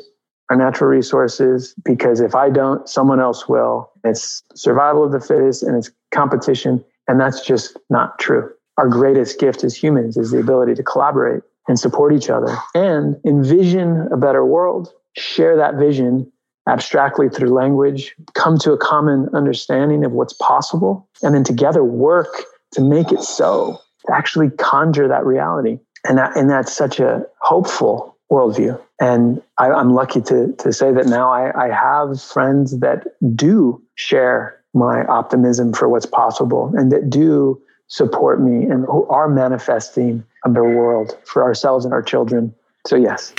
our 0.50 0.56
natural 0.56 0.90
resources, 0.90 1.74
because 1.84 2.20
if 2.20 2.34
I 2.34 2.50
don't, 2.50 2.86
someone 2.88 3.20
else 3.20 3.48
will. 3.48 3.90
It's 4.04 4.42
survival 4.54 5.04
of 5.04 5.12
the 5.12 5.20
fittest 5.20 5.62
and 5.62 5.76
it's 5.76 5.90
competition. 6.12 6.84
And 7.08 7.18
that's 7.20 7.44
just 7.44 7.78
not 7.88 8.18
true. 8.18 8.50
Our 8.76 8.88
greatest 8.88 9.38
gift 9.38 9.64
as 9.64 9.74
humans 9.74 10.16
is 10.16 10.30
the 10.30 10.38
ability 10.38 10.74
to 10.74 10.82
collaborate 10.82 11.42
and 11.70 11.78
support 11.78 12.12
each 12.12 12.28
other 12.28 12.54
and 12.74 13.16
envision 13.24 14.08
a 14.12 14.16
better 14.16 14.44
world, 14.44 14.92
share 15.16 15.56
that 15.56 15.76
vision 15.76 16.30
abstractly 16.68 17.28
through 17.28 17.50
language, 17.50 18.14
come 18.34 18.58
to 18.58 18.72
a 18.72 18.76
common 18.76 19.28
understanding 19.34 20.04
of 20.04 20.10
what's 20.10 20.32
possible, 20.32 21.08
and 21.22 21.32
then 21.32 21.44
together 21.44 21.84
work 21.84 22.42
to 22.72 22.80
make 22.80 23.12
it 23.12 23.22
so, 23.22 23.78
to 24.04 24.14
actually 24.14 24.50
conjure 24.50 25.06
that 25.06 25.24
reality. 25.24 25.78
And, 26.04 26.18
that, 26.18 26.36
and 26.36 26.50
that's 26.50 26.72
such 26.72 26.98
a 26.98 27.24
hopeful 27.40 28.16
worldview. 28.32 28.80
And 29.00 29.40
I, 29.58 29.68
am 29.68 29.94
lucky 29.94 30.20
to, 30.22 30.52
to 30.58 30.72
say 30.72 30.92
that 30.92 31.06
now 31.06 31.30
I, 31.30 31.66
I 31.66 31.68
have 31.68 32.20
friends 32.20 32.80
that 32.80 33.06
do 33.36 33.80
share 33.94 34.60
my 34.74 35.04
optimism 35.04 35.72
for 35.72 35.88
what's 35.88 36.06
possible 36.06 36.72
and 36.76 36.90
that 36.90 37.10
do 37.10 37.60
support 37.88 38.40
me 38.40 38.64
and 38.64 38.86
who 38.86 39.06
are 39.06 39.28
manifesting 39.28 40.24
a 40.45 40.49
better 40.49 40.76
world 40.76 41.16
for 41.24 41.43
ourselves 41.43 41.84
and 41.84 41.95
our 41.95 42.03
children. 42.03 42.55
So, 42.86 42.97
yes. 42.97 43.32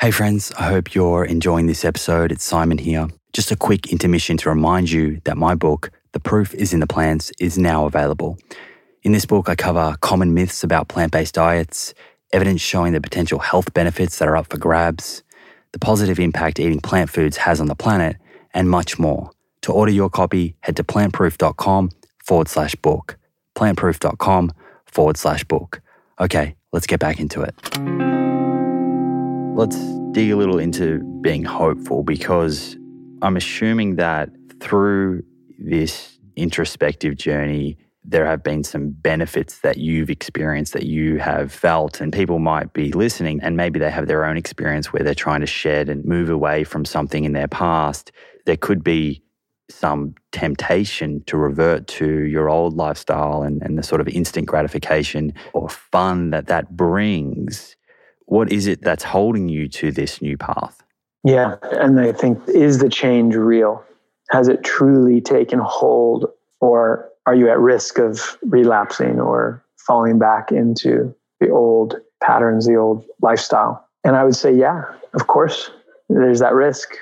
Hey, 0.00 0.10
friends, 0.10 0.52
I 0.58 0.64
hope 0.64 0.94
you're 0.94 1.24
enjoying 1.24 1.66
this 1.66 1.84
episode. 1.84 2.32
It's 2.32 2.44
Simon 2.44 2.78
here. 2.78 3.08
Just 3.32 3.50
a 3.50 3.56
quick 3.56 3.92
intermission 3.92 4.36
to 4.38 4.48
remind 4.48 4.90
you 4.90 5.20
that 5.24 5.36
my 5.36 5.54
book, 5.54 5.90
The 6.12 6.20
Proof 6.20 6.54
is 6.54 6.72
in 6.72 6.80
the 6.80 6.86
Plants, 6.86 7.32
is 7.38 7.58
now 7.58 7.86
available. 7.86 8.38
In 9.02 9.12
this 9.12 9.26
book, 9.26 9.48
I 9.48 9.54
cover 9.54 9.96
common 10.00 10.34
myths 10.34 10.64
about 10.64 10.88
plant 10.88 11.12
based 11.12 11.34
diets, 11.34 11.94
evidence 12.32 12.60
showing 12.60 12.92
the 12.92 13.00
potential 13.00 13.38
health 13.38 13.72
benefits 13.74 14.18
that 14.18 14.28
are 14.28 14.36
up 14.36 14.50
for 14.50 14.58
grabs, 14.58 15.22
the 15.72 15.78
positive 15.78 16.18
impact 16.18 16.58
eating 16.58 16.80
plant 16.80 17.10
foods 17.10 17.36
has 17.36 17.60
on 17.60 17.66
the 17.66 17.74
planet, 17.74 18.16
and 18.52 18.68
much 18.68 18.98
more. 18.98 19.30
To 19.62 19.72
order 19.72 19.92
your 19.92 20.10
copy, 20.10 20.56
head 20.60 20.76
to 20.76 20.84
plantproof.com 20.84 21.90
forward 22.24 22.48
slash 22.48 22.74
book. 22.76 23.16
Plantproof.com 23.54 24.52
forward 24.86 25.16
slash 25.16 25.44
book. 25.44 25.80
Okay, 26.20 26.54
let's 26.72 26.86
get 26.86 27.00
back 27.00 27.18
into 27.18 27.40
it. 27.40 27.54
Let's 29.56 29.76
dig 30.12 30.30
a 30.30 30.36
little 30.36 30.58
into 30.58 31.02
being 31.22 31.44
hopeful 31.44 32.02
because 32.02 32.76
I'm 33.22 33.38
assuming 33.38 33.96
that 33.96 34.28
through 34.60 35.22
this 35.58 36.18
introspective 36.36 37.16
journey, 37.16 37.78
there 38.04 38.26
have 38.26 38.42
been 38.42 38.64
some 38.64 38.90
benefits 38.90 39.60
that 39.60 39.78
you've 39.78 40.10
experienced 40.10 40.74
that 40.74 40.84
you 40.84 41.18
have 41.18 41.52
felt, 41.52 42.00
and 42.02 42.12
people 42.12 42.38
might 42.38 42.72
be 42.74 42.92
listening 42.92 43.40
and 43.42 43.56
maybe 43.56 43.78
they 43.78 43.90
have 43.90 44.06
their 44.06 44.26
own 44.26 44.36
experience 44.36 44.92
where 44.92 45.02
they're 45.02 45.14
trying 45.14 45.40
to 45.40 45.46
shed 45.46 45.88
and 45.88 46.04
move 46.04 46.28
away 46.28 46.64
from 46.64 46.84
something 46.84 47.24
in 47.24 47.32
their 47.32 47.48
past. 47.48 48.12
There 48.44 48.56
could 48.58 48.84
be 48.84 49.22
some 49.70 50.14
temptation 50.32 51.22
to 51.26 51.36
revert 51.36 51.86
to 51.86 52.24
your 52.24 52.48
old 52.48 52.76
lifestyle 52.76 53.42
and, 53.42 53.62
and 53.62 53.78
the 53.78 53.82
sort 53.82 54.00
of 54.00 54.08
instant 54.08 54.46
gratification 54.46 55.32
or 55.52 55.68
fun 55.68 56.30
that 56.30 56.46
that 56.46 56.76
brings. 56.76 57.76
What 58.26 58.52
is 58.52 58.66
it 58.66 58.82
that's 58.82 59.04
holding 59.04 59.48
you 59.48 59.68
to 59.68 59.90
this 59.90 60.22
new 60.22 60.36
path? 60.36 60.82
Yeah. 61.24 61.56
And 61.72 62.00
I 62.00 62.12
think, 62.12 62.40
is 62.48 62.78
the 62.78 62.88
change 62.88 63.34
real? 63.34 63.84
Has 64.30 64.48
it 64.48 64.62
truly 64.62 65.20
taken 65.20 65.58
hold, 65.58 66.26
or 66.60 67.08
are 67.26 67.34
you 67.34 67.50
at 67.50 67.58
risk 67.58 67.98
of 67.98 68.38
relapsing 68.42 69.20
or 69.20 69.64
falling 69.86 70.18
back 70.18 70.52
into 70.52 71.14
the 71.40 71.50
old 71.50 71.96
patterns, 72.22 72.66
the 72.66 72.76
old 72.76 73.04
lifestyle? 73.20 73.86
And 74.04 74.16
I 74.16 74.24
would 74.24 74.36
say, 74.36 74.54
yeah, 74.54 74.84
of 75.14 75.26
course, 75.26 75.70
there's 76.08 76.38
that 76.38 76.54
risk. 76.54 76.94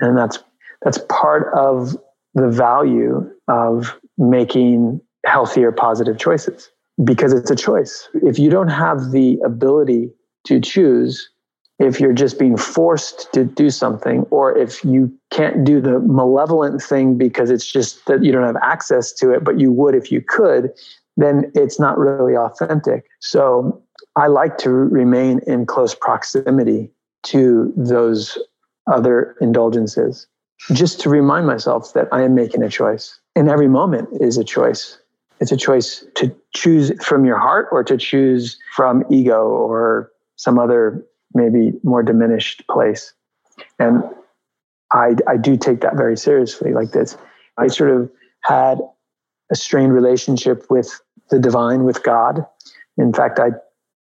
And 0.00 0.16
that's 0.16 0.38
that's 0.82 0.98
part 1.08 1.52
of 1.54 1.96
the 2.34 2.48
value 2.48 3.28
of 3.48 3.98
making 4.18 5.00
healthier, 5.26 5.72
positive 5.72 6.18
choices 6.18 6.70
because 7.04 7.32
it's 7.32 7.50
a 7.50 7.56
choice. 7.56 8.08
If 8.14 8.38
you 8.38 8.50
don't 8.50 8.68
have 8.68 9.10
the 9.12 9.38
ability 9.44 10.10
to 10.46 10.60
choose, 10.60 11.30
if 11.78 12.00
you're 12.00 12.12
just 12.12 12.38
being 12.38 12.56
forced 12.56 13.32
to 13.32 13.44
do 13.44 13.70
something, 13.70 14.22
or 14.30 14.56
if 14.56 14.84
you 14.84 15.12
can't 15.30 15.64
do 15.64 15.80
the 15.80 16.00
malevolent 16.00 16.82
thing 16.82 17.16
because 17.16 17.50
it's 17.50 17.70
just 17.70 18.06
that 18.06 18.24
you 18.24 18.32
don't 18.32 18.44
have 18.44 18.56
access 18.62 19.12
to 19.14 19.32
it, 19.32 19.44
but 19.44 19.58
you 19.58 19.72
would 19.72 19.94
if 19.94 20.12
you 20.12 20.20
could, 20.20 20.70
then 21.16 21.50
it's 21.54 21.80
not 21.80 21.98
really 21.98 22.36
authentic. 22.36 23.04
So 23.20 23.82
I 24.16 24.26
like 24.26 24.58
to 24.58 24.70
remain 24.70 25.40
in 25.46 25.66
close 25.66 25.94
proximity 25.94 26.90
to 27.24 27.72
those 27.76 28.38
other 28.86 29.36
indulgences 29.40 30.26
just 30.70 31.00
to 31.00 31.08
remind 31.08 31.46
myself 31.46 31.92
that 31.94 32.08
I 32.12 32.22
am 32.22 32.34
making 32.34 32.62
a 32.62 32.68
choice. 32.68 33.18
And 33.34 33.48
every 33.48 33.68
moment 33.68 34.08
is 34.20 34.38
a 34.38 34.44
choice. 34.44 34.98
It's 35.40 35.52
a 35.52 35.56
choice 35.56 36.04
to 36.16 36.34
choose 36.54 36.92
from 37.02 37.24
your 37.24 37.38
heart 37.38 37.68
or 37.72 37.82
to 37.84 37.96
choose 37.96 38.58
from 38.76 39.04
ego 39.10 39.46
or 39.46 40.12
some 40.36 40.58
other 40.58 41.04
maybe 41.34 41.72
more 41.82 42.02
diminished 42.02 42.66
place. 42.68 43.12
And 43.78 44.04
I, 44.92 45.16
I 45.26 45.36
do 45.36 45.56
take 45.56 45.80
that 45.80 45.96
very 45.96 46.16
seriously 46.16 46.72
like 46.72 46.92
this. 46.92 47.16
I 47.58 47.68
sort 47.68 47.90
of 47.90 48.10
had 48.42 48.78
a 49.50 49.54
strained 49.54 49.94
relationship 49.94 50.70
with 50.70 51.00
the 51.30 51.38
divine, 51.38 51.84
with 51.84 52.02
God. 52.02 52.46
In 52.98 53.12
fact, 53.12 53.38
I 53.38 53.50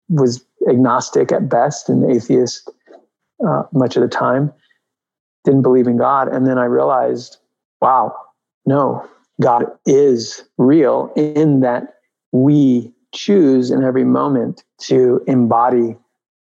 was 0.09 0.45
agnostic 0.69 1.33
at 1.33 1.49
best 1.49 1.89
and 1.89 2.11
atheist 2.11 2.71
uh, 3.47 3.65
much 3.73 3.97
of 3.97 4.03
the 4.03 4.09
time 4.09 4.53
didn't 5.49 5.63
believe 5.63 5.87
in 5.87 5.97
God. 5.97 6.29
And 6.29 6.47
then 6.47 6.59
I 6.59 6.65
realized, 6.65 7.39
wow, 7.81 8.15
no, 8.67 9.09
God 9.41 9.65
is 9.87 10.45
real 10.59 11.11
in 11.17 11.61
that 11.61 11.95
we 12.33 12.93
choose 13.15 13.71
in 13.71 13.83
every 13.83 14.05
moment 14.05 14.63
to 14.83 15.23
embody 15.27 15.97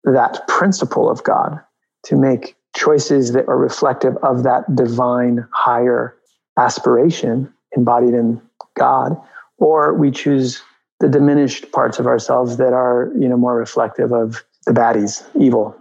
that 0.05 0.49
principle 0.49 1.11
of 1.11 1.23
God, 1.23 1.61
to 2.05 2.17
make 2.17 2.57
choices 2.75 3.33
that 3.33 3.47
are 3.47 3.59
reflective 3.59 4.17
of 4.23 4.43
that 4.45 4.75
divine 4.75 5.47
higher 5.53 6.17
aspiration 6.59 7.53
embodied 7.77 8.15
in 8.15 8.41
God, 8.75 9.21
or 9.59 9.93
we 9.93 10.11
choose 10.11 10.63
the 11.01 11.09
diminished 11.09 11.73
parts 11.73 11.99
of 11.99 12.07
ourselves 12.07 12.57
that 12.57 12.73
are, 12.73 13.13
you 13.19 13.29
know, 13.29 13.37
more 13.37 13.57
reflective 13.57 14.13
of 14.13 14.43
the 14.65 14.73
baddies, 14.73 15.23
evil, 15.39 15.77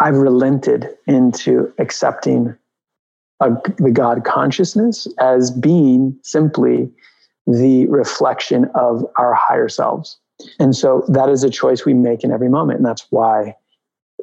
I've 0.00 0.16
relented 0.16 0.88
into 1.06 1.72
accepting 1.78 2.56
a, 3.40 3.50
the 3.78 3.90
God 3.90 4.24
consciousness 4.24 5.06
as 5.18 5.50
being 5.50 6.18
simply 6.22 6.90
the 7.46 7.86
reflection 7.86 8.66
of 8.74 9.04
our 9.16 9.34
higher 9.34 9.68
selves. 9.68 10.18
And 10.58 10.76
so 10.76 11.04
that 11.08 11.28
is 11.28 11.44
a 11.44 11.50
choice 11.50 11.84
we 11.84 11.94
make 11.94 12.24
in 12.24 12.32
every 12.32 12.48
moment. 12.48 12.78
And 12.78 12.86
that's 12.86 13.06
why, 13.10 13.54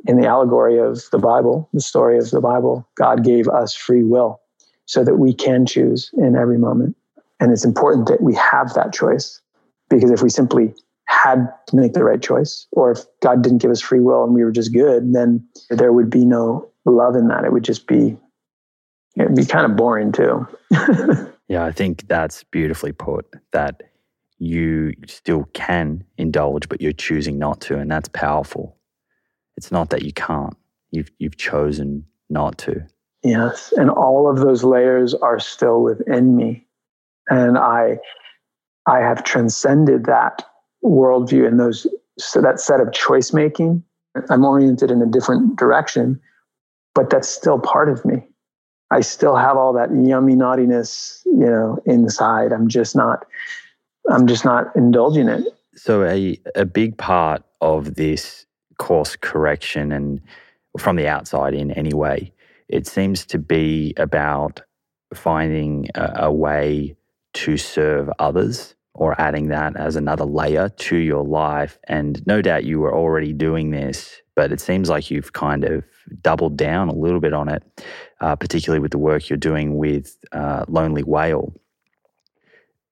in 0.06 0.20
the 0.20 0.28
allegory 0.28 0.78
of 0.78 1.02
the 1.12 1.18
Bible, 1.18 1.70
the 1.74 1.82
story 1.82 2.18
of 2.18 2.30
the 2.32 2.42
Bible, 2.42 2.88
God 2.96 3.24
gave 3.24 3.48
us 3.48 3.74
free 3.74 4.04
will 4.04 4.42
so 4.86 5.04
that 5.04 5.16
we 5.16 5.34
can 5.34 5.66
choose 5.66 6.12
in 6.18 6.36
every 6.36 6.58
moment. 6.58 6.96
And 7.40 7.52
it's 7.52 7.66
important 7.66 8.08
that 8.08 8.22
we 8.22 8.36
have 8.36 8.74
that 8.74 8.94
choice 8.94 9.42
because 9.90 10.12
if 10.12 10.22
we 10.22 10.30
simply 10.30 10.74
had 11.14 11.48
to 11.68 11.76
make 11.76 11.94
the 11.94 12.04
right 12.04 12.22
choice, 12.22 12.68
or 12.72 12.92
if 12.92 13.00
God 13.22 13.44
didn't 13.44 13.60
give 13.60 13.72
us 13.72 13.82
free 13.82 14.00
will 14.00 14.24
and 14.24 14.34
we 14.34 14.44
were 14.44 14.52
just 14.52 14.74
good, 14.74 15.14
then 15.14 15.48
there 15.70 15.94
would 15.94 16.10
be 16.10 16.26
no 16.26 16.70
love 16.86 17.16
in 17.16 17.28
that. 17.28 17.46
It 17.46 17.54
would 17.54 17.64
just 17.64 17.88
be, 17.88 18.18
it'd 19.16 19.36
be 19.36 19.46
kind 19.46 19.66
of 19.66 19.78
boring 19.78 20.12
too. 20.12 20.48
yeah, 21.48 21.64
I 21.64 21.72
think 21.72 22.08
that's 22.08 22.44
beautifully 22.46 22.92
put. 22.92 23.26
That 23.52 23.84
you 24.40 24.94
still 25.08 25.46
can 25.54 26.04
indulge, 26.18 26.68
but 26.68 26.82
you're 26.82 26.92
choosing 26.92 27.38
not 27.38 27.62
to, 27.62 27.78
and 27.78 27.90
that's 27.90 28.10
powerful. 28.10 28.76
It's 29.56 29.72
not 29.72 29.92
that 29.92 30.02
you 30.02 30.14
can't. 30.14 30.58
You've 30.92 31.12
you've 31.20 31.38
chosen 31.38 32.06
not 32.30 32.58
to. 32.60 32.86
Yes, 33.24 33.72
and 33.78 33.90
all 33.90 34.30
of 34.30 34.38
those 34.38 34.64
layers 34.64 35.14
are 35.14 35.40
still 35.40 35.82
within 35.84 36.36
me, 36.36 36.66
and 37.30 37.58
I 37.58 38.00
I 38.88 39.00
have 39.00 39.24
transcended 39.24 40.06
that 40.06 40.44
worldview 40.84 41.48
and 41.48 41.60
those 41.60 41.88
so 42.20 42.42
that 42.42 42.60
set 42.60 42.80
of 42.80 42.92
choice 42.92 43.34
making 43.34 43.84
i'm 44.30 44.46
oriented 44.46 44.92
in 44.92 45.02
a 45.02 45.06
different 45.06 45.56
direction 45.58 46.20
but 46.96 47.10
that's 47.10 47.28
still 47.28 47.60
part 47.60 47.90
of 47.90 48.04
me. 48.06 48.24
I 48.92 49.02
still 49.02 49.36
have 49.36 49.58
all 49.58 49.74
that 49.74 49.90
yummy 49.92 50.36
naughtiness 50.36 51.22
you 51.26 51.46
know 51.46 51.80
inside. 51.86 52.52
I'm 52.52 52.68
just 52.68 52.96
not 52.96 53.26
i'm 54.10 54.28
just 54.28 54.46
not 54.46 54.76
indulging 54.76 55.28
it. 55.28 55.46
So 55.76 56.04
a, 56.04 56.40
a 56.56 56.66
big 56.66 56.98
part 56.98 57.44
of 57.62 57.96
this 57.96 58.46
course 58.78 59.16
correction 59.16 59.92
and 59.92 60.22
from 60.78 60.96
the 60.96 61.08
outside 61.08 61.54
in 61.54 61.72
any 61.72 61.94
way 61.94 62.32
it 62.68 62.88
seems 62.88 63.26
to 63.28 63.38
be 63.38 63.94
about 63.98 64.62
finding 65.14 65.88
a, 65.96 66.26
a 66.26 66.32
way 66.32 66.96
to 67.34 67.58
serve 67.58 68.10
others 68.20 68.76
or 68.96 69.20
adding 69.20 69.48
that 69.48 69.76
as 69.76 69.96
another 69.96 70.26
layer 70.26 70.70
to 70.70 70.98
your 70.98 71.24
life. 71.24 71.80
And 71.88 72.26
no 72.28 72.42
doubt 72.42 72.64
you 72.64 72.80
were 72.80 72.94
already 72.94 73.34
doing 73.34 73.72
this, 73.72 74.22
but 74.36 74.52
it 74.52 74.62
seems 74.62 74.90
like 74.90 75.10
you've 75.10 75.34
kind 75.34 75.64
of 75.64 75.84
doubled 76.22 76.58
down 76.58 76.90
a 76.90 76.94
little 76.94 77.20
bit 77.20 77.34
on 77.34 77.50
it, 77.50 77.64
uh, 78.22 78.36
particularly 78.36 78.80
with 78.80 78.92
the 78.92 78.98
work 78.98 79.30
you're 79.30 79.38
doing 79.38 79.78
with 79.78 80.16
uh, 80.32 80.66
Lonely 80.68 81.04
Whale. 81.04 81.54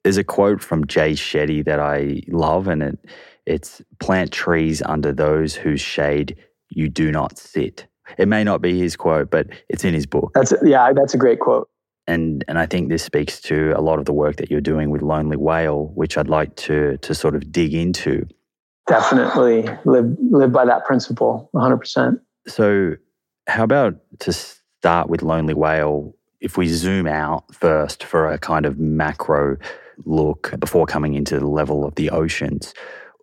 There's 0.03 0.17
a 0.17 0.23
quote 0.23 0.61
from 0.61 0.87
Jay 0.87 1.11
Shetty 1.11 1.63
that 1.65 1.79
I 1.79 2.21
love, 2.27 2.67
and 2.67 2.81
it 2.81 2.99
it's 3.45 3.81
plant 3.99 4.31
trees 4.31 4.81
under 4.83 5.11
those 5.11 5.55
whose 5.55 5.81
shade 5.81 6.37
you 6.69 6.89
do 6.89 7.11
not 7.11 7.37
sit. 7.37 7.87
It 8.17 8.27
may 8.27 8.43
not 8.43 8.61
be 8.61 8.79
his 8.79 8.95
quote, 8.95 9.29
but 9.29 9.47
it's 9.69 9.83
in 9.83 9.93
his 9.93 10.05
book. 10.05 10.31
That's 10.33 10.53
yeah, 10.63 10.91
that's 10.93 11.13
a 11.13 11.17
great 11.17 11.39
quote. 11.39 11.69
And 12.07 12.43
and 12.47 12.57
I 12.57 12.65
think 12.65 12.89
this 12.89 13.03
speaks 13.03 13.39
to 13.41 13.73
a 13.75 13.81
lot 13.81 13.99
of 13.99 14.05
the 14.05 14.13
work 14.13 14.37
that 14.37 14.49
you're 14.49 14.61
doing 14.61 14.89
with 14.89 15.01
Lonely 15.01 15.37
Whale, 15.37 15.91
which 15.93 16.17
I'd 16.17 16.27
like 16.27 16.55
to 16.57 16.97
to 16.97 17.15
sort 17.15 17.35
of 17.35 17.51
dig 17.51 17.73
into. 17.73 18.27
Definitely 18.87 19.69
live 19.85 20.17
live 20.31 20.51
by 20.51 20.65
that 20.65 20.85
principle, 20.85 21.49
100%. 21.55 22.19
So, 22.47 22.95
how 23.47 23.63
about 23.63 23.95
to 24.19 24.33
start 24.33 25.09
with 25.09 25.21
Lonely 25.21 25.53
Whale? 25.53 26.15
If 26.39 26.57
we 26.57 26.67
zoom 26.67 27.05
out 27.05 27.53
first 27.53 28.03
for 28.03 28.31
a 28.31 28.39
kind 28.39 28.65
of 28.65 28.79
macro 28.79 29.57
look 30.05 30.53
before 30.59 30.87
coming 30.87 31.13
into 31.13 31.39
the 31.39 31.47
level 31.47 31.85
of 31.85 31.93
the 31.93 32.09
oceans, 32.09 32.73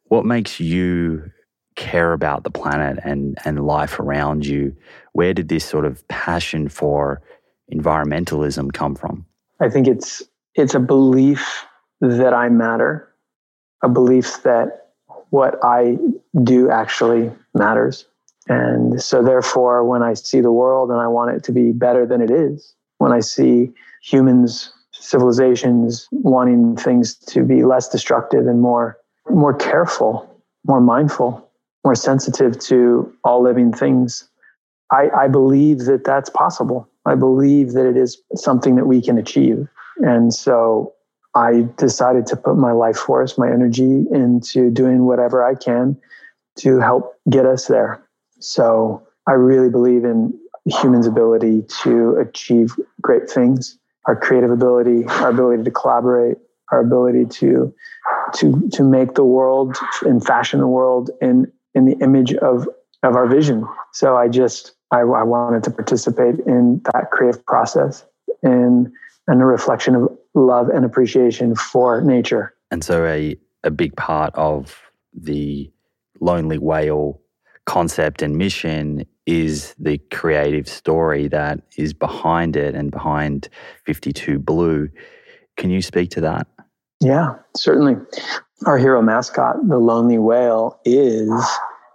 what 0.05 0.25
makes 0.25 0.61
you 0.61 1.31
care 1.79 2.13
about 2.13 2.43
the 2.43 2.51
planet 2.51 2.99
and, 3.05 3.39
and 3.45 3.65
life 3.65 3.99
around 4.01 4.45
you? 4.45 4.77
Where 5.13 5.33
did 5.33 5.49
this 5.49 5.65
sort 5.65 5.85
of 5.85 6.07
passion 6.09 6.69
for 6.69 7.23
environmentalism 7.73 8.73
come 8.73 8.95
from? 8.95 9.25
I 9.61 9.69
think 9.69 9.87
it's 9.89 10.23
it's 10.55 10.75
a 10.75 10.81
belief 10.81 11.65
that 12.01 12.33
I 12.33 12.49
matter, 12.49 13.09
a 13.83 13.89
belief 13.89 14.43
that 14.43 14.93
what 15.31 15.59
I 15.63 15.99
do 16.43 16.71
actually 16.71 17.31
matters. 17.55 18.07
And 18.49 19.03
so 19.03 19.23
therefore 19.23 19.85
when 19.85 20.03
I 20.03 20.15
see 20.15 20.41
the 20.41 20.53
world 20.53 20.91
and 20.91 21.01
I 21.01 21.07
want 21.07 21.37
it 21.37 21.45
to 21.45 21.53
be 21.53 21.73
better 21.73 22.07
than 22.07 22.23
it 22.23 22.31
is, 22.31 22.75
when 22.99 23.13
I 23.13 23.21
see 23.21 23.71
humans, 24.03 24.73
civilizations 24.93 26.09
wanting 26.11 26.77
things 26.77 27.15
to 27.15 27.45
be 27.45 27.63
less 27.65 27.89
destructive 27.89 28.47
and 28.47 28.61
more 28.61 28.99
more 29.31 29.55
careful, 29.55 30.43
more 30.67 30.81
mindful, 30.81 31.51
more 31.85 31.95
sensitive 31.95 32.59
to 32.59 33.13
all 33.25 33.43
living 33.43 33.73
things. 33.73 34.29
I, 34.91 35.11
I 35.11 35.29
believe 35.29 35.81
that 35.81 36.05
that's 36.05 36.31
possible. 36.31 36.89
I 37.09 37.15
believe 37.15 37.73
that 37.73 37.87
it 37.87 37.97
is 37.97 38.21
something 38.35 38.77
that 38.77 38.87
we 38.87 39.03
can 39.03 39.19
achieve. 39.19 39.69
And 39.99 40.33
so 40.33 40.95
I 41.35 41.69
decided 41.77 42.27
to 42.27 42.37
put 42.37 42.57
my 42.57 42.73
life 42.73 42.97
force, 42.97 43.39
my 43.39 43.49
energy 43.49 44.05
into 44.13 44.71
doing 44.71 45.07
whatever 45.07 45.45
I 45.45 45.55
can 45.55 45.97
to 46.59 46.79
help 46.81 47.15
get 47.31 47.47
us 47.47 47.67
there. 47.67 48.03
So 48.41 49.07
I 49.27 49.33
really 49.33 49.71
believe 49.71 50.05
in 50.05 50.39
humans' 50.67 51.07
ability 51.07 51.63
to 51.83 52.17
achieve 52.17 52.75
great 53.01 53.31
things, 53.31 53.79
our 54.07 54.17
creative 54.17 54.51
ability, 54.51 55.05
our 55.07 55.31
ability 55.31 55.65
to 55.65 55.71
collaborate, 55.71 56.39
our 56.71 56.81
ability 56.81 57.25
to 57.27 57.75
to 58.35 58.69
to 58.73 58.85
make 58.85 59.15
the 59.15 59.25
world 59.25 59.77
and 60.03 60.25
fashion 60.25 60.61
the 60.61 60.67
world 60.67 61.11
in 61.21 61.51
in 61.75 61.87
the 61.87 61.97
image 62.03 62.35
of 62.35 62.69
of 63.03 63.15
our 63.15 63.27
vision. 63.27 63.67
So 63.93 64.17
I 64.17 64.29
just 64.29 64.75
I, 64.91 65.01
I 65.01 65.23
wanted 65.23 65.65
to 65.65 65.71
participate 65.71 66.39
in 66.47 66.81
that 66.93 67.11
creative 67.11 67.45
process 67.47 68.05
and 68.43 68.91
and 69.27 69.43
a 69.43 69.45
reflection 69.45 69.95
of 69.95 70.09
love 70.35 70.69
and 70.71 70.85
appreciation 70.85 71.55
for 71.55 72.01
nature. 72.01 72.55
And 72.71 72.83
so 72.83 73.05
a 73.05 73.37
a 73.65 73.71
big 73.71 73.97
part 73.97 74.35
of 74.35 74.81
the 75.13 75.71
lonely 76.21 76.59
whale 76.59 77.21
concept 77.67 78.23
and 78.23 78.37
mission 78.37 79.05
is 79.27 79.75
the 79.79 79.99
creative 80.11 80.67
story 80.67 81.29
that 81.29 81.61
is 81.77 81.93
behind 81.93 82.57
it 82.57 82.75
and 82.75 82.91
behind 82.91 83.49
52 83.85 84.39
Blue. 84.39 84.89
Can 85.59 85.69
you 85.69 85.83
speak 85.83 86.11
to 86.13 86.21
that? 86.23 86.47
Yeah, 87.01 87.35
certainly. 87.55 87.97
Our 88.65 88.79
hero 88.79 89.03
mascot, 89.03 89.57
the 89.69 89.79
lonely 89.79 90.19
whale, 90.19 90.81
is 90.85 91.31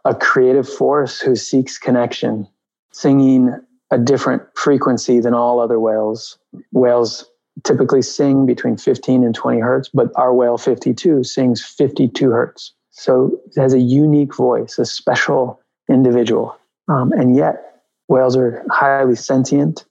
a 0.06 0.14
creative 0.14 0.70
force 0.70 1.20
who 1.20 1.36
seeks 1.36 1.78
connection, 1.80 2.48
singing 2.94 3.54
a 3.92 3.98
different 3.98 4.42
frequency 4.56 5.20
than 5.20 5.34
all 5.34 5.60
other 5.60 5.80
whales. 5.80 6.38
Whales 6.72 7.30
typically 7.64 8.02
sing 8.02 8.46
between 8.46 8.78
15 8.78 9.24
and 9.24 9.36
20 9.36 9.60
hertz, 9.60 9.90
but 9.94 10.10
our 10.16 10.34
whale 10.34 10.58
52 10.58 11.24
sings 11.24 11.64
52 11.64 12.32
hertz. 12.32 12.74
So 12.92 13.38
it 13.46 13.60
has 13.60 13.74
a 13.74 13.80
unique 13.80 14.36
voice, 14.36 14.80
a 14.80 14.86
special 14.86 15.60
individual. 15.90 16.58
Um, 16.88 17.12
and 17.14 17.36
yet, 17.36 17.82
whales 18.08 18.36
are 18.36 18.64
highly 18.70 19.16
sentient, 19.16 19.86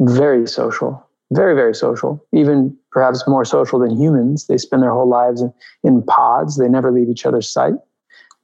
very 0.00 0.46
social, 0.46 1.06
very, 1.32 1.54
very 1.54 1.74
social, 1.74 2.24
even 2.32 2.76
perhaps 2.90 3.26
more 3.26 3.44
social 3.44 3.78
than 3.78 3.96
humans. 3.96 4.46
They 4.46 4.58
spend 4.58 4.82
their 4.82 4.92
whole 4.92 5.08
lives 5.08 5.42
in, 5.42 5.52
in 5.82 6.02
pods, 6.02 6.56
they 6.56 6.68
never 6.68 6.90
leave 6.90 7.08
each 7.08 7.26
other's 7.26 7.48
sight. 7.48 7.74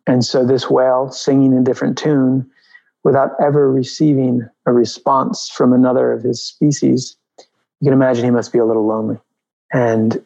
And 0.06 0.24
so 0.24 0.44
this 0.44 0.70
whale 0.70 1.10
singing 1.10 1.52
a 1.54 1.62
different 1.62 1.98
tune 1.98 2.50
without 3.04 3.30
ever 3.42 3.70
receiving 3.70 4.48
a 4.66 4.72
response 4.72 5.48
from 5.48 5.72
another 5.72 6.12
of 6.12 6.22
his 6.22 6.42
species, 6.42 7.16
you 7.80 7.86
can 7.86 7.92
imagine 7.92 8.24
he 8.24 8.30
must 8.30 8.52
be 8.52 8.58
a 8.58 8.64
little 8.64 8.86
lonely. 8.86 9.18
And 9.72 10.22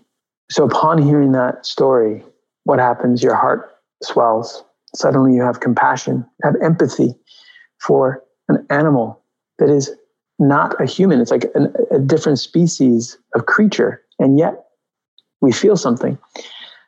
so 0.50 0.64
upon 0.64 1.00
hearing 1.00 1.32
that 1.32 1.64
story, 1.64 2.24
what 2.64 2.78
happens? 2.78 3.22
Your 3.22 3.34
heart 3.34 3.76
swells. 4.02 4.64
Suddenly 4.94 5.34
you 5.34 5.42
have 5.42 5.60
compassion, 5.60 6.26
have 6.42 6.54
empathy 6.62 7.14
for 7.80 8.22
an 8.48 8.66
animal 8.70 9.20
that 9.58 9.70
is 9.70 9.90
not 10.38 10.80
a 10.80 10.86
human. 10.86 11.20
It's 11.20 11.30
like 11.30 11.46
an, 11.54 11.72
a 11.90 11.98
different 11.98 12.38
species 12.38 13.18
of 13.34 13.46
creature. 13.46 14.02
And 14.18 14.38
yet 14.38 14.64
we 15.40 15.52
feel 15.52 15.76
something. 15.76 16.18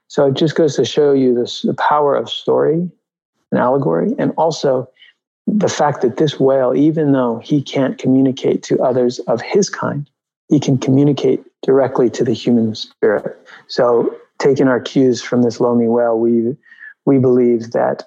So 0.09 0.27
it 0.27 0.35
just 0.35 0.55
goes 0.55 0.77
to 0.77 0.85
show 0.85 1.13
you 1.13 1.35
this, 1.35 1.63
the 1.63 1.75
power 1.75 2.15
of 2.15 2.29
story 2.29 2.91
and 3.51 3.61
allegory, 3.61 4.15
and 4.19 4.33
also 4.37 4.89
the 5.47 5.69
fact 5.69 6.03
that 6.03 6.17
this 6.17 6.41
whale, 6.41 6.75
even 6.75 7.13
though 7.13 7.39
he 7.39 7.63
can't 7.63 7.99
communicate 7.99 8.63
to 8.65 8.83
others 8.83 9.19
of 9.21 9.41
his 9.41 9.71
kind, 9.71 10.09
he 10.49 10.61
can 10.61 10.79
communicate 10.79 11.43
directly 11.63 12.11
to 12.11 12.25
the 12.25 12.33
human 12.33 12.75
spirit. 12.75 13.37
So, 13.69 14.15
taking 14.39 14.69
our 14.69 14.81
cues 14.81 15.23
from 15.23 15.43
this 15.43 15.61
lonely 15.61 15.89
whale, 15.89 16.19
we 16.19 16.57
we 17.05 17.19
believe 17.19 17.73
that 17.73 18.05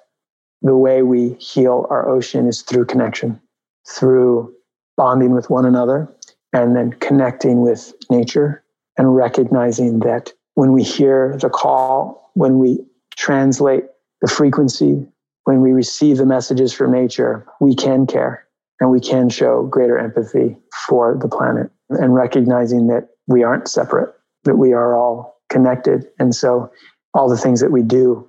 the 0.62 0.76
way 0.76 1.02
we 1.02 1.34
heal 1.34 1.86
our 1.90 2.08
ocean 2.08 2.46
is 2.46 2.62
through 2.62 2.84
connection, 2.84 3.40
through 3.88 4.54
bonding 4.96 5.32
with 5.32 5.48
one 5.48 5.64
another, 5.64 6.14
and 6.52 6.76
then 6.76 6.92
connecting 6.92 7.62
with 7.62 7.94
nature 8.10 8.62
and 8.98 9.16
recognizing 9.16 10.00
that 10.00 10.32
when 10.54 10.72
we 10.72 10.82
hear 10.82 11.36
the 11.40 11.48
call, 11.48 12.30
when 12.34 12.58
we 12.58 12.78
translate 13.16 13.84
the 14.20 14.28
frequency, 14.28 15.06
when 15.44 15.60
we 15.60 15.72
receive 15.72 16.16
the 16.18 16.26
messages 16.26 16.72
from 16.72 16.92
nature, 16.92 17.46
we 17.60 17.74
can 17.74 18.06
care 18.06 18.46
and 18.80 18.90
we 18.90 19.00
can 19.00 19.28
show 19.28 19.64
greater 19.64 19.98
empathy 19.98 20.56
for 20.86 21.16
the 21.20 21.28
planet 21.28 21.70
and 21.90 22.14
recognizing 22.14 22.86
that 22.88 23.08
we 23.26 23.42
aren't 23.42 23.68
separate, 23.68 24.14
that 24.44 24.56
we 24.56 24.72
are 24.72 24.96
all 24.96 25.40
connected. 25.48 26.06
And 26.18 26.34
so 26.34 26.70
all 27.14 27.28
the 27.28 27.36
things 27.36 27.60
that 27.60 27.72
we 27.72 27.82
do 27.82 28.26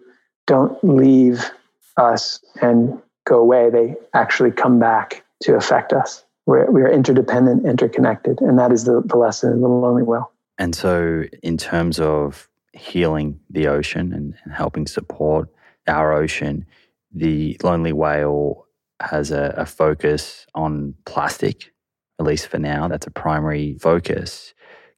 don't 0.48 0.78
leave 0.84 1.50
us 1.98 2.44
and 2.62 3.02
go 3.26 3.40
away, 3.40 3.70
they 3.70 3.96
actually 4.14 4.52
come 4.52 4.80
back 4.80 5.24
to 5.44 5.56
affect 5.56 5.94
us. 5.94 6.24
We're, 6.46 6.70
we 6.72 6.82
are 6.82 6.92
interdependent, 6.92 7.66
interconnected. 7.66 8.42
And 8.42 8.58
that 8.60 8.72
is 8.72 8.84
the, 8.84 9.02
the 9.06 9.18
lesson 9.18 9.54
of 9.54 9.60
the 9.60 9.68
lonely 9.68 10.04
whale. 10.04 10.32
And 10.58 10.76
so, 10.76 11.24
in 11.42 11.58
terms 11.58 12.00
of 12.00 12.50
healing 12.74 13.40
the 13.50 13.68
ocean 13.68 14.14
and 14.14 14.36
helping 14.54 14.88
support 14.88 15.50
our 15.88 16.14
ocean, 16.14 16.66
the 17.14 17.58
lonely 17.64 17.94
whale 17.94 18.66
has 19.02 19.32
a, 19.32 19.54
a, 19.58 19.66
focus 19.66 20.46
on 20.56 20.94
plastic, 21.06 21.74
at 22.20 22.26
least 22.26 22.48
for 22.48 22.60
now. 22.60 22.88
That's 22.88 23.08
a 23.08 23.12
primary 23.12 23.78
focus. 23.80 24.54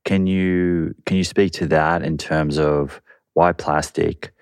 Can 0.05 0.27
you 0.27 0.93
can 1.05 1.17
you 1.17 1.23
speak 1.23 1.53
to 1.53 1.67
that 1.67 2.03
in 2.03 2.17
terms 2.17 2.57
of 2.57 3.01
why 3.33 3.53
plastic? 3.53 4.33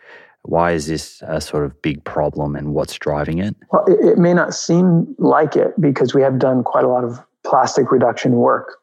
Why 0.43 0.71
is 0.71 0.87
this 0.87 1.21
a 1.27 1.39
sort 1.39 1.65
of 1.65 1.79
big 1.83 2.03
problem, 2.03 2.55
and 2.55 2.73
what's 2.73 2.97
driving 2.97 3.37
it? 3.37 3.55
Well, 3.71 3.85
it, 3.85 4.13
it 4.13 4.17
may 4.17 4.33
not 4.33 4.55
seem 4.55 5.15
like 5.19 5.55
it 5.55 5.79
because 5.79 6.15
we 6.15 6.23
have 6.23 6.39
done 6.39 6.63
quite 6.63 6.83
a 6.83 6.87
lot 6.87 7.03
of 7.03 7.19
plastic 7.43 7.91
reduction 7.91 8.33
work, 8.33 8.77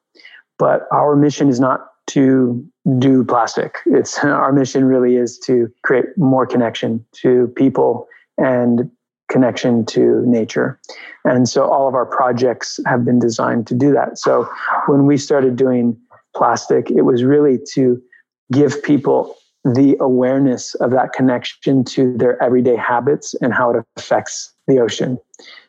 but 0.57 0.87
our 0.93 1.17
mission 1.17 1.49
is 1.49 1.59
not 1.59 1.89
to 2.09 2.65
do 2.99 3.25
plastic. 3.25 3.79
It's 3.87 4.19
our 4.25 4.53
mission 4.53 4.85
really 4.85 5.17
is 5.17 5.39
to 5.41 5.69
create 5.83 6.07
more 6.17 6.47
connection 6.47 7.05
to 7.23 7.53
people 7.57 8.07
and 8.39 8.91
connection 9.29 9.85
to 9.85 10.23
nature. 10.27 10.81
And 11.25 11.49
so 11.49 11.69
all 11.71 11.87
of 11.87 11.95
our 11.95 12.07
projects 12.07 12.81
have 12.87 13.05
been 13.05 13.19
designed 13.19 13.67
to 13.67 13.75
do 13.75 13.93
that. 13.93 14.19
So 14.19 14.49
when 14.87 15.07
we 15.07 15.19
started 15.19 15.57
doing 15.57 15.99
plastic, 16.35 16.91
it 16.91 17.03
was 17.03 17.23
really 17.23 17.59
to 17.75 18.01
give 18.51 18.83
people 18.83 19.37
the 19.65 19.97
awareness 20.01 20.75
of 20.77 20.93
that 20.93 21.13
connection 21.13 21.85
to 21.85 22.17
their 22.17 22.43
everyday 22.43 22.77
habits 22.77 23.35
and 23.43 23.53
how 23.53 23.71
it 23.71 23.85
affects 23.97 24.55
the 24.67 24.79
ocean. 24.79 25.19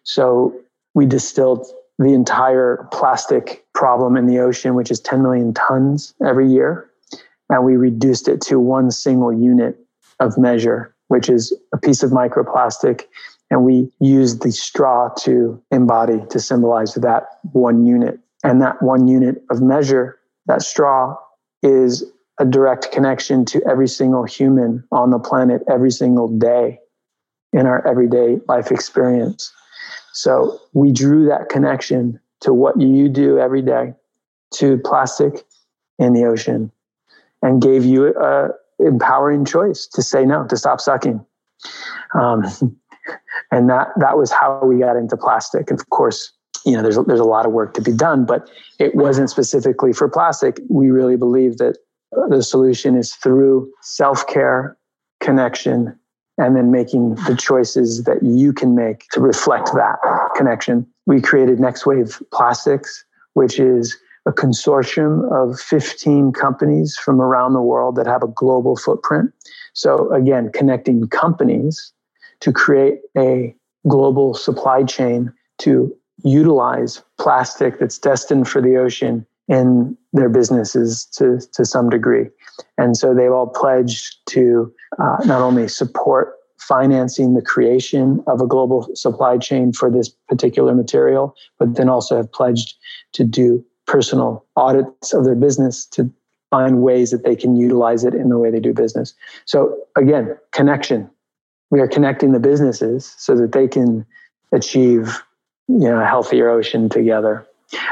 So 0.04 0.56
we 0.94 1.06
distilled 1.06 1.66
the 1.98 2.14
entire 2.14 2.88
plastic 2.94 3.66
problem 3.74 4.16
in 4.16 4.28
the 4.28 4.40
ocean, 4.40 4.74
which 4.76 4.90
is 4.90 5.02
10 5.02 5.22
million 5.22 5.54
tons 5.54 6.14
every 6.26 6.50
year. 6.50 6.90
And 7.50 7.66
we 7.66 7.76
reduced 7.76 8.30
it 8.30 8.40
to 8.42 8.60
one 8.60 8.92
single 8.92 9.34
unit 9.34 9.78
of 10.20 10.38
measure 10.38 10.96
which 11.10 11.30
is 11.30 11.56
a 11.74 11.78
piece 11.78 12.02
of 12.02 12.12
microplastic. 12.12 13.04
And 13.52 13.66
we 13.66 13.92
use 14.00 14.40
the 14.40 14.52
straw 14.52 15.10
to 15.22 15.62
embody, 15.72 16.24
to 16.30 16.40
symbolize 16.40 16.94
that 16.96 17.24
one 17.52 17.86
unit. 17.86 18.20
And 18.44 18.62
that 18.62 18.82
one 18.82 19.08
unit 19.08 19.44
of 19.52 19.62
measure, 19.62 20.18
that 20.46 20.62
straw, 20.62 21.16
is 21.62 22.06
a 22.40 22.46
direct 22.46 22.92
connection 22.92 23.44
to 23.46 23.62
every 23.70 23.88
single 23.88 24.24
human 24.24 24.84
on 24.92 25.10
the 25.10 25.20
planet 25.20 25.62
every 25.70 25.92
single 25.92 26.30
day 26.38 26.80
in 27.52 27.66
our 27.66 27.86
everyday 27.86 28.40
life 28.48 28.72
experience. 28.72 29.52
So 30.14 30.60
we 30.74 30.92
drew 30.92 31.26
that 31.28 31.50
connection 31.50 32.20
to 32.42 32.54
what 32.54 32.80
you 32.80 33.10
do 33.10 33.40
every 33.40 33.62
day 33.62 33.94
to 34.56 34.78
plastic 34.78 35.46
in 35.98 36.14
the 36.14 36.26
ocean 36.26 36.72
and 37.42 37.62
gave 37.62 37.84
you 37.84 38.16
a 38.18 38.50
empowering 38.80 39.46
choice 39.46 39.88
to 39.88 40.02
say 40.02 40.26
no, 40.26 40.46
to 40.48 40.58
stop 40.58 40.82
sucking. 40.82 41.26
Um, 42.14 42.44
and 43.52 43.70
that 43.70 43.88
that 43.98 44.18
was 44.18 44.32
how 44.32 44.62
we 44.64 44.80
got 44.80 44.96
into 44.96 45.18
plastic. 45.18 45.70
And 45.70 45.80
of 45.80 45.90
course, 45.90 46.32
you 46.66 46.74
know, 46.74 46.82
there's 46.82 46.98
there's 47.08 47.20
a 47.20 47.26
lot 47.26 47.46
of 47.46 47.52
work 47.52 47.74
to 47.76 47.82
be 47.82 47.94
done, 47.94 48.26
but 48.26 48.50
it 48.80 48.96
wasn't 48.96 49.30
specifically 49.30 49.94
for 49.94 50.10
plastic. 50.10 50.60
We 50.70 50.90
really 50.90 51.16
believe 51.16 51.58
that 51.58 51.78
the 52.30 52.42
solution 52.42 52.96
is 52.96 53.14
through 53.16 53.72
self 53.82 54.28
care, 54.28 54.78
connection, 55.20 55.98
and 56.38 56.56
then 56.56 56.72
making 56.72 57.16
the 57.28 57.36
choices 57.36 58.04
that 58.04 58.24
you 58.24 58.54
can 58.54 58.76
make 58.76 59.06
to 59.12 59.20
reflect 59.20 59.72
that 59.74 59.98
connection. 60.36 60.88
We 61.06 61.22
created 61.22 61.60
Next 61.60 61.86
Wave 61.86 62.22
Plastics, 62.32 63.06
which 63.34 63.60
is 63.60 63.98
a 64.30 64.32
consortium 64.32 65.30
of 65.32 65.60
15 65.60 66.34
companies 66.34 66.96
from 66.96 67.20
around 67.20 67.54
the 67.54 67.62
world 67.62 67.96
that 67.96 68.06
have 68.06 68.22
a 68.22 68.28
global 68.28 68.76
footprint. 68.76 69.32
So, 69.74 70.14
again, 70.14 70.52
connecting 70.54 71.08
companies 71.08 71.92
to 72.42 72.54
create 72.54 73.00
a 73.18 73.56
global 73.88 74.36
supply 74.36 74.84
chain 74.84 75.34
to 75.60 75.92
utilize 76.24 77.02
plastic 77.18 77.80
that's 77.80 77.98
destined 77.98 78.48
for 78.48 78.62
the 78.62 78.78
ocean 78.78 79.26
in 79.48 79.98
their 80.14 80.30
businesses 80.30 81.06
to, 81.16 81.40
to 81.54 81.66
some 81.66 81.90
degree. 81.90 82.28
And 82.78 82.96
so 82.96 83.16
they've 83.16 83.32
all 83.32 83.48
pledged 83.48 84.18
to 84.28 84.72
uh, 85.02 85.18
not 85.26 85.42
only 85.42 85.68
support 85.68 86.36
financing 86.60 87.34
the 87.34 87.42
creation 87.42 88.24
of 88.28 88.42
a 88.42 88.48
global 88.48 88.88
supply 88.94 89.38
chain 89.38 89.74
for 89.74 89.90
this 89.90 90.10
particular 90.28 90.76
material, 90.76 91.34
but 91.58 91.76
then 91.76 91.90
also 91.90 92.18
have 92.18 92.32
pledged 92.32 92.76
to 93.14 93.24
do 93.24 93.66
personal 93.90 94.46
audits 94.56 95.14
of 95.14 95.26
their 95.26 95.36
business 95.36 95.86
to 95.88 96.10
find 96.52 96.84
ways 96.84 97.10
that 97.10 97.24
they 97.24 97.36
can 97.36 97.56
utilize 97.56 98.04
it 98.04 98.14
in 98.14 98.30
the 98.30 98.38
way 98.38 98.52
they 98.52 98.60
do 98.60 98.74
business. 98.74 99.16
So 99.46 99.78
again, 99.98 100.38
connection. 100.52 101.10
We 101.72 101.80
are 101.80 101.88
connecting 101.88 102.32
the 102.32 102.40
businesses 102.40 103.14
so 103.18 103.36
that 103.36 103.52
they 103.52 103.68
can 103.68 104.06
achieve 104.52 105.22
you 105.68 105.80
know 105.80 106.00
a 106.00 106.06
healthier 106.06 106.50
ocean 106.50 106.90
together. 106.90 107.48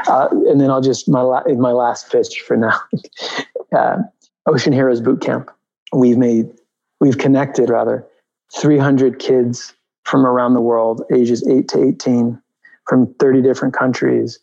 Uh, 0.08 0.28
and 0.48 0.60
then 0.60 0.70
I'll 0.70 0.80
just 0.80 1.08
my 1.08 1.20
la- 1.20 1.44
my 1.56 1.72
last 1.72 2.10
pitch 2.10 2.42
for 2.46 2.56
now. 2.56 2.80
uh, 3.76 3.98
Ocean 4.46 4.72
Heroes 4.72 5.00
Boot 5.00 5.20
Camp. 5.20 5.50
We've 5.92 6.18
made 6.18 6.48
we've 7.00 7.18
connected 7.18 7.70
rather 7.70 8.06
300 8.56 9.18
kids 9.18 9.74
from 10.04 10.24
around 10.26 10.54
the 10.54 10.60
world, 10.60 11.02
ages 11.12 11.46
8 11.46 11.68
to 11.68 11.84
18, 11.84 12.40
from 12.88 13.12
30 13.14 13.42
different 13.42 13.74
countries, 13.74 14.38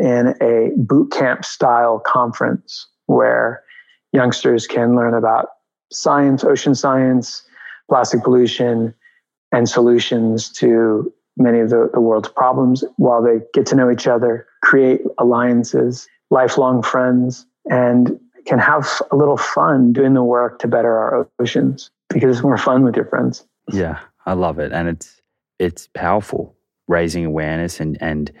in 0.00 0.34
a 0.40 0.70
boot 0.76 1.10
camp 1.12 1.44
style 1.44 1.98
conference 1.98 2.86
where 3.06 3.62
youngsters 4.12 4.66
can 4.66 4.96
learn 4.96 5.14
about 5.14 5.48
science, 5.92 6.44
ocean 6.44 6.74
science, 6.74 7.42
plastic 7.88 8.22
pollution, 8.22 8.94
and 9.52 9.68
solutions 9.68 10.50
to 10.50 11.12
many 11.36 11.60
of 11.60 11.70
the, 11.70 11.90
the 11.92 12.00
world's 12.00 12.28
problems 12.28 12.82
while 12.96 13.22
they 13.22 13.38
get 13.52 13.66
to 13.66 13.76
know 13.76 13.90
each 13.90 14.06
other, 14.06 14.46
create 14.62 15.02
alliances, 15.18 16.08
lifelong 16.30 16.82
friends, 16.82 17.46
and 17.70 18.18
can 18.46 18.58
have 18.58 19.00
a 19.10 19.16
little 19.16 19.36
fun 19.36 19.92
doing 19.92 20.14
the 20.14 20.22
work 20.22 20.58
to 20.60 20.68
better 20.68 20.96
our 20.96 21.28
oceans 21.38 21.90
because 22.08 22.36
it's 22.36 22.44
more 22.44 22.58
fun 22.58 22.84
with 22.84 22.96
your 22.96 23.04
friends. 23.06 23.44
Yeah, 23.72 23.98
I 24.24 24.34
love 24.34 24.58
it. 24.58 24.72
And 24.72 24.88
it's 24.88 25.20
it's 25.58 25.88
powerful 25.94 26.54
raising 26.88 27.24
awareness 27.24 27.80
and 27.80 27.98
and 28.00 28.32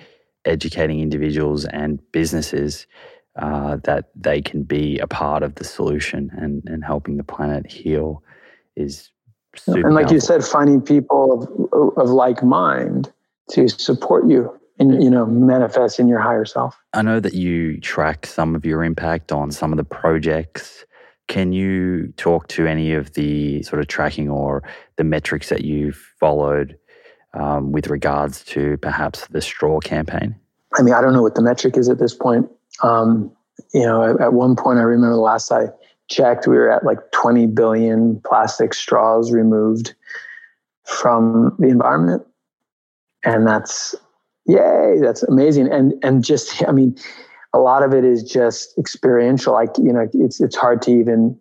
educating 0.46 1.00
individuals 1.00 1.64
and 1.66 2.00
businesses 2.12 2.86
uh, 3.36 3.76
that 3.84 4.10
they 4.14 4.40
can 4.40 4.62
be 4.62 4.98
a 4.98 5.06
part 5.06 5.42
of 5.42 5.56
the 5.56 5.64
solution 5.64 6.30
and, 6.38 6.62
and 6.66 6.84
helping 6.84 7.18
the 7.18 7.24
planet 7.24 7.70
heal 7.70 8.22
is 8.76 9.10
super. 9.56 9.86
and 9.86 9.94
like 9.94 10.04
powerful. 10.04 10.14
you 10.14 10.20
said 10.20 10.44
finding 10.44 10.80
people 10.80 11.68
of, 11.72 11.98
of 11.98 12.10
like 12.10 12.42
mind 12.42 13.12
to 13.50 13.68
support 13.68 14.26
you 14.28 14.58
and 14.78 15.02
you 15.02 15.10
know 15.10 15.26
manifest 15.26 15.98
in 16.00 16.08
your 16.08 16.18
higher 16.18 16.44
self 16.44 16.76
i 16.92 17.02
know 17.02 17.20
that 17.20 17.34
you 17.34 17.80
track 17.80 18.26
some 18.26 18.54
of 18.54 18.64
your 18.64 18.82
impact 18.84 19.32
on 19.32 19.50
some 19.50 19.72
of 19.72 19.76
the 19.76 19.84
projects 19.84 20.84
can 21.28 21.52
you 21.52 22.12
talk 22.16 22.46
to 22.48 22.66
any 22.66 22.92
of 22.92 23.12
the 23.14 23.62
sort 23.62 23.80
of 23.80 23.88
tracking 23.88 24.30
or 24.30 24.62
the 24.96 25.04
metrics 25.04 25.48
that 25.48 25.64
you've 25.64 25.96
followed 26.20 26.76
um, 27.36 27.72
with 27.72 27.88
regards 27.88 28.44
to 28.44 28.76
perhaps 28.78 29.26
the 29.28 29.40
straw 29.40 29.78
campaign? 29.80 30.34
I 30.78 30.82
mean, 30.82 30.94
I 30.94 31.00
don't 31.00 31.12
know 31.12 31.22
what 31.22 31.34
the 31.34 31.42
metric 31.42 31.76
is 31.76 31.88
at 31.88 31.98
this 31.98 32.14
point. 32.14 32.50
Um, 32.82 33.30
you 33.72 33.82
know, 33.82 34.16
at, 34.18 34.32
one 34.32 34.56
point, 34.56 34.78
I 34.78 34.82
remember 34.82 35.14
the 35.14 35.20
last 35.20 35.50
I 35.50 35.68
checked, 36.08 36.46
we 36.46 36.56
were 36.56 36.70
at 36.70 36.84
like 36.84 36.98
20 37.12 37.46
billion 37.46 38.20
plastic 38.26 38.74
straws 38.74 39.32
removed 39.32 39.94
from 40.84 41.56
the 41.58 41.68
environment. 41.68 42.22
And 43.24 43.46
that's, 43.46 43.94
yay, 44.46 44.98
that's 45.00 45.22
amazing. 45.24 45.72
And, 45.72 45.94
and 46.02 46.22
just, 46.22 46.62
I 46.68 46.72
mean, 46.72 46.96
a 47.52 47.58
lot 47.58 47.82
of 47.82 47.92
it 47.92 48.04
is 48.04 48.22
just 48.22 48.76
experiential. 48.78 49.54
Like, 49.54 49.76
you 49.78 49.92
know, 49.92 50.06
it's, 50.12 50.40
it's 50.40 50.56
hard 50.56 50.82
to 50.82 50.90
even 50.90 51.38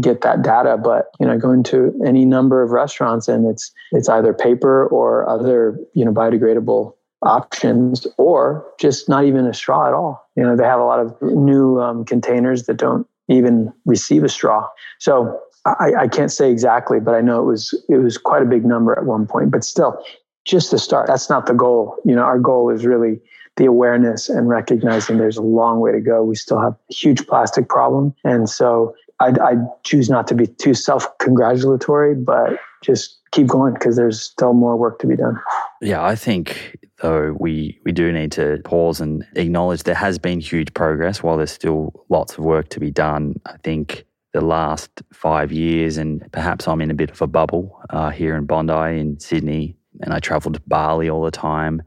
get 0.00 0.22
that 0.22 0.42
data 0.42 0.76
but 0.76 1.10
you 1.20 1.26
know 1.26 1.38
go 1.38 1.50
into 1.50 1.92
any 2.04 2.24
number 2.24 2.62
of 2.62 2.70
restaurants 2.70 3.28
and 3.28 3.46
it's 3.46 3.72
it's 3.92 4.08
either 4.08 4.34
paper 4.34 4.86
or 4.88 5.28
other 5.28 5.78
you 5.94 6.04
know 6.04 6.12
biodegradable 6.12 6.92
options 7.24 8.06
or 8.18 8.66
just 8.78 9.08
not 9.08 9.24
even 9.24 9.46
a 9.46 9.54
straw 9.54 9.88
at 9.88 9.94
all. 9.94 10.28
You 10.36 10.42
know 10.42 10.56
they 10.56 10.64
have 10.64 10.80
a 10.80 10.84
lot 10.84 11.00
of 11.00 11.20
new 11.22 11.80
um, 11.80 12.04
containers 12.04 12.64
that 12.64 12.76
don't 12.76 13.06
even 13.28 13.72
receive 13.86 14.22
a 14.22 14.28
straw. 14.28 14.68
So 14.98 15.40
I, 15.64 15.92
I 16.00 16.08
can't 16.08 16.30
say 16.30 16.50
exactly 16.50 17.00
but 17.00 17.14
i 17.14 17.22
know 17.22 17.40
it 17.40 17.46
was 17.46 17.72
it 17.88 17.96
was 17.96 18.18
quite 18.18 18.42
a 18.42 18.44
big 18.44 18.66
number 18.66 18.92
at 18.98 19.06
one 19.06 19.26
point 19.26 19.50
but 19.50 19.64
still 19.64 20.04
just 20.44 20.68
to 20.70 20.78
start 20.78 21.06
that's 21.06 21.30
not 21.30 21.46
the 21.46 21.54
goal. 21.54 21.96
You 22.04 22.14
know 22.14 22.22
our 22.22 22.38
goal 22.38 22.70
is 22.70 22.84
really 22.84 23.20
the 23.56 23.66
awareness 23.66 24.28
and 24.28 24.48
recognizing 24.48 25.18
there's 25.18 25.36
a 25.36 25.42
long 25.42 25.80
way 25.80 25.92
to 25.92 26.00
go. 26.00 26.22
We 26.24 26.34
still 26.34 26.60
have 26.60 26.72
a 26.72 26.94
huge 26.94 27.26
plastic 27.26 27.68
problem. 27.68 28.14
And 28.24 28.48
so 28.48 28.94
I, 29.20 29.28
I 29.28 29.54
choose 29.84 30.10
not 30.10 30.26
to 30.28 30.34
be 30.34 30.46
too 30.46 30.74
self 30.74 31.06
congratulatory, 31.18 32.14
but 32.14 32.58
just 32.82 33.18
keep 33.30 33.46
going 33.46 33.74
because 33.74 33.96
there's 33.96 34.20
still 34.20 34.52
more 34.52 34.76
work 34.76 34.98
to 35.00 35.06
be 35.06 35.16
done. 35.16 35.40
Yeah, 35.80 36.04
I 36.04 36.16
think 36.16 36.76
though 37.00 37.36
we 37.38 37.80
we 37.84 37.92
do 37.92 38.12
need 38.12 38.32
to 38.32 38.60
pause 38.64 39.00
and 39.00 39.24
acknowledge 39.36 39.84
there 39.84 39.94
has 39.94 40.18
been 40.18 40.40
huge 40.40 40.72
progress 40.74 41.22
while 41.22 41.36
there's 41.36 41.52
still 41.52 42.04
lots 42.08 42.38
of 42.38 42.44
work 42.44 42.68
to 42.70 42.80
be 42.80 42.90
done. 42.90 43.40
I 43.46 43.56
think 43.62 44.04
the 44.32 44.40
last 44.40 44.90
five 45.12 45.52
years, 45.52 45.96
and 45.96 46.30
perhaps 46.32 46.66
I'm 46.66 46.80
in 46.80 46.90
a 46.90 46.94
bit 46.94 47.10
of 47.10 47.22
a 47.22 47.26
bubble 47.26 47.80
uh, 47.90 48.10
here 48.10 48.36
in 48.36 48.46
Bondi 48.46 48.98
in 48.98 49.20
Sydney, 49.20 49.76
and 50.00 50.12
I 50.12 50.18
travel 50.18 50.52
to 50.52 50.60
Bali 50.66 51.08
all 51.08 51.22
the 51.22 51.30
time, 51.30 51.82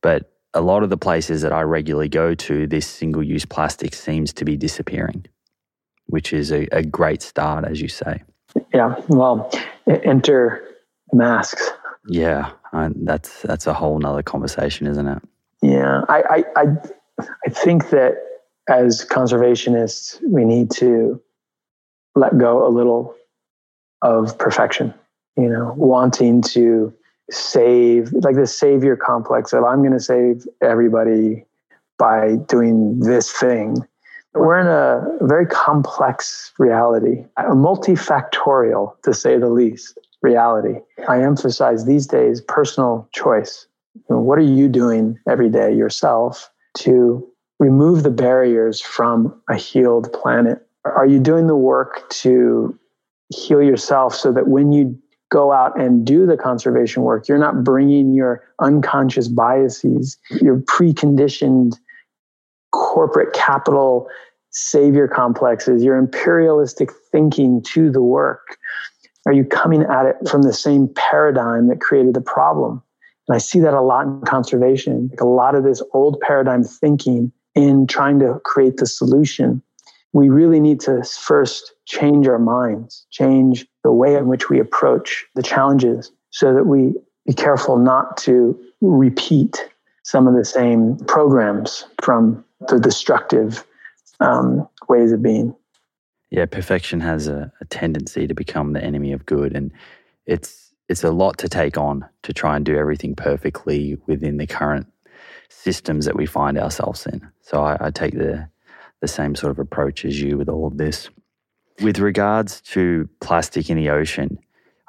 but 0.00 0.32
a 0.54 0.60
lot 0.60 0.82
of 0.84 0.90
the 0.90 0.96
places 0.96 1.42
that 1.42 1.52
I 1.52 1.62
regularly 1.62 2.08
go 2.08 2.34
to, 2.34 2.66
this 2.66 2.86
single 2.86 3.22
use 3.22 3.44
plastic 3.44 3.94
seems 3.94 4.32
to 4.34 4.44
be 4.44 4.56
disappearing 4.56 5.26
which 6.08 6.32
is 6.32 6.50
a, 6.52 6.66
a 6.72 6.82
great 6.82 7.22
start, 7.22 7.64
as 7.64 7.80
you 7.80 7.88
say. 7.88 8.22
Yeah. 8.74 9.00
Well, 9.08 9.50
enter 9.86 10.66
masks. 11.12 11.70
Yeah, 12.08 12.52
that's 12.72 13.42
that's 13.42 13.66
a 13.66 13.74
whole 13.74 13.98
nother 13.98 14.22
conversation, 14.22 14.86
isn't 14.86 15.06
it? 15.06 15.22
Yeah, 15.62 16.02
I, 16.08 16.22
I 16.30 16.44
I 16.56 16.64
I 17.46 17.50
think 17.50 17.90
that 17.90 18.16
as 18.68 19.04
conservationists, 19.04 20.20
we 20.26 20.44
need 20.44 20.70
to 20.72 21.20
let 22.14 22.38
go 22.38 22.66
a 22.66 22.70
little 22.70 23.14
of 24.02 24.38
perfection. 24.38 24.94
You 25.36 25.48
know, 25.48 25.74
wanting 25.76 26.42
to 26.42 26.92
save 27.30 28.12
like 28.12 28.36
the 28.36 28.46
savior 28.46 28.96
complex 28.96 29.52
of 29.52 29.64
I'm 29.64 29.80
going 29.80 29.92
to 29.92 30.00
save 30.00 30.46
everybody 30.62 31.44
by 31.98 32.36
doing 32.46 33.00
this 33.00 33.30
thing 33.30 33.86
we're 34.34 34.60
in 34.60 34.66
a 34.66 35.26
very 35.26 35.46
complex 35.46 36.52
reality, 36.58 37.24
a 37.36 37.54
multifactorial, 37.54 39.00
to 39.02 39.14
say 39.14 39.38
the 39.38 39.48
least, 39.48 39.98
reality. 40.22 40.80
I 41.08 41.22
emphasize 41.22 41.84
these 41.84 42.06
days 42.06 42.40
personal 42.40 43.08
choice. 43.12 43.66
What 44.06 44.38
are 44.38 44.42
you 44.42 44.68
doing 44.68 45.18
every 45.28 45.48
day 45.48 45.74
yourself 45.74 46.50
to 46.78 47.26
remove 47.58 48.02
the 48.02 48.10
barriers 48.10 48.80
from 48.80 49.40
a 49.48 49.56
healed 49.56 50.12
planet? 50.12 50.64
Are 50.84 51.06
you 51.06 51.18
doing 51.18 51.46
the 51.46 51.56
work 51.56 52.08
to 52.10 52.78
heal 53.34 53.62
yourself 53.62 54.14
so 54.14 54.32
that 54.32 54.48
when 54.48 54.72
you 54.72 54.96
go 55.30 55.52
out 55.52 55.78
and 55.78 56.06
do 56.06 56.26
the 56.26 56.36
conservation 56.36 57.02
work, 57.02 57.28
you're 57.28 57.38
not 57.38 57.62
bringing 57.62 58.14
your 58.14 58.42
unconscious 58.60 59.28
biases, 59.28 60.16
your 60.40 60.58
preconditioned 60.60 61.76
corporate 62.72 63.32
capital 63.32 64.08
savior 64.50 65.08
complexes, 65.08 65.84
your 65.84 65.96
imperialistic 65.96 66.90
thinking 67.12 67.62
to 67.62 67.90
the 67.90 68.02
work. 68.02 68.56
Are 69.26 69.32
you 69.32 69.44
coming 69.44 69.82
at 69.82 70.06
it 70.06 70.16
from 70.28 70.42
the 70.42 70.52
same 70.52 70.88
paradigm 70.94 71.68
that 71.68 71.80
created 71.80 72.14
the 72.14 72.20
problem? 72.20 72.82
And 73.28 73.34
I 73.34 73.38
see 73.38 73.60
that 73.60 73.74
a 73.74 73.82
lot 73.82 74.06
in 74.06 74.20
conservation, 74.22 75.08
like 75.10 75.20
a 75.20 75.26
lot 75.26 75.54
of 75.54 75.64
this 75.64 75.82
old 75.92 76.18
paradigm 76.20 76.64
thinking 76.64 77.30
in 77.54 77.86
trying 77.86 78.18
to 78.20 78.40
create 78.44 78.78
the 78.78 78.86
solution. 78.86 79.62
We 80.12 80.30
really 80.30 80.60
need 80.60 80.80
to 80.80 81.04
first 81.04 81.74
change 81.84 82.26
our 82.26 82.38
minds, 82.38 83.06
change 83.10 83.66
the 83.84 83.92
way 83.92 84.14
in 84.14 84.28
which 84.28 84.48
we 84.48 84.58
approach 84.58 85.26
the 85.34 85.42
challenges 85.42 86.10
so 86.30 86.54
that 86.54 86.64
we 86.64 86.94
be 87.26 87.34
careful 87.34 87.76
not 87.76 88.16
to 88.18 88.58
repeat 88.80 89.68
some 90.04 90.26
of 90.26 90.34
the 90.34 90.44
same 90.44 90.96
programs 91.06 91.84
from 92.02 92.42
the 92.66 92.78
destructive 92.78 93.64
um, 94.20 94.68
ways 94.88 95.12
of 95.12 95.22
being. 95.22 95.54
Yeah, 96.30 96.46
perfection 96.46 97.00
has 97.00 97.26
a, 97.26 97.52
a 97.60 97.64
tendency 97.66 98.26
to 98.26 98.34
become 98.34 98.72
the 98.72 98.84
enemy 98.84 99.12
of 99.12 99.24
good, 99.26 99.56
and 99.56 99.72
it's 100.26 100.74
it's 100.88 101.04
a 101.04 101.10
lot 101.10 101.38
to 101.38 101.48
take 101.48 101.76
on 101.76 102.06
to 102.22 102.32
try 102.32 102.56
and 102.56 102.64
do 102.64 102.76
everything 102.76 103.14
perfectly 103.14 103.98
within 104.06 104.38
the 104.38 104.46
current 104.46 104.86
systems 105.48 106.06
that 106.06 106.16
we 106.16 106.26
find 106.26 106.58
ourselves 106.58 107.06
in. 107.06 107.26
So 107.42 107.62
I, 107.62 107.76
I 107.80 107.90
take 107.90 108.14
the 108.14 108.48
the 109.00 109.08
same 109.08 109.34
sort 109.34 109.52
of 109.52 109.58
approach 109.58 110.04
as 110.04 110.20
you 110.20 110.36
with 110.36 110.48
all 110.48 110.66
of 110.66 110.76
this. 110.76 111.08
With 111.80 112.00
regards 112.00 112.60
to 112.62 113.08
plastic 113.20 113.70
in 113.70 113.76
the 113.76 113.90
ocean, 113.90 114.38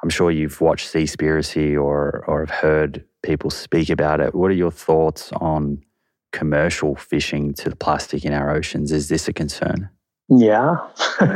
I'm 0.02 0.10
sure 0.10 0.30
you've 0.30 0.60
watched 0.60 0.92
Seaspiracy 0.92 1.74
or 1.74 2.24
or 2.26 2.40
have 2.40 2.50
heard 2.50 3.04
people 3.22 3.50
speak 3.50 3.88
about 3.88 4.20
it. 4.20 4.34
What 4.34 4.50
are 4.50 4.54
your 4.54 4.72
thoughts 4.72 5.30
on 5.40 5.82
commercial 6.32 6.94
fishing 6.96 7.54
to 7.54 7.68
the 7.68 7.76
plastic 7.76 8.24
in 8.24 8.32
our 8.32 8.50
oceans? 8.50 8.92
Is 8.92 9.08
this 9.08 9.28
a 9.28 9.32
concern? 9.32 9.88
Yeah, 10.28 10.76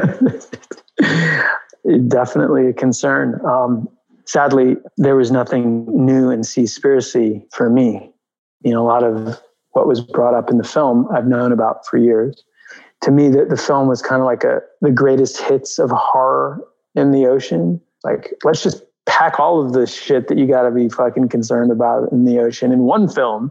definitely 2.08 2.68
a 2.68 2.72
concern. 2.72 3.40
Um, 3.44 3.88
sadly, 4.24 4.76
there 4.96 5.16
was 5.16 5.30
nothing 5.30 5.86
new 5.88 6.30
in 6.30 6.40
Seaspiracy 6.40 7.44
for 7.52 7.68
me. 7.68 8.12
You 8.62 8.72
know, 8.72 8.82
a 8.82 8.86
lot 8.86 9.02
of 9.02 9.40
what 9.72 9.88
was 9.88 10.00
brought 10.00 10.34
up 10.34 10.48
in 10.48 10.58
the 10.58 10.64
film 10.64 11.08
I've 11.12 11.26
known 11.26 11.50
about 11.52 11.86
for 11.86 11.96
years. 11.96 12.44
To 13.02 13.10
me, 13.10 13.28
the, 13.28 13.44
the 13.44 13.56
film 13.56 13.88
was 13.88 14.00
kind 14.00 14.22
of 14.22 14.26
like 14.26 14.44
a 14.44 14.60
the 14.80 14.92
greatest 14.92 15.40
hits 15.40 15.78
of 15.78 15.90
horror 15.90 16.60
in 16.94 17.10
the 17.10 17.26
ocean. 17.26 17.80
Like, 18.04 18.32
let's 18.44 18.62
just 18.62 18.84
pack 19.06 19.38
all 19.38 19.64
of 19.64 19.72
the 19.72 19.86
shit 19.86 20.28
that 20.28 20.38
you 20.38 20.46
got 20.46 20.62
to 20.62 20.70
be 20.70 20.88
fucking 20.88 21.28
concerned 21.28 21.70
about 21.70 22.10
in 22.12 22.24
the 22.24 22.38
ocean 22.38 22.72
in 22.72 22.80
one 22.80 23.08
film. 23.08 23.50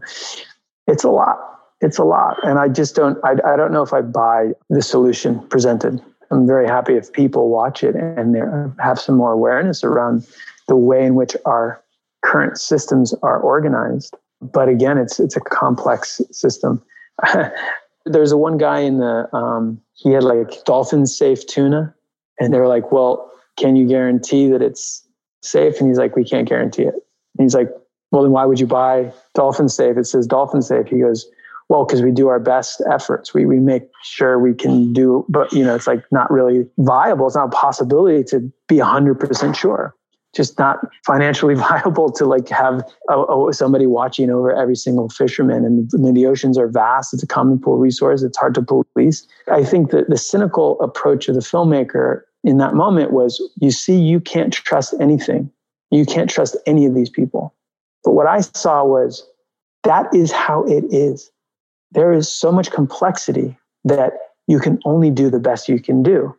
It's 0.86 1.04
a 1.04 1.10
lot. 1.10 1.38
It's 1.80 1.98
a 1.98 2.04
lot, 2.04 2.36
and 2.44 2.58
I 2.58 2.68
just 2.68 2.94
don't. 2.94 3.18
I, 3.24 3.32
I 3.46 3.56
don't 3.56 3.72
know 3.72 3.82
if 3.82 3.92
I 3.92 4.00
buy 4.00 4.52
the 4.70 4.80
solution 4.80 5.46
presented. 5.48 6.00
I'm 6.30 6.46
very 6.46 6.66
happy 6.66 6.94
if 6.94 7.12
people 7.12 7.50
watch 7.50 7.84
it 7.84 7.94
and 7.94 8.34
have 8.80 8.98
some 8.98 9.16
more 9.16 9.32
awareness 9.32 9.84
around 9.84 10.26
the 10.66 10.76
way 10.76 11.04
in 11.04 11.14
which 11.14 11.36
our 11.44 11.82
current 12.24 12.58
systems 12.58 13.14
are 13.22 13.38
organized. 13.38 14.16
But 14.40 14.68
again, 14.68 14.98
it's 14.98 15.20
it's 15.20 15.36
a 15.36 15.40
complex 15.40 16.20
system. 16.30 16.82
There's 18.06 18.32
a 18.32 18.36
one 18.36 18.56
guy 18.56 18.80
in 18.80 18.98
the 18.98 19.28
um, 19.34 19.80
he 19.94 20.10
had 20.10 20.24
like 20.24 20.64
dolphin 20.64 21.06
safe 21.06 21.46
tuna, 21.46 21.94
and 22.40 22.54
they 22.54 22.58
were 22.58 22.68
like, 22.68 22.92
"Well, 22.92 23.30
can 23.56 23.76
you 23.76 23.86
guarantee 23.86 24.48
that 24.48 24.62
it's 24.62 25.06
safe?" 25.42 25.80
And 25.80 25.88
he's 25.88 25.98
like, 25.98 26.16
"We 26.16 26.24
can't 26.24 26.48
guarantee 26.48 26.84
it." 26.84 26.94
And 26.94 27.44
he's 27.44 27.54
like, 27.54 27.68
"Well, 28.14 28.22
then 28.22 28.32
why 28.32 28.46
would 28.46 28.60
you 28.60 28.66
buy 28.66 29.12
dolphin 29.34 29.68
safe? 29.68 29.96
It 29.96 30.06
says 30.06 30.26
dolphin 30.26 30.62
safe." 30.62 30.86
He 30.86 31.00
goes, 31.00 31.28
well 31.70 31.84
because 31.84 32.02
we 32.02 32.10
do 32.10 32.28
our 32.28 32.38
best 32.38 32.82
efforts 32.92 33.32
we, 33.32 33.46
we 33.46 33.58
make 33.58 33.84
sure 34.02 34.38
we 34.38 34.52
can 34.52 34.92
do 34.92 35.24
but 35.30 35.50
you 35.50 35.64
know 35.64 35.74
it's 35.74 35.86
like 35.86 36.04
not 36.12 36.30
really 36.30 36.68
viable 36.78 37.26
it's 37.26 37.36
not 37.36 37.46
a 37.46 37.50
possibility 37.50 38.22
to 38.22 38.52
be 38.68 38.76
100% 38.76 39.56
sure 39.56 39.94
just 40.34 40.58
not 40.58 40.80
financially 41.06 41.54
viable 41.68 42.10
to 42.12 42.26
like 42.26 42.48
have 42.48 42.82
a, 43.08 43.20
a, 43.20 43.52
somebody 43.52 43.86
watching 43.86 44.30
over 44.30 44.52
every 44.52 44.76
single 44.76 45.08
fisherman. 45.08 45.64
And 45.64 46.16
the 46.16 46.26
oceans 46.26 46.58
are 46.58 46.68
vast. 46.68 47.14
It's 47.14 47.22
a 47.22 47.26
common 47.26 47.58
pool 47.58 47.78
resource. 47.78 48.22
It's 48.22 48.36
hard 48.36 48.54
to 48.54 48.62
police. 48.62 49.26
I 49.50 49.64
think 49.64 49.90
that 49.90 50.08
the 50.08 50.18
cynical 50.18 50.80
approach 50.80 51.28
of 51.28 51.34
the 51.34 51.40
filmmaker 51.40 52.22
in 52.42 52.58
that 52.58 52.74
moment 52.74 53.12
was, 53.12 53.40
you 53.60 53.70
see, 53.70 53.96
you 53.96 54.20
can't 54.20 54.52
trust 54.52 54.94
anything. 55.00 55.50
You 55.90 56.04
can't 56.04 56.28
trust 56.28 56.56
any 56.66 56.84
of 56.86 56.94
these 56.94 57.08
people. 57.08 57.54
But 58.04 58.12
what 58.12 58.26
I 58.26 58.40
saw 58.40 58.84
was 58.84 59.26
that 59.84 60.14
is 60.14 60.32
how 60.32 60.64
it 60.64 60.84
is. 60.90 61.30
There 61.92 62.12
is 62.12 62.32
so 62.32 62.50
much 62.52 62.70
complexity 62.70 63.56
that 63.84 64.12
you 64.46 64.58
can 64.58 64.78
only 64.84 65.10
do 65.10 65.30
the 65.30 65.38
best 65.38 65.68
you 65.68 65.80
can 65.80 66.02
do. 66.02 66.34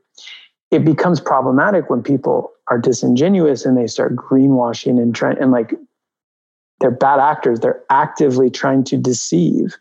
It 0.71 0.83
becomes 0.83 1.19
problematic 1.19 1.89
when 1.89 2.03
people 2.03 2.51
are 2.67 2.79
disingenuous 2.79 3.65
and 3.65 3.77
they 3.77 3.87
start 3.87 4.15
greenwashing 4.15 5.01
and 5.01 5.13
trying 5.13 5.37
and 5.39 5.51
like 5.51 5.73
they're 6.79 6.91
bad 6.91 7.19
actors 7.19 7.59
they're 7.59 7.83
actively 7.89 8.49
trying 8.49 8.83
to 8.83 8.97
deceive 8.97 9.77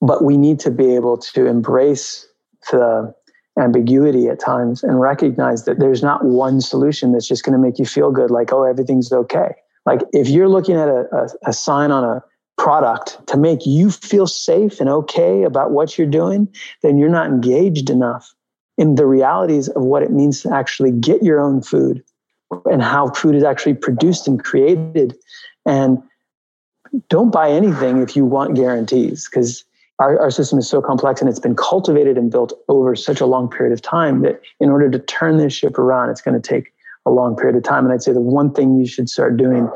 but 0.00 0.24
we 0.24 0.36
need 0.36 0.58
to 0.60 0.70
be 0.70 0.94
able 0.94 1.16
to 1.16 1.46
embrace 1.46 2.26
the 2.70 3.14
ambiguity 3.58 4.28
at 4.28 4.40
times 4.40 4.82
and 4.82 5.00
recognize 5.00 5.64
that 5.64 5.78
there's 5.78 6.02
not 6.02 6.24
one 6.24 6.60
solution 6.60 7.12
that's 7.12 7.28
just 7.28 7.44
going 7.44 7.52
to 7.52 7.58
make 7.58 7.78
you 7.78 7.84
feel 7.84 8.10
good 8.10 8.30
like 8.30 8.52
oh 8.52 8.64
everything's 8.64 9.12
okay 9.12 9.54
like 9.86 10.00
if 10.12 10.28
you're 10.28 10.48
looking 10.48 10.76
at 10.76 10.88
a, 10.88 11.06
a, 11.12 11.50
a 11.50 11.52
sign 11.52 11.90
on 11.90 12.04
a 12.04 12.22
product 12.56 13.18
to 13.26 13.36
make 13.36 13.66
you 13.66 13.90
feel 13.90 14.26
safe 14.26 14.80
and 14.80 14.88
okay 14.88 15.42
about 15.42 15.72
what 15.72 15.98
you're 15.98 16.06
doing 16.06 16.48
then 16.82 16.98
you're 16.98 17.08
not 17.08 17.26
engaged 17.26 17.90
enough 17.90 18.34
in 18.76 18.96
the 18.96 19.06
realities 19.06 19.68
of 19.68 19.82
what 19.82 20.02
it 20.02 20.10
means 20.10 20.42
to 20.42 20.52
actually 20.52 20.90
get 20.90 21.22
your 21.22 21.40
own 21.40 21.62
food 21.62 22.02
and 22.66 22.82
how 22.82 23.10
food 23.10 23.34
is 23.34 23.44
actually 23.44 23.74
produced 23.74 24.26
and 24.26 24.42
created. 24.42 25.16
And 25.66 26.02
don't 27.08 27.30
buy 27.30 27.50
anything 27.50 28.02
if 28.02 28.16
you 28.16 28.24
want 28.24 28.54
guarantees 28.54 29.28
because 29.28 29.64
our, 29.98 30.18
our 30.18 30.30
system 30.30 30.58
is 30.58 30.68
so 30.68 30.82
complex 30.82 31.20
and 31.20 31.30
it's 31.30 31.38
been 31.38 31.56
cultivated 31.56 32.18
and 32.18 32.30
built 32.30 32.52
over 32.68 32.96
such 32.96 33.20
a 33.20 33.26
long 33.26 33.48
period 33.48 33.72
of 33.72 33.80
time 33.80 34.22
that 34.22 34.40
in 34.60 34.70
order 34.70 34.90
to 34.90 34.98
turn 34.98 35.36
this 35.36 35.54
ship 35.54 35.78
around, 35.78 36.10
it's 36.10 36.20
going 36.20 36.40
to 36.40 36.48
take 36.48 36.72
a 37.06 37.10
long 37.10 37.36
period 37.36 37.56
of 37.56 37.62
time. 37.62 37.84
And 37.84 37.92
I'd 37.92 38.02
say 38.02 38.12
the 38.12 38.20
one 38.20 38.52
thing 38.52 38.78
you 38.78 38.86
should 38.86 39.08
start 39.08 39.36
doing 39.36 39.68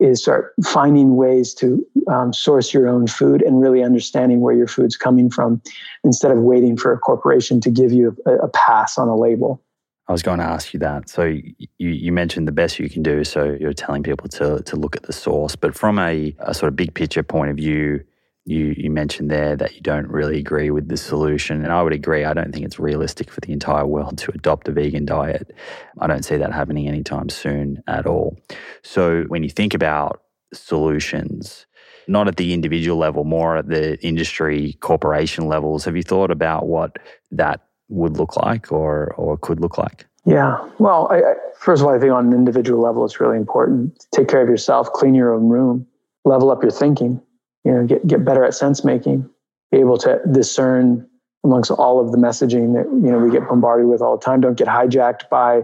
is 0.00 0.22
start 0.22 0.54
finding 0.64 1.16
ways 1.16 1.54
to 1.54 1.84
um, 2.08 2.32
source 2.32 2.74
your 2.74 2.88
own 2.88 3.06
food 3.06 3.42
and 3.42 3.60
really 3.60 3.82
understanding 3.82 4.40
where 4.40 4.54
your 4.54 4.66
food's 4.66 4.96
coming 4.96 5.30
from 5.30 5.62
instead 6.02 6.30
of 6.30 6.38
waiting 6.38 6.76
for 6.76 6.92
a 6.92 6.98
corporation 6.98 7.60
to 7.60 7.70
give 7.70 7.92
you 7.92 8.16
a, 8.26 8.32
a 8.36 8.48
pass 8.48 8.98
on 8.98 9.08
a 9.08 9.16
label. 9.16 9.62
I 10.06 10.12
was 10.12 10.22
going 10.22 10.38
to 10.38 10.44
ask 10.44 10.74
you 10.74 10.80
that. 10.80 11.08
So 11.08 11.24
you, 11.24 11.48
you 11.78 12.12
mentioned 12.12 12.46
the 12.46 12.52
best 12.52 12.78
you 12.78 12.90
can 12.90 13.02
do. 13.02 13.24
So 13.24 13.56
you're 13.58 13.72
telling 13.72 14.02
people 14.02 14.28
to 14.30 14.62
to 14.62 14.76
look 14.76 14.96
at 14.96 15.04
the 15.04 15.14
source, 15.14 15.56
but 15.56 15.74
from 15.74 15.98
a, 15.98 16.34
a 16.40 16.52
sort 16.52 16.68
of 16.68 16.76
big 16.76 16.92
picture 16.92 17.22
point 17.22 17.50
of 17.50 17.56
view, 17.56 18.04
you 18.46 18.74
you 18.76 18.90
mentioned 18.90 19.30
there 19.30 19.56
that 19.56 19.74
you 19.74 19.80
don't 19.80 20.08
really 20.08 20.38
agree 20.38 20.70
with 20.70 20.88
the 20.88 20.96
solution, 20.96 21.62
and 21.64 21.72
I 21.72 21.82
would 21.82 21.92
agree. 21.92 22.24
I 22.24 22.34
don't 22.34 22.52
think 22.52 22.64
it's 22.64 22.78
realistic 22.78 23.30
for 23.30 23.40
the 23.40 23.52
entire 23.52 23.86
world 23.86 24.18
to 24.18 24.32
adopt 24.32 24.68
a 24.68 24.72
vegan 24.72 25.06
diet. 25.06 25.52
I 25.98 26.06
don't 26.06 26.24
see 26.24 26.36
that 26.36 26.52
happening 26.52 26.86
anytime 26.86 27.28
soon 27.30 27.82
at 27.86 28.06
all. 28.06 28.36
So 28.82 29.24
when 29.28 29.42
you 29.42 29.50
think 29.50 29.72
about 29.72 30.22
solutions, 30.52 31.66
not 32.06 32.28
at 32.28 32.36
the 32.36 32.52
individual 32.52 32.98
level, 32.98 33.24
more 33.24 33.56
at 33.56 33.68
the 33.68 33.98
industry 34.04 34.74
corporation 34.80 35.46
levels, 35.46 35.84
have 35.86 35.96
you 35.96 36.02
thought 36.02 36.30
about 36.30 36.66
what 36.66 36.98
that 37.30 37.60
would 37.88 38.18
look 38.18 38.36
like 38.36 38.70
or 38.70 39.14
or 39.14 39.38
could 39.38 39.60
look 39.60 39.78
like? 39.78 40.06
Yeah. 40.26 40.58
Well, 40.78 41.08
I, 41.10 41.18
I, 41.18 41.34
first 41.58 41.82
of 41.82 41.88
all, 41.88 41.94
I 41.94 41.98
think 41.98 42.12
on 42.12 42.26
an 42.26 42.32
individual 42.32 42.82
level, 42.82 43.04
it's 43.04 43.20
really 43.20 43.36
important. 43.36 44.06
Take 44.10 44.28
care 44.28 44.42
of 44.42 44.48
yourself, 44.48 44.90
clean 44.92 45.14
your 45.14 45.34
own 45.34 45.48
room, 45.48 45.86
level 46.24 46.50
up 46.50 46.62
your 46.62 46.70
thinking. 46.70 47.20
You 47.64 47.72
know, 47.72 47.86
get 47.86 48.06
get 48.06 48.24
better 48.24 48.44
at 48.44 48.54
sense 48.54 48.84
making. 48.84 49.28
Be 49.70 49.78
able 49.78 49.98
to 49.98 50.20
discern 50.30 51.08
amongst 51.44 51.70
all 51.70 52.00
of 52.00 52.12
the 52.12 52.18
messaging 52.18 52.74
that 52.74 52.86
you 52.90 53.10
know 53.10 53.18
we 53.18 53.30
get 53.30 53.48
bombarded 53.48 53.86
with 53.86 54.00
all 54.00 54.16
the 54.16 54.24
time. 54.24 54.40
Don't 54.40 54.56
get 54.56 54.68
hijacked 54.68 55.28
by 55.30 55.56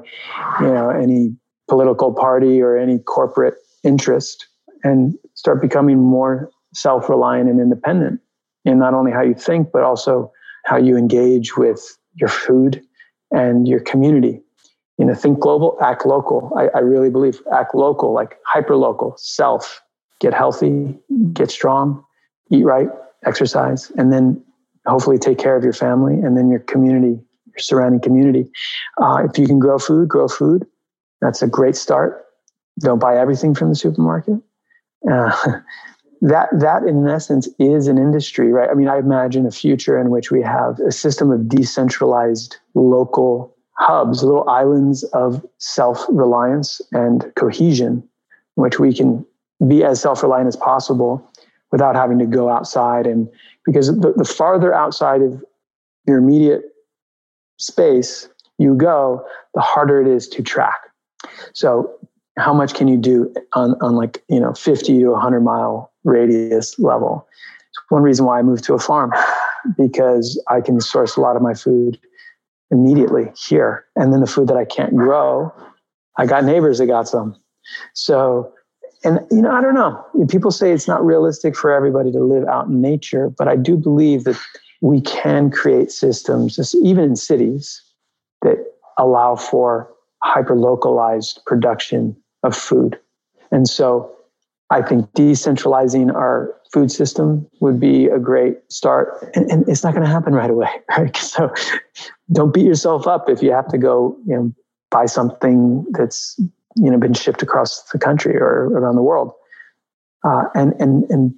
you 0.61 0.67
know 0.67 0.91
any 0.91 1.35
political 1.69 2.13
party 2.13 2.61
or 2.61 2.77
any 2.77 2.99
corporate 2.99 3.55
interest, 3.85 4.47
and 4.83 5.15
start 5.35 5.61
becoming 5.61 5.99
more 5.99 6.51
self 6.75 7.09
reliant 7.09 7.49
and 7.49 7.61
independent 7.61 8.21
in 8.65 8.79
not 8.79 8.95
only 8.95 9.11
how 9.11 9.23
you 9.23 9.35
think 9.35 9.69
but 9.73 9.83
also 9.83 10.31
how 10.65 10.77
you 10.77 10.97
engage 10.97 11.57
with 11.57 11.97
your 12.15 12.29
food, 12.29 12.83
and 13.31 13.69
your 13.69 13.81
community. 13.81 14.41
You 14.99 15.07
know, 15.07 15.15
think 15.15 15.41
global, 15.41 15.79
act 15.81 16.05
local. 16.05 16.53
I, 16.59 16.69
I 16.77 16.81
really 16.81 17.11
believe 17.11 17.41
act 17.55 17.75
local, 17.75 18.13
like 18.13 18.37
hyper 18.47 18.77
local, 18.77 19.15
self, 19.17 19.83
get 20.21 20.35
healthy, 20.35 20.97
get 21.33 21.51
strong, 21.51 22.05
eat 22.51 22.65
right, 22.65 22.89
exercise, 23.25 23.91
and 23.97 24.13
then 24.13 24.43
hopefully 24.87 25.19
take 25.19 25.39
care 25.39 25.57
of 25.57 25.65
your 25.65 25.73
family 25.73 26.15
and 26.15 26.37
then 26.37 26.49
your 26.49 26.61
community, 26.61 27.21
your 27.47 27.59
surrounding 27.59 28.01
community. 28.01 28.51
Uh, 29.01 29.27
if 29.29 29.39
you 29.39 29.47
can 29.47 29.59
grow 29.59 29.79
food, 29.79 30.09
grow 30.09 30.29
food. 30.29 30.67
That's 31.21 31.43
a 31.43 31.47
great 31.47 31.77
start. 31.77 32.25
don't 32.81 32.99
buy 32.99 33.19
everything 33.19 33.55
from 33.55 33.69
the 33.69 33.75
supermarket. 33.75 34.41
Uh, 35.11 35.33
that 36.23 36.49
that 36.53 36.83
in 36.83 37.07
essence 37.09 37.49
is 37.59 37.89
an 37.89 37.99
industry, 37.99 38.53
right? 38.53 38.69
I 38.71 38.75
mean, 38.75 38.89
I 38.89 38.99
imagine 38.99 39.47
a 39.47 39.51
future 39.51 39.99
in 39.99 40.11
which 40.11 40.31
we 40.31 40.43
have 40.43 40.79
a 40.81 40.93
system 40.93 41.31
of 41.31 41.49
decentralized 41.49 42.57
local 42.75 43.57
hubs, 43.79 44.23
little 44.23 44.49
islands 44.49 45.05
of 45.15 45.45
self-reliance 45.57 46.83
and 46.93 47.33
cohesion, 47.37 48.07
which 48.57 48.79
we 48.79 48.95
can 48.95 49.25
be 49.67 49.85
as 49.85 50.01
self-reliant 50.01 50.49
as 50.49 50.57
possible 50.57 51.27
without 51.73 51.95
having 51.95 52.19
to 52.19 52.27
go 52.27 52.49
outside 52.49 53.07
and 53.07 53.29
because 53.65 53.89
the, 53.89 54.13
the 54.17 54.25
farther 54.25 54.75
outside 54.75 55.23
of 55.23 55.43
your 56.07 56.19
immediate 56.19 56.63
space 57.59 58.29
you 58.59 58.75
go, 58.75 59.25
the 59.55 59.61
harder 59.61 60.01
it 60.01 60.07
is 60.07 60.29
to 60.29 60.43
track. 60.43 60.81
So 61.53 61.99
how 62.39 62.53
much 62.53 62.75
can 62.75 62.89
you 62.89 62.97
do 62.97 63.33
on, 63.55 63.75
on 63.81 63.97
like, 63.97 64.23
you 64.29 64.41
know, 64.41 64.53
50 64.53 65.01
to 65.01 65.09
100 65.09 65.41
mile 65.41 65.93
radius 66.05 66.79
level? 66.79 67.27
It's 67.71 67.81
one 67.89 68.03
reason 68.03 68.27
why 68.27 68.39
I 68.39 68.43
moved 68.43 68.65
to 68.65 68.75
a 68.75 68.79
farm 68.79 69.13
because 69.77 70.43
I 70.49 70.61
can 70.61 70.81
source 70.81 71.17
a 71.17 71.21
lot 71.21 71.37
of 71.37 71.43
my 71.43 71.55
food 71.55 71.99
immediately 72.71 73.33
here. 73.37 73.85
And 73.97 74.13
then 74.13 74.21
the 74.21 74.27
food 74.27 74.49
that 74.49 74.57
I 74.57 74.65
can't 74.65 74.95
grow, 74.97 75.53
I 76.17 76.27
got 76.27 76.45
neighbors 76.45 76.79
that 76.79 76.87
got 76.87 77.09
some. 77.09 77.37
So, 77.95 78.53
and 79.05 79.21
you 79.31 79.43
know, 79.43 79.51
I 79.51 79.61
don't 79.61 79.75
know. 79.75 80.05
People 80.29 80.51
say 80.51 80.73
it's 80.73 80.89
not 80.89 81.05
realistic 81.05 81.57
for 81.57 81.73
everybody 81.73 82.13
to 82.13 82.21
live 82.21 82.47
out 82.47 82.67
in 82.67 82.81
nature, 82.81 83.31
but 83.31 83.49
I 83.49 83.57
do 83.57 83.77
believe 83.77 84.25
that 84.25 84.39
we 84.83 85.01
can 85.01 85.51
create 85.51 85.91
systems, 85.91 86.75
even 86.83 87.05
in 87.05 87.17
cities, 87.17 87.83
that 88.43 88.59
allow 88.99 89.37
for 89.37 89.91
hyper 90.23 90.57
localized 90.57 91.41
production 91.47 92.17
of 92.43 92.57
food. 92.57 92.99
And 93.51 93.69
so 93.69 94.15
I 94.71 94.83
think 94.83 95.11
decentralizing 95.13 96.15
our 96.15 96.55
food 96.73 96.93
system 96.93 97.47
would 97.61 97.81
be 97.81 98.07
a 98.07 98.19
great 98.19 98.59
start. 98.71 99.31
And, 99.35 99.51
and 99.51 99.69
it's 99.69 99.83
not 99.83 99.93
going 99.93 100.05
to 100.05 100.11
happen 100.11 100.35
right 100.35 100.51
away, 100.51 100.69
right? 100.97 101.17
So 101.17 101.53
don't 102.33 102.55
beat 102.55 102.67
yourself 102.67 103.07
up 103.07 103.29
if 103.29 103.43
you 103.43 103.53
have 103.53 103.69
to 103.69 103.79
go, 103.79 104.17
you 104.27 104.37
know, 104.37 104.53
buy 104.91 105.07
something 105.07 105.85
that's, 105.91 106.41
you 106.81 106.91
know, 106.91 106.99
been 106.99 107.15
shipped 107.15 107.43
across 107.43 107.83
the 107.93 107.99
country 107.99 108.37
or 108.37 108.69
around 108.69 108.97
the 108.97 109.03
world. 109.03 109.33
Uh, 110.25 110.45
and, 110.55 110.73
and, 110.81 111.05
and 111.11 111.35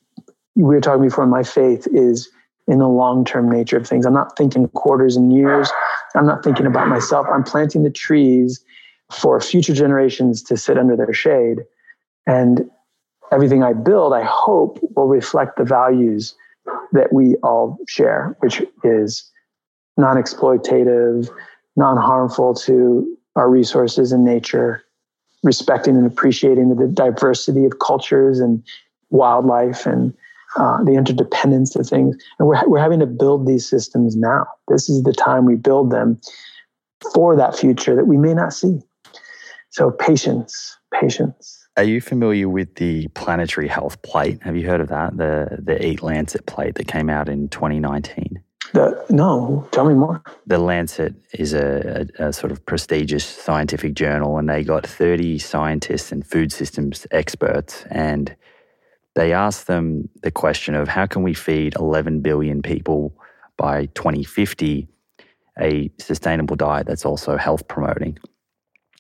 we 0.55 0.63
were 0.63 0.81
talking 0.81 1.03
before, 1.03 1.27
my 1.27 1.43
faith 1.43 1.87
is 1.93 2.29
in 2.69 2.79
the 2.79 2.89
long 2.89 3.25
term 3.25 3.51
nature 3.51 3.77
of 3.77 3.87
things. 3.87 4.07
I'm 4.07 4.15
not 4.15 4.37
thinking 4.37 4.69
quarters 4.69 5.17
and 5.17 5.33
years. 5.33 5.71
I'm 6.15 6.27
not 6.27 6.45
thinking 6.45 6.67
about 6.67 6.89
myself. 6.89 7.27
I'm 7.33 7.43
planting 7.43 7.83
the 7.83 7.91
trees 7.91 8.65
for 9.11 9.41
future 9.41 9.75
generations 9.75 10.43
to 10.45 10.57
sit 10.57 10.79
under 10.79 10.97
their 10.97 11.13
shade. 11.13 11.59
And 12.27 12.71
everything 13.33 13.63
I 13.63 13.73
build, 13.73 14.13
I 14.13 14.23
hope, 14.23 14.79
will 14.95 15.09
reflect 15.09 15.57
the 15.57 15.65
values 15.65 16.35
that 16.93 17.13
we 17.13 17.37
all 17.43 17.79
share, 17.89 18.37
which 18.41 18.63
is 18.85 19.29
non 19.97 20.17
exploitative, 20.17 21.29
non 21.77 21.97
harmful 21.97 22.55
to 22.55 23.17
our 23.35 23.51
resources 23.51 24.13
and 24.13 24.25
nature, 24.25 24.85
respecting 25.43 25.97
and 25.97 26.07
appreciating 26.07 26.75
the 26.75 26.87
diversity 26.87 27.65
of 27.65 27.79
cultures 27.79 28.41
and 28.41 28.63
wildlife 29.11 29.87
and 29.87 30.15
uh, 30.57 30.83
the 30.85 30.93
interdependence 30.93 31.75
of 31.77 31.87
things. 31.87 32.17
And 32.39 32.49
we're, 32.49 32.69
we're 32.69 32.79
having 32.79 33.01
to 33.01 33.07
build 33.07 33.47
these 33.47 33.69
systems 33.69 34.17
now. 34.17 34.47
This 34.69 34.89
is 34.89 35.03
the 35.03 35.13
time 35.13 35.45
we 35.45 35.57
build 35.57 35.91
them 35.91 36.21
for 37.15 37.37
that 37.37 37.57
future 37.57 37.97
that 37.97 38.07
we 38.07 38.17
may 38.17 38.35
not 38.35 38.53
see. 38.53 38.81
So 39.71 39.91
patience, 39.91 40.77
patience. 40.93 41.59
Are 41.77 41.85
you 41.85 42.03
familiar 42.03 42.49
with 42.49 42.75
the 42.75 43.09
planetary 43.09 43.67
health 43.67 44.01
plate? 44.03 44.43
Have 44.43 44.57
you 44.57 44.69
heard 44.69 44.83
of 44.83 44.89
that? 44.89 45.17
The 45.17 45.59
the 45.59 45.85
Eat 45.85 46.03
Lancet 46.03 46.45
plate 46.45 46.75
that 46.75 46.87
came 46.87 47.09
out 47.09 47.31
in 47.31 47.49
2019. 47.49 48.43
The, 48.73 49.05
no, 49.11 49.69
tell 49.73 49.85
me 49.85 49.95
more. 49.95 50.23
The 50.47 50.59
Lancet 50.59 51.15
is 51.35 51.53
a, 51.53 52.07
a, 52.19 52.29
a, 52.29 52.33
sort 52.33 52.53
of 52.53 52.65
prestigious 52.65 53.25
scientific 53.25 53.95
journal, 53.95 54.39
and 54.39 54.49
they 54.49 54.65
got 54.65 54.87
30 54.87 55.39
scientists 55.39 56.11
and 56.11 56.27
food 56.27 56.53
systems 56.53 57.07
experts, 57.11 57.85
and 57.91 58.35
they 59.15 59.33
asked 59.33 59.67
them 59.67 60.09
the 60.23 60.31
question 60.31 60.75
of 60.75 60.89
how 60.89 61.07
can 61.07 61.23
we 61.23 61.35
feed 61.35 61.75
11 61.77 62.21
billion 62.21 62.63
people 62.63 63.15
by 63.57 63.87
2050 63.87 64.89
a 65.61 65.91
sustainable 65.99 66.57
diet 66.57 66.87
that's 66.87 67.05
also 67.05 67.37
health 67.37 67.69
promoting. 67.69 68.19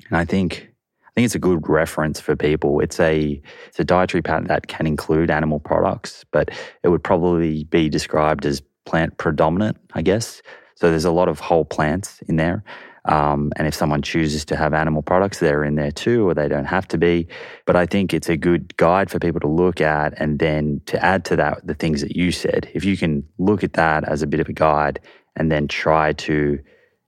And 0.08 0.18
I 0.18 0.24
think 0.24 0.68
I 1.06 1.10
think 1.14 1.26
it's 1.26 1.34
a 1.34 1.38
good 1.38 1.68
reference 1.68 2.20
for 2.20 2.36
people. 2.36 2.80
It's 2.80 3.00
a 3.00 3.40
it's 3.68 3.80
a 3.80 3.84
dietary 3.84 4.22
pattern 4.22 4.46
that 4.48 4.66
can 4.66 4.86
include 4.86 5.30
animal 5.30 5.60
products, 5.60 6.24
but 6.30 6.50
it 6.82 6.88
would 6.88 7.04
probably 7.04 7.64
be 7.64 7.88
described 7.88 8.46
as 8.46 8.62
plant 8.85 9.16
predominant, 9.18 9.76
I 9.95 10.03
guess. 10.03 10.43
So 10.74 10.91
there's 10.91 11.05
a 11.05 11.12
lot 11.12 11.28
of 11.28 11.41
whole 11.41 11.64
plants 11.64 12.20
in 12.28 12.37
there. 12.37 12.64
Um, 13.05 13.53
and 13.57 13.66
if 13.66 13.74
someone 13.74 14.03
chooses 14.03 14.45
to 14.47 14.57
have 14.57 14.72
animal 14.72 15.03
products, 15.03 15.41
they're 15.41 15.64
in 15.64 15.74
there 15.74 15.91
too, 15.91 16.28
or 16.28 16.35
they 16.35 16.49
don't 16.49 16.66
have 16.66 16.87
to 16.89 16.99
be. 16.99 17.26
But 17.66 17.74
I 17.74 17.87
think 17.87 18.14
it's 18.14 18.28
a 18.28 18.37
good 18.37 18.76
guide 18.76 19.11
for 19.11 19.18
people 19.18 19.41
to 19.41 19.49
look 19.49 19.80
at. 19.80 20.14
And 20.18 20.39
then 20.39 20.80
to 20.87 21.05
add 21.05 21.24
to 21.26 21.37
that, 21.37 21.66
the 21.66 21.74
things 21.74 22.01
that 22.01 22.16
you 22.16 22.30
said, 22.30 22.70
if 22.74 22.85
you 22.85 22.97
can 22.97 23.24
look 23.39 23.64
at 23.64 23.72
that 23.72 24.09
as 24.09 24.22
a 24.22 24.26
bit 24.26 24.41
of 24.41 24.49
a 24.49 24.53
guide 24.53 25.01
and 25.35 25.51
then 25.51 25.66
try 25.66 26.12
to, 26.12 26.61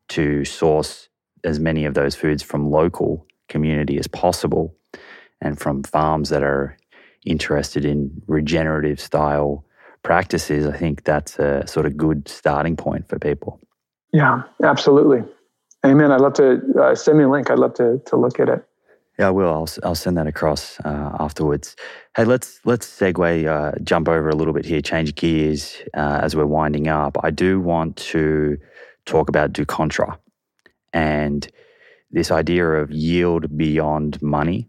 to 0.09 0.45
source 0.45 1.09
as 1.45 1.61
many 1.61 1.85
of 1.85 1.95
those 1.95 2.15
foods 2.17 2.43
from 2.43 2.71
local 2.71 3.27
community 3.49 3.99
as 3.99 4.09
possible 4.09 4.75
and 5.41 5.61
from 5.61 5.83
farms 5.83 6.31
that 6.31 6.43
are 6.43 6.77
interested 7.25 7.85
in 7.85 8.23
regenerative 8.27 8.99
style 9.01 9.65
practices, 10.05 10.67
I 10.67 10.77
think 10.77 11.03
that's 11.03 11.39
a 11.41 11.67
sort 11.67 11.87
of 11.87 11.97
good 11.97 12.29
starting 12.29 12.77
point 12.77 13.09
for 13.09 13.19
people. 13.19 13.59
Yeah, 14.13 14.45
absolutely. 14.63 15.25
Amen. 15.85 16.13
I'd 16.13 16.21
love 16.21 16.35
to 16.35 16.61
uh, 16.81 16.95
send 16.95 17.19
me 17.19 17.25
a 17.25 17.29
link. 17.29 17.51
I'd 17.51 17.59
love 17.59 17.75
to 17.75 18.01
to 18.07 18.17
look 18.17 18.39
at 18.39 18.49
it. 18.49 18.65
Yeah, 19.19 19.29
I 19.29 19.31
will. 19.31 19.49
I'll, 19.49 19.69
I'll 19.85 19.95
send 19.95 20.17
that 20.19 20.27
across 20.27 20.81
uh, 20.81 21.17
afterwards. 21.21 21.77
Hey, 22.17 22.25
let's 22.25 22.61
let's 22.65 22.87
segue, 22.87 23.47
uh, 23.47 23.79
jump 23.83 24.09
over 24.09 24.29
a 24.29 24.35
little 24.35 24.55
bit 24.55 24.65
here, 24.65 24.81
change 24.81 25.15
gears 25.15 25.77
uh, 25.95 26.21
as 26.23 26.35
we're 26.35 26.47
winding 26.47 26.89
up. 26.89 27.17
I 27.23 27.31
do 27.31 27.61
want 27.61 27.97
to 27.97 28.57
talk 29.07 29.29
about 29.29 29.53
Du 29.53 29.65
Contra 29.67 30.19
and 30.93 31.49
this 32.11 32.31
idea 32.31 32.67
of 32.67 32.91
yield 32.91 33.57
beyond 33.57 34.21
money. 34.23 34.69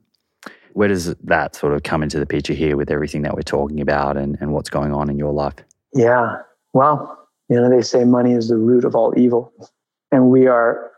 Where 0.76 0.90
does 0.90 1.16
that 1.24 1.56
sort 1.56 1.72
of 1.72 1.84
come 1.84 2.04
into 2.04 2.20
the 2.20 2.26
picture 2.26 2.54
here 2.54 2.76
with 2.76 2.92
everything 2.92 3.22
that 3.22 3.34
we're 3.34 3.44
talking 3.44 3.80
about 3.80 4.18
and, 4.18 4.38
and 4.42 4.52
what's 4.52 4.70
going 4.70 4.94
on 4.94 5.10
in 5.10 5.18
your 5.18 5.32
life? 5.32 5.56
Yeah. 5.94 6.40
Well, 6.74 7.18
you 7.48 7.56
know, 7.56 7.70
they 7.70 7.82
say 7.82 8.04
money 8.04 8.34
is 8.34 8.50
the 8.50 8.58
root 8.58 8.84
of 8.84 8.94
all 8.94 9.18
evil. 9.18 9.54
And 10.12 10.30
we 10.30 10.48
are 10.48 10.92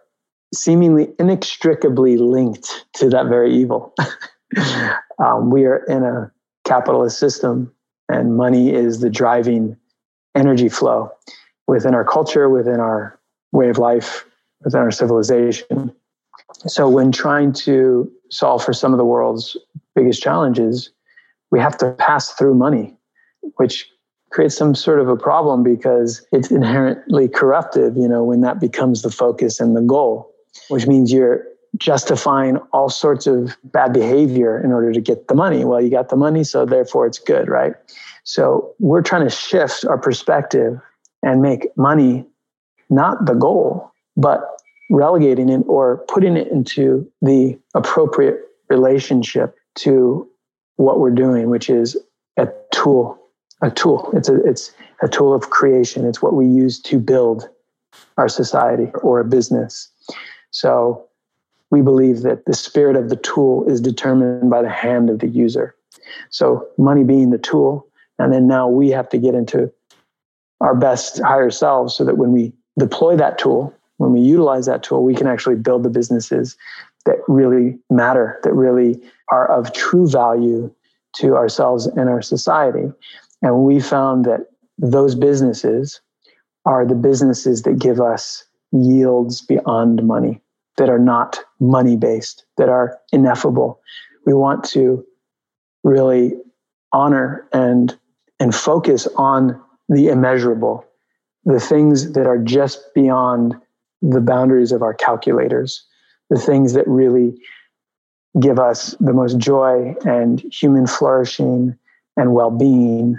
seemingly 0.51 1.09
inextricably 1.19 2.17
linked 2.17 2.85
to 2.95 3.07
that 3.09 3.27
very 3.27 3.53
evil. 3.53 3.93
um, 5.19 5.51
we 5.51 5.65
are 5.65 5.83
in 5.83 6.01
a 6.03 6.31
capitalist 6.65 7.19
system, 7.19 7.71
and 8.09 8.35
money 8.35 8.73
is 8.73 8.99
the 8.99 9.11
driving 9.11 9.77
energy 10.35 10.69
flow 10.69 11.11
within 11.67 11.93
our 11.93 12.03
culture, 12.03 12.49
within 12.49 12.79
our 12.79 13.19
way 13.51 13.69
of 13.69 13.77
life, 13.77 14.25
within 14.63 14.81
our 14.81 14.91
civilization. 14.91 15.93
So, 16.65 16.89
when 16.89 17.11
trying 17.11 17.53
to 17.53 18.11
solve 18.29 18.63
for 18.63 18.73
some 18.73 18.93
of 18.93 18.97
the 18.97 19.05
world's 19.05 19.57
biggest 19.95 20.21
challenges, 20.21 20.91
we 21.51 21.59
have 21.59 21.77
to 21.77 21.91
pass 21.93 22.33
through 22.33 22.55
money, 22.55 22.95
which 23.55 23.89
creates 24.31 24.57
some 24.57 24.75
sort 24.75 24.99
of 24.99 25.07
a 25.07 25.15
problem 25.15 25.63
because 25.63 26.25
it's 26.31 26.51
inherently 26.51 27.27
corruptive, 27.27 27.95
you 27.95 28.07
know, 28.07 28.23
when 28.23 28.41
that 28.41 28.59
becomes 28.59 29.01
the 29.01 29.09
focus 29.09 29.59
and 29.59 29.75
the 29.75 29.81
goal 29.81 30.33
which 30.69 30.87
means 30.87 31.11
you're 31.11 31.45
justifying 31.77 32.57
all 32.73 32.89
sorts 32.89 33.27
of 33.27 33.55
bad 33.65 33.93
behavior 33.93 34.61
in 34.63 34.71
order 34.71 34.91
to 34.91 35.01
get 35.01 35.27
the 35.27 35.35
money. 35.35 35.63
Well, 35.65 35.81
you 35.81 35.89
got 35.89 36.09
the 36.09 36.15
money, 36.15 36.43
so 36.43 36.65
therefore 36.65 37.05
it's 37.05 37.19
good, 37.19 37.49
right? 37.49 37.73
So 38.23 38.73
we're 38.79 39.01
trying 39.01 39.23
to 39.23 39.29
shift 39.29 39.85
our 39.85 39.97
perspective 39.97 40.79
and 41.23 41.41
make 41.41 41.67
money 41.77 42.25
not 42.89 43.25
the 43.25 43.33
goal, 43.33 43.91
but 44.15 44.56
relegating 44.89 45.49
it 45.49 45.63
or 45.67 46.03
putting 46.07 46.37
it 46.37 46.47
into 46.49 47.09
the 47.21 47.57
appropriate 47.75 48.39
relationship 48.69 49.55
to 49.75 50.27
what 50.77 50.99
we're 50.99 51.11
doing, 51.11 51.49
which 51.49 51.69
is 51.69 51.97
a 52.37 52.47
tool. 52.71 53.17
A 53.61 53.71
tool. 53.71 54.11
It's 54.13 54.29
a 54.29 54.35
it's 54.43 54.71
a 55.01 55.07
tool 55.07 55.33
of 55.33 55.49
creation. 55.49 56.05
It's 56.05 56.21
what 56.21 56.35
we 56.35 56.45
use 56.45 56.79
to 56.81 56.99
build 56.99 57.49
our 58.17 58.29
society 58.29 58.91
or 59.01 59.19
a 59.19 59.25
business. 59.25 59.89
So 60.51 61.07
we 61.71 61.81
believe 61.81 62.21
that 62.21 62.45
the 62.45 62.53
spirit 62.53 62.95
of 62.95 63.09
the 63.09 63.15
tool 63.15 63.67
is 63.67 63.81
determined 63.81 64.51
by 64.51 64.61
the 64.61 64.69
hand 64.69 65.09
of 65.09 65.19
the 65.19 65.27
user. 65.27 65.75
So 66.29 66.67
money 66.77 67.03
being 67.03 67.31
the 67.31 67.39
tool, 67.39 67.87
and 68.19 68.31
then 68.31 68.47
now 68.47 68.67
we 68.67 68.89
have 68.89 69.09
to 69.09 69.17
get 69.17 69.33
into 69.33 69.71
our 70.61 70.75
best 70.75 71.19
higher 71.21 71.49
selves 71.49 71.95
so 71.95 72.05
that 72.05 72.17
when 72.17 72.31
we 72.31 72.53
deploy 72.77 73.15
that 73.17 73.37
tool, 73.37 73.73
when 73.97 74.11
we 74.11 74.19
utilize 74.21 74.65
that 74.67 74.83
tool, 74.83 75.03
we 75.03 75.15
can 75.15 75.27
actually 75.27 75.55
build 75.55 75.83
the 75.83 75.89
businesses 75.89 76.55
that 77.05 77.17
really 77.27 77.77
matter, 77.89 78.39
that 78.43 78.53
really 78.53 79.01
are 79.31 79.49
of 79.49 79.73
true 79.73 80.07
value 80.07 80.73
to 81.15 81.35
ourselves 81.35 81.87
and 81.87 82.09
our 82.09 82.21
society. 82.21 82.91
And 83.41 83.63
we 83.63 83.79
found 83.79 84.25
that 84.25 84.47
those 84.77 85.15
businesses 85.15 86.01
are 86.65 86.85
the 86.85 86.95
businesses 86.95 87.63
that 87.63 87.79
give 87.79 87.99
us 87.99 88.43
yields 88.71 89.41
beyond 89.41 90.05
money, 90.05 90.41
that 90.77 90.89
are 90.89 90.99
not 90.99 91.39
money 91.59 91.95
based, 91.95 92.45
that 92.57 92.69
are 92.69 92.99
ineffable. 93.11 93.79
We 94.25 94.33
want 94.33 94.63
to 94.65 95.03
really 95.83 96.33
honor 96.91 97.47
and, 97.53 97.97
and 98.39 98.53
focus 98.53 99.07
on 99.15 99.59
the 99.89 100.09
immeasurable, 100.09 100.85
the 101.45 101.59
things 101.59 102.11
that 102.11 102.27
are 102.27 102.37
just 102.37 102.93
beyond 102.93 103.55
the 104.01 104.21
boundaries 104.21 104.71
of 104.71 104.81
our 104.81 104.93
calculators, 104.93 105.85
the 106.29 106.39
things 106.39 106.73
that 106.73 106.87
really 106.87 107.39
give 108.39 108.59
us 108.59 108.95
the 108.99 109.13
most 109.13 109.37
joy 109.37 109.95
and 110.05 110.41
human 110.51 110.85
flourishing 110.85 111.75
and 112.15 112.33
well-being. 112.33 113.17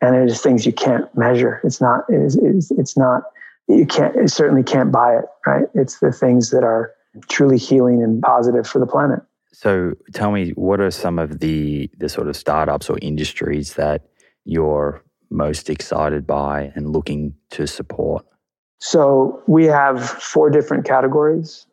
And 0.00 0.16
it 0.16 0.28
is 0.28 0.40
things 0.40 0.66
you 0.66 0.72
can't 0.72 1.06
measure. 1.16 1.60
It's 1.64 1.80
not 1.80 2.04
it 2.08 2.20
is, 2.20 2.36
it 2.36 2.44
is, 2.44 2.70
it's 2.72 2.96
not 2.96 3.22
you 3.68 3.86
can't 3.86 4.30
certainly 4.30 4.62
can't 4.62 4.92
buy 4.92 5.16
it 5.16 5.24
right? 5.46 5.64
It's 5.74 6.00
the 6.00 6.12
things 6.12 6.50
that 6.50 6.64
are 6.64 6.92
truly 7.28 7.56
healing 7.56 8.02
and 8.02 8.20
positive 8.22 8.66
for 8.66 8.78
the 8.78 8.86
planet. 8.86 9.20
So 9.52 9.94
tell 10.12 10.32
me 10.32 10.50
what 10.50 10.80
are 10.80 10.90
some 10.90 11.18
of 11.18 11.40
the 11.40 11.90
the 11.96 12.08
sort 12.08 12.28
of 12.28 12.36
startups 12.36 12.90
or 12.90 12.98
industries 13.00 13.74
that 13.74 14.06
you're 14.44 15.02
most 15.30 15.70
excited 15.70 16.26
by 16.26 16.72
and 16.74 16.90
looking 16.90 17.34
to 17.50 17.66
support 17.66 18.26
so 18.84 19.42
we 19.46 19.64
have 19.64 20.08
four 20.08 20.50
different 20.50 20.84
categories 20.84 21.66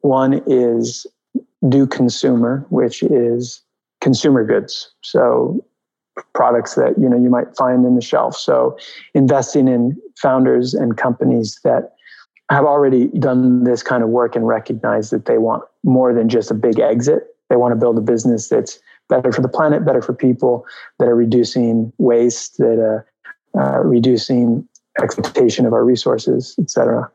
one 0.00 0.42
is 0.46 1.06
do 1.68 1.86
consumer 1.86 2.64
which 2.68 3.02
is 3.02 3.62
consumer 4.00 4.44
goods 4.44 4.92
so 5.00 5.64
products 6.34 6.74
that 6.74 6.94
you 6.98 7.08
know 7.08 7.18
you 7.18 7.30
might 7.30 7.56
find 7.56 7.84
in 7.84 7.94
the 7.94 8.00
shelf. 8.00 8.36
So 8.36 8.76
investing 9.14 9.68
in 9.68 10.00
founders 10.16 10.74
and 10.74 10.96
companies 10.96 11.58
that 11.64 11.94
have 12.50 12.64
already 12.64 13.08
done 13.18 13.64
this 13.64 13.82
kind 13.82 14.02
of 14.02 14.10
work 14.10 14.36
and 14.36 14.46
recognize 14.46 15.10
that 15.10 15.24
they 15.26 15.38
want 15.38 15.64
more 15.82 16.12
than 16.12 16.28
just 16.28 16.50
a 16.50 16.54
big 16.54 16.78
exit. 16.78 17.24
They 17.48 17.56
want 17.56 17.72
to 17.72 17.76
build 17.76 17.98
a 17.98 18.02
business 18.02 18.48
that's 18.48 18.78
better 19.08 19.32
for 19.32 19.40
the 19.40 19.48
planet, 19.48 19.84
better 19.84 20.02
for 20.02 20.14
people, 20.14 20.66
that 20.98 21.08
are 21.08 21.16
reducing 21.16 21.92
waste, 21.98 22.58
that 22.58 22.78
are 22.78 23.06
uh, 23.58 23.78
reducing 23.80 24.68
exploitation 25.02 25.66
of 25.66 25.72
our 25.72 25.84
resources, 25.84 26.54
etc. 26.58 27.10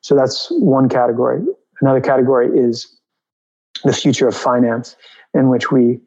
So 0.00 0.14
that's 0.14 0.48
one 0.50 0.88
category. 0.88 1.44
Another 1.80 2.00
category 2.00 2.48
is 2.58 2.98
the 3.84 3.92
future 3.92 4.28
of 4.28 4.36
finance, 4.36 4.96
in 5.34 5.48
which 5.48 5.70
we 5.70 6.00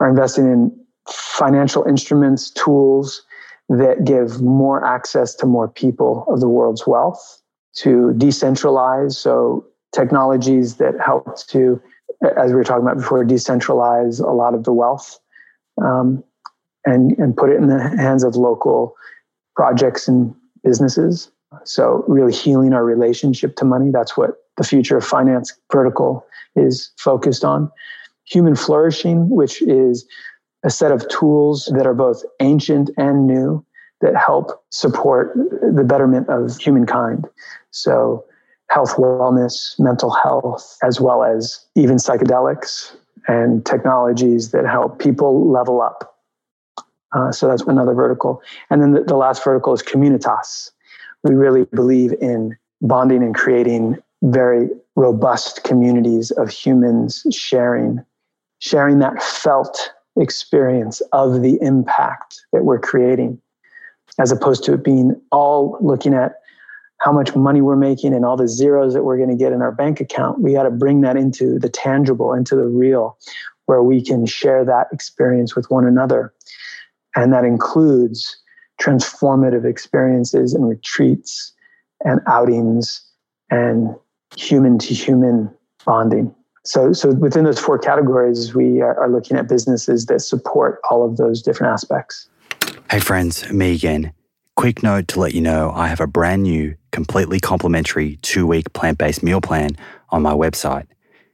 are 0.00 0.08
investing 0.08 0.46
in 0.46 0.84
financial 1.08 1.84
instruments, 1.84 2.50
tools 2.50 3.22
that 3.68 4.04
give 4.04 4.42
more 4.42 4.84
access 4.84 5.34
to 5.36 5.46
more 5.46 5.68
people 5.68 6.24
of 6.28 6.40
the 6.40 6.48
world's 6.48 6.86
wealth, 6.86 7.42
to 7.74 8.12
decentralize. 8.16 9.14
So, 9.14 9.64
technologies 9.92 10.76
that 10.76 10.94
help 11.04 11.38
to, 11.48 11.80
as 12.36 12.50
we 12.50 12.56
were 12.56 12.64
talking 12.64 12.82
about 12.82 12.98
before, 12.98 13.24
decentralize 13.24 14.20
a 14.20 14.32
lot 14.32 14.54
of 14.54 14.64
the 14.64 14.72
wealth 14.72 15.18
um, 15.82 16.22
and, 16.84 17.16
and 17.18 17.36
put 17.36 17.50
it 17.50 17.56
in 17.56 17.68
the 17.68 17.80
hands 17.80 18.24
of 18.24 18.36
local 18.36 18.94
projects 19.56 20.08
and 20.08 20.34
businesses. 20.64 21.30
So, 21.64 22.04
really 22.08 22.32
healing 22.32 22.72
our 22.72 22.84
relationship 22.84 23.56
to 23.56 23.64
money. 23.64 23.90
That's 23.92 24.16
what 24.16 24.30
the 24.56 24.64
future 24.64 24.96
of 24.96 25.04
finance 25.04 25.52
vertical 25.72 26.26
is 26.56 26.90
focused 26.98 27.44
on. 27.44 27.70
Human 28.24 28.56
flourishing, 28.56 29.28
which 29.28 29.62
is 29.62 30.06
a 30.64 30.70
set 30.70 30.90
of 30.90 31.06
tools 31.08 31.70
that 31.76 31.86
are 31.86 31.94
both 31.94 32.24
ancient 32.40 32.90
and 32.96 33.26
new 33.26 33.64
that 34.00 34.16
help 34.16 34.64
support 34.70 35.32
the 35.34 35.84
betterment 35.84 36.28
of 36.28 36.58
humankind. 36.58 37.26
So, 37.70 38.24
health, 38.70 38.96
wellness, 38.96 39.78
mental 39.78 40.10
health, 40.10 40.76
as 40.82 41.00
well 41.00 41.22
as 41.22 41.64
even 41.76 41.96
psychedelics 41.96 42.96
and 43.28 43.64
technologies 43.64 44.50
that 44.50 44.66
help 44.66 44.98
people 44.98 45.50
level 45.50 45.80
up. 45.80 46.13
Uh, 47.14 47.30
so, 47.32 47.48
that's 47.48 47.62
another 47.62 47.94
vertical. 47.94 48.42
And 48.70 48.82
then 48.82 48.92
the, 48.92 49.02
the 49.02 49.16
last 49.16 49.44
vertical 49.44 49.72
is 49.72 49.82
communitas. 49.82 50.70
We 51.22 51.34
really 51.34 51.64
believe 51.74 52.12
in 52.20 52.56
bonding 52.82 53.22
and 53.22 53.34
creating 53.34 53.98
very 54.22 54.68
robust 54.96 55.64
communities 55.64 56.30
of 56.32 56.50
humans 56.50 57.26
sharing 57.30 58.04
sharing 58.60 58.98
that 58.98 59.22
felt 59.22 59.92
experience 60.16 61.02
of 61.12 61.42
the 61.42 61.58
impact 61.60 62.40
that 62.52 62.64
we're 62.64 62.78
creating, 62.78 63.38
as 64.18 64.32
opposed 64.32 64.64
to 64.64 64.72
it 64.72 64.82
being 64.82 65.20
all 65.32 65.76
looking 65.80 66.14
at 66.14 66.36
how 67.00 67.12
much 67.12 67.36
money 67.36 67.60
we're 67.60 67.76
making 67.76 68.14
and 68.14 68.24
all 68.24 68.36
the 68.36 68.48
zeros 68.48 68.94
that 68.94 69.02
we're 69.02 69.18
going 69.18 69.28
to 69.28 69.36
get 69.36 69.52
in 69.52 69.60
our 69.60 69.72
bank 69.72 70.00
account. 70.00 70.40
We 70.40 70.54
got 70.54 70.62
to 70.62 70.70
bring 70.70 71.02
that 71.02 71.16
into 71.16 71.58
the 71.58 71.68
tangible, 71.68 72.32
into 72.32 72.56
the 72.56 72.64
real, 72.64 73.18
where 73.66 73.82
we 73.82 74.02
can 74.02 74.24
share 74.24 74.64
that 74.64 74.86
experience 74.92 75.54
with 75.54 75.70
one 75.70 75.84
another. 75.84 76.32
And 77.16 77.32
that 77.32 77.44
includes 77.44 78.36
transformative 78.80 79.64
experiences 79.64 80.54
and 80.54 80.68
retreats 80.68 81.52
and 82.04 82.20
outings 82.26 83.04
and 83.50 83.94
human 84.36 84.78
to 84.78 84.94
human 84.94 85.50
bonding. 85.84 86.34
So, 86.64 86.92
so 86.92 87.12
within 87.12 87.44
those 87.44 87.58
four 87.58 87.78
categories, 87.78 88.54
we 88.54 88.80
are, 88.80 89.08
looking 89.08 89.36
at 89.36 89.48
businesses 89.48 90.06
that 90.06 90.20
support 90.20 90.80
all 90.90 91.04
of 91.04 91.18
those 91.18 91.42
different 91.42 91.72
aspects. 91.72 92.28
Hey, 92.90 93.00
friends, 93.00 93.50
me 93.52 93.74
again. 93.74 94.12
Quick 94.56 94.82
note 94.82 95.08
to 95.08 95.20
let 95.20 95.34
you 95.34 95.40
know 95.40 95.72
I 95.74 95.88
have 95.88 96.00
a 96.00 96.06
brand 96.06 96.44
new, 96.44 96.74
completely 96.90 97.38
complimentary 97.38 98.16
two 98.22 98.46
week 98.46 98.72
plant 98.72 98.98
based 98.98 99.22
meal 99.22 99.40
plan 99.40 99.76
on 100.10 100.22
my 100.22 100.32
website. 100.32 100.86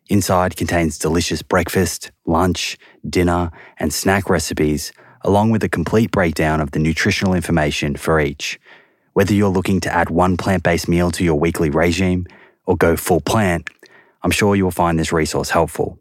Inside 0.09 0.57
contains 0.57 0.99
delicious 0.99 1.43
breakfast, 1.43 2.11
lunch, 2.27 2.77
dinner, 3.09 3.53
and 3.79 3.93
snack 3.93 4.29
recipes, 4.29 4.93
along 5.23 5.51
with 5.51 5.63
a 5.65 5.69
complete 5.69 6.11
breakdown 6.11 6.61
of 6.61 6.71
the 6.71 6.79
nutritional 6.79 7.35
information 7.35 7.97
for 7.97 8.21
each. 8.21 8.61
Whether 9.13 9.35
you're 9.35 9.49
looking 9.49 9.81
to 9.81 9.93
add 9.93 10.11
one 10.11 10.37
plant 10.37 10.63
based 10.63 10.89
meal 10.89 11.11
to 11.13 11.25
your 11.25 11.39
weekly 11.39 11.71
regime 11.71 12.27
or 12.67 12.77
go 12.77 12.97
full 12.97 13.21
plant, 13.21 13.69
I'm 14.23 14.31
sure 14.31 14.57
you'll 14.57 14.71
find 14.71 14.99
this 14.99 15.13
resource 15.13 15.51
helpful. 15.51 15.99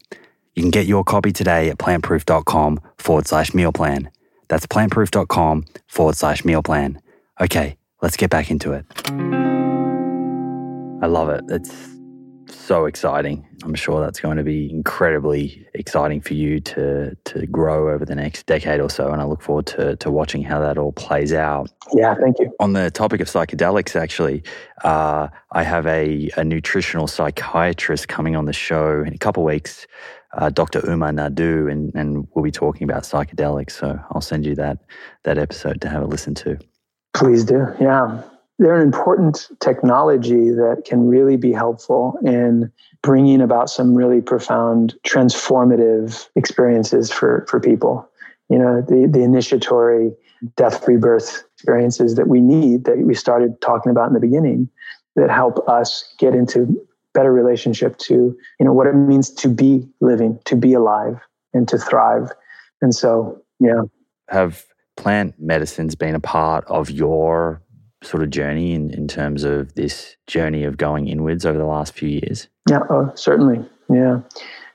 You 0.55 0.63
can 0.63 0.71
get 0.71 0.87
your 0.87 1.03
copy 1.03 1.31
today 1.31 1.69
at 1.69 1.77
plantproof.com 1.77 2.79
forward 2.97 3.27
slash 3.27 3.53
meal 3.53 3.71
plan. 3.71 4.09
That's 4.47 4.67
plantproof.com 4.67 5.65
forward 5.87 6.15
slash 6.15 6.43
meal 6.43 6.63
plan. 6.63 7.01
Okay, 7.39 7.77
let's 8.01 8.17
get 8.17 8.29
back 8.29 8.51
into 8.51 8.73
it. 8.73 8.85
I 11.01 11.07
love 11.07 11.29
it. 11.29 11.43
It's 11.49 11.71
so 12.49 12.85
exciting. 12.85 13.47
I'm 13.63 13.75
sure 13.75 14.01
that's 14.01 14.19
going 14.19 14.37
to 14.37 14.43
be 14.43 14.69
incredibly 14.69 15.67
exciting 15.73 16.21
for 16.21 16.33
you 16.33 16.59
to 16.61 17.15
to 17.15 17.47
grow 17.47 17.93
over 17.93 18.05
the 18.05 18.15
next 18.15 18.45
decade 18.45 18.79
or 18.79 18.89
so. 18.89 19.11
And 19.11 19.21
I 19.21 19.25
look 19.25 19.41
forward 19.41 19.65
to 19.67 19.95
to 19.97 20.11
watching 20.11 20.43
how 20.43 20.59
that 20.59 20.77
all 20.77 20.91
plays 20.91 21.33
out. 21.33 21.71
Yeah, 21.93 22.15
thank 22.15 22.39
you. 22.39 22.51
On 22.59 22.73
the 22.73 22.91
topic 22.91 23.21
of 23.21 23.27
psychedelics, 23.27 23.95
actually, 23.95 24.43
uh, 24.83 25.27
I 25.51 25.63
have 25.63 25.85
a, 25.87 26.29
a 26.37 26.43
nutritional 26.43 27.07
psychiatrist 27.07 28.07
coming 28.07 28.35
on 28.35 28.45
the 28.45 28.53
show 28.53 29.03
in 29.05 29.13
a 29.13 29.17
couple 29.17 29.43
of 29.43 29.47
weeks. 29.47 29.87
Uh, 30.33 30.49
Dr. 30.49 30.81
Uma 30.87 31.07
Naidoo, 31.07 31.71
and, 31.71 31.91
and 31.95 32.27
we'll 32.35 32.43
be 32.43 32.51
talking 32.51 32.87
about 32.87 33.01
psychedelics. 33.01 33.71
So 33.71 33.99
I'll 34.11 34.21
send 34.21 34.45
you 34.45 34.53
that 34.55 34.77
that 35.23 35.37
episode 35.39 35.81
to 35.81 35.89
have 35.89 36.03
a 36.03 36.05
listen 36.05 36.35
to. 36.35 36.59
Please 37.13 37.43
do. 37.43 37.65
Yeah 37.81 38.21
they're 38.59 38.75
an 38.75 38.81
important 38.81 39.47
technology 39.61 40.49
that 40.49 40.83
can 40.85 41.07
really 41.07 41.37
be 41.37 41.53
helpful 41.53 42.19
in 42.23 42.71
bringing 43.01 43.41
about 43.41 43.69
some 43.69 43.95
really 43.95 44.21
profound 44.21 44.95
transformative 45.07 46.27
experiences 46.35 47.09
for, 47.09 47.45
for 47.49 47.59
people. 47.61 48.07
You 48.49 48.59
know, 48.59 48.81
the, 48.81 49.07
the 49.11 49.23
initiatory 49.23 50.11
death 50.57 50.85
rebirth 50.87 51.43
experiences 51.55 52.15
that 52.15 52.27
we 52.27 52.41
need 52.41 52.83
that 52.85 52.97
we 52.99 53.13
started 53.13 53.59
talking 53.61 53.91
about 53.91 54.07
in 54.07 54.13
the 54.13 54.19
beginning 54.19 54.69
that 55.15 55.29
help 55.29 55.67
us 55.69 56.13
get 56.19 56.35
into 56.35 56.85
better 57.13 57.31
relationship 57.31 57.97
to, 57.97 58.37
you 58.59 58.65
know, 58.65 58.73
what 58.73 58.87
it 58.87 58.93
means 58.93 59.31
to 59.31 59.47
be 59.47 59.87
living, 60.01 60.37
to 60.45 60.55
be 60.55 60.73
alive 60.73 61.19
and 61.53 61.67
to 61.69 61.77
thrive. 61.77 62.29
And 62.81 62.93
so, 62.93 63.41
yeah. 63.59 63.81
Have 64.27 64.65
plant 64.95 65.35
medicines 65.39 65.95
been 65.95 66.15
a 66.15 66.19
part 66.19 66.65
of 66.65 66.89
your 66.89 67.61
sort 68.03 68.23
of 68.23 68.29
journey 68.29 68.73
in, 68.73 68.91
in 68.91 69.07
terms 69.07 69.43
of 69.43 69.73
this 69.75 70.15
journey 70.27 70.63
of 70.63 70.77
going 70.77 71.07
inwards 71.07 71.45
over 71.45 71.57
the 71.57 71.65
last 71.65 71.93
few 71.93 72.09
years? 72.09 72.47
Yeah, 72.69 72.79
oh, 72.89 73.11
certainly. 73.15 73.65
Yeah. 73.89 74.21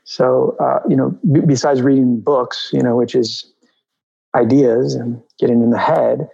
So, 0.05 0.57
uh, 0.61 0.81
you 0.89 0.97
know, 0.97 1.17
b- 1.33 1.41
besides 1.47 1.81
reading 1.81 2.21
books, 2.21 2.71
you 2.73 2.83
know, 2.83 2.97
which 2.97 3.15
is 3.15 3.51
ideas 4.35 4.95
and 4.95 5.23
getting 5.39 5.63
in 5.63 5.71
the 5.71 5.79
head, 5.79 6.29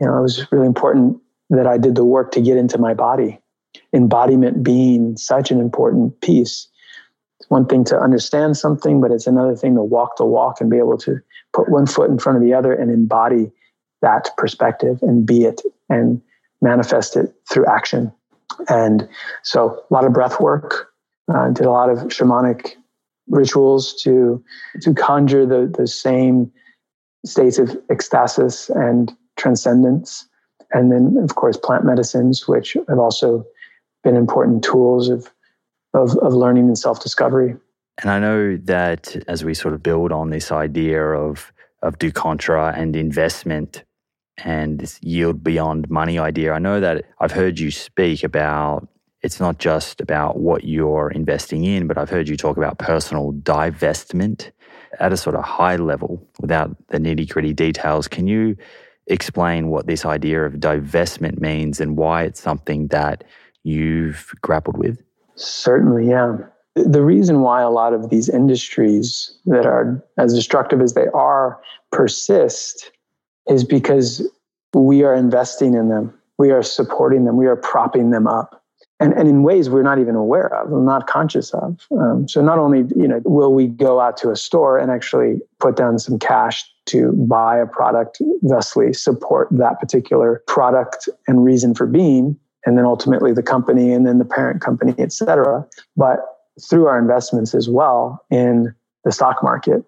you 0.00 0.06
know, 0.06 0.18
it 0.18 0.22
was 0.22 0.46
really 0.52 0.66
important 0.66 1.18
that 1.50 1.66
I 1.66 1.78
did 1.78 1.94
the 1.94 2.04
work 2.04 2.32
to 2.32 2.40
get 2.40 2.56
into 2.56 2.78
my 2.78 2.94
body. 2.94 3.40
Embodiment 3.92 4.62
being 4.62 5.16
such 5.16 5.50
an 5.50 5.60
important 5.60 6.20
piece. 6.20 6.68
It's 7.40 7.48
one 7.50 7.66
thing 7.66 7.84
to 7.84 7.98
understand 7.98 8.56
something, 8.56 9.00
but 9.00 9.10
it's 9.10 9.26
another 9.26 9.56
thing 9.56 9.74
to 9.76 9.82
walk 9.82 10.16
the 10.16 10.24
walk 10.24 10.60
and 10.60 10.70
be 10.70 10.78
able 10.78 10.98
to 10.98 11.18
put 11.52 11.68
one 11.68 11.86
foot 11.86 12.10
in 12.10 12.18
front 12.18 12.36
of 12.36 12.42
the 12.42 12.54
other 12.54 12.72
and 12.72 12.90
embody 12.90 13.50
that 14.04 14.30
perspective 14.36 14.98
and 15.02 15.26
be 15.26 15.44
it 15.44 15.62
and 15.88 16.20
manifest 16.60 17.16
it 17.16 17.34
through 17.50 17.66
action. 17.66 18.12
And 18.68 19.08
so 19.42 19.82
a 19.90 19.94
lot 19.94 20.04
of 20.04 20.12
breath 20.12 20.40
work, 20.40 20.92
uh, 21.34 21.48
did 21.48 21.64
a 21.64 21.70
lot 21.70 21.88
of 21.88 21.98
shamanic 22.08 22.74
rituals 23.28 23.94
to 24.02 24.44
to 24.82 24.92
conjure 24.92 25.46
the 25.46 25.72
the 25.78 25.86
same 25.86 26.52
states 27.24 27.58
of 27.58 27.70
ecstasis 27.88 28.68
and 28.68 29.10
transcendence. 29.36 30.28
And 30.72 30.92
then, 30.92 31.16
of 31.22 31.34
course, 31.36 31.56
plant 31.56 31.84
medicines, 31.84 32.46
which 32.46 32.76
have 32.88 32.98
also 32.98 33.46
been 34.02 34.16
important 34.16 34.62
tools 34.62 35.08
of 35.08 35.30
of, 35.94 36.16
of 36.18 36.34
learning 36.34 36.64
and 36.64 36.78
self 36.78 37.02
discovery. 37.02 37.56
And 38.02 38.10
I 38.10 38.18
know 38.18 38.56
that 38.64 39.16
as 39.28 39.44
we 39.44 39.54
sort 39.54 39.72
of 39.72 39.82
build 39.82 40.12
on 40.12 40.30
this 40.30 40.52
idea 40.52 41.02
of 41.02 41.52
of 41.82 41.98
Du 41.98 42.10
Contra 42.10 42.72
and 42.76 42.96
investment 42.96 43.84
and 44.38 44.80
this 44.80 44.98
yield 45.02 45.44
beyond 45.44 45.88
money 45.90 46.18
idea, 46.18 46.52
I 46.52 46.58
know 46.58 46.80
that 46.80 47.04
I've 47.20 47.32
heard 47.32 47.58
you 47.58 47.70
speak 47.70 48.24
about 48.24 48.88
it's 49.24 49.40
not 49.40 49.58
just 49.58 50.02
about 50.02 50.38
what 50.38 50.64
you're 50.64 51.10
investing 51.10 51.64
in, 51.64 51.86
but 51.86 51.96
I've 51.96 52.10
heard 52.10 52.28
you 52.28 52.36
talk 52.36 52.58
about 52.58 52.78
personal 52.78 53.32
divestment 53.32 54.50
at 55.00 55.14
a 55.14 55.16
sort 55.16 55.34
of 55.34 55.42
high 55.42 55.76
level 55.76 56.22
without 56.40 56.76
the 56.88 56.98
nitty 56.98 57.30
gritty 57.30 57.54
details. 57.54 58.06
Can 58.06 58.26
you 58.26 58.54
explain 59.06 59.68
what 59.68 59.86
this 59.86 60.04
idea 60.04 60.44
of 60.44 60.54
divestment 60.54 61.40
means 61.40 61.80
and 61.80 61.96
why 61.96 62.24
it's 62.24 62.40
something 62.40 62.88
that 62.88 63.24
you've 63.62 64.30
grappled 64.42 64.76
with? 64.76 65.02
Certainly, 65.36 66.10
yeah. 66.10 66.36
The 66.76 67.02
reason 67.02 67.40
why 67.40 67.62
a 67.62 67.70
lot 67.70 67.94
of 67.94 68.10
these 68.10 68.28
industries 68.28 69.34
that 69.46 69.64
are 69.64 70.04
as 70.18 70.34
destructive 70.34 70.82
as 70.82 70.92
they 70.92 71.06
are 71.14 71.58
persist 71.92 72.90
is 73.48 73.64
because 73.64 74.28
we 74.72 75.02
are 75.02 75.14
investing 75.14 75.74
in 75.74 75.88
them, 75.88 76.12
we 76.38 76.50
are 76.50 76.62
supporting 76.62 77.24
them, 77.24 77.36
we 77.36 77.46
are 77.46 77.56
propping 77.56 78.10
them 78.10 78.26
up. 78.26 78.60
And, 79.00 79.12
and 79.14 79.28
in 79.28 79.42
ways 79.42 79.68
we're 79.68 79.82
not 79.82 79.98
even 79.98 80.14
aware 80.14 80.54
of, 80.54 80.70
not 80.70 81.08
conscious 81.08 81.52
of. 81.52 81.84
Um, 81.98 82.28
so 82.28 82.40
not 82.40 82.58
only 82.58 82.84
you 82.96 83.08
know 83.08 83.20
will 83.24 83.52
we 83.52 83.66
go 83.66 84.00
out 84.00 84.16
to 84.18 84.30
a 84.30 84.36
store 84.36 84.78
and 84.78 84.90
actually 84.90 85.40
put 85.58 85.76
down 85.76 85.98
some 85.98 86.18
cash 86.18 86.64
to 86.86 87.12
buy 87.12 87.58
a 87.58 87.66
product, 87.66 88.22
thusly 88.42 88.92
support 88.92 89.48
that 89.50 89.80
particular 89.80 90.42
product 90.46 91.08
and 91.26 91.44
reason 91.44 91.74
for 91.74 91.86
being, 91.86 92.38
and 92.64 92.78
then 92.78 92.84
ultimately 92.84 93.32
the 93.32 93.42
company 93.42 93.92
and 93.92 94.06
then 94.06 94.18
the 94.18 94.24
parent 94.24 94.60
company, 94.60 94.94
et 94.98 95.12
cetera. 95.12 95.66
But 95.96 96.20
through 96.68 96.86
our 96.86 96.98
investments 96.98 97.54
as 97.54 97.68
well 97.68 98.24
in 98.30 98.74
the 99.04 99.12
stock 99.12 99.42
market, 99.42 99.84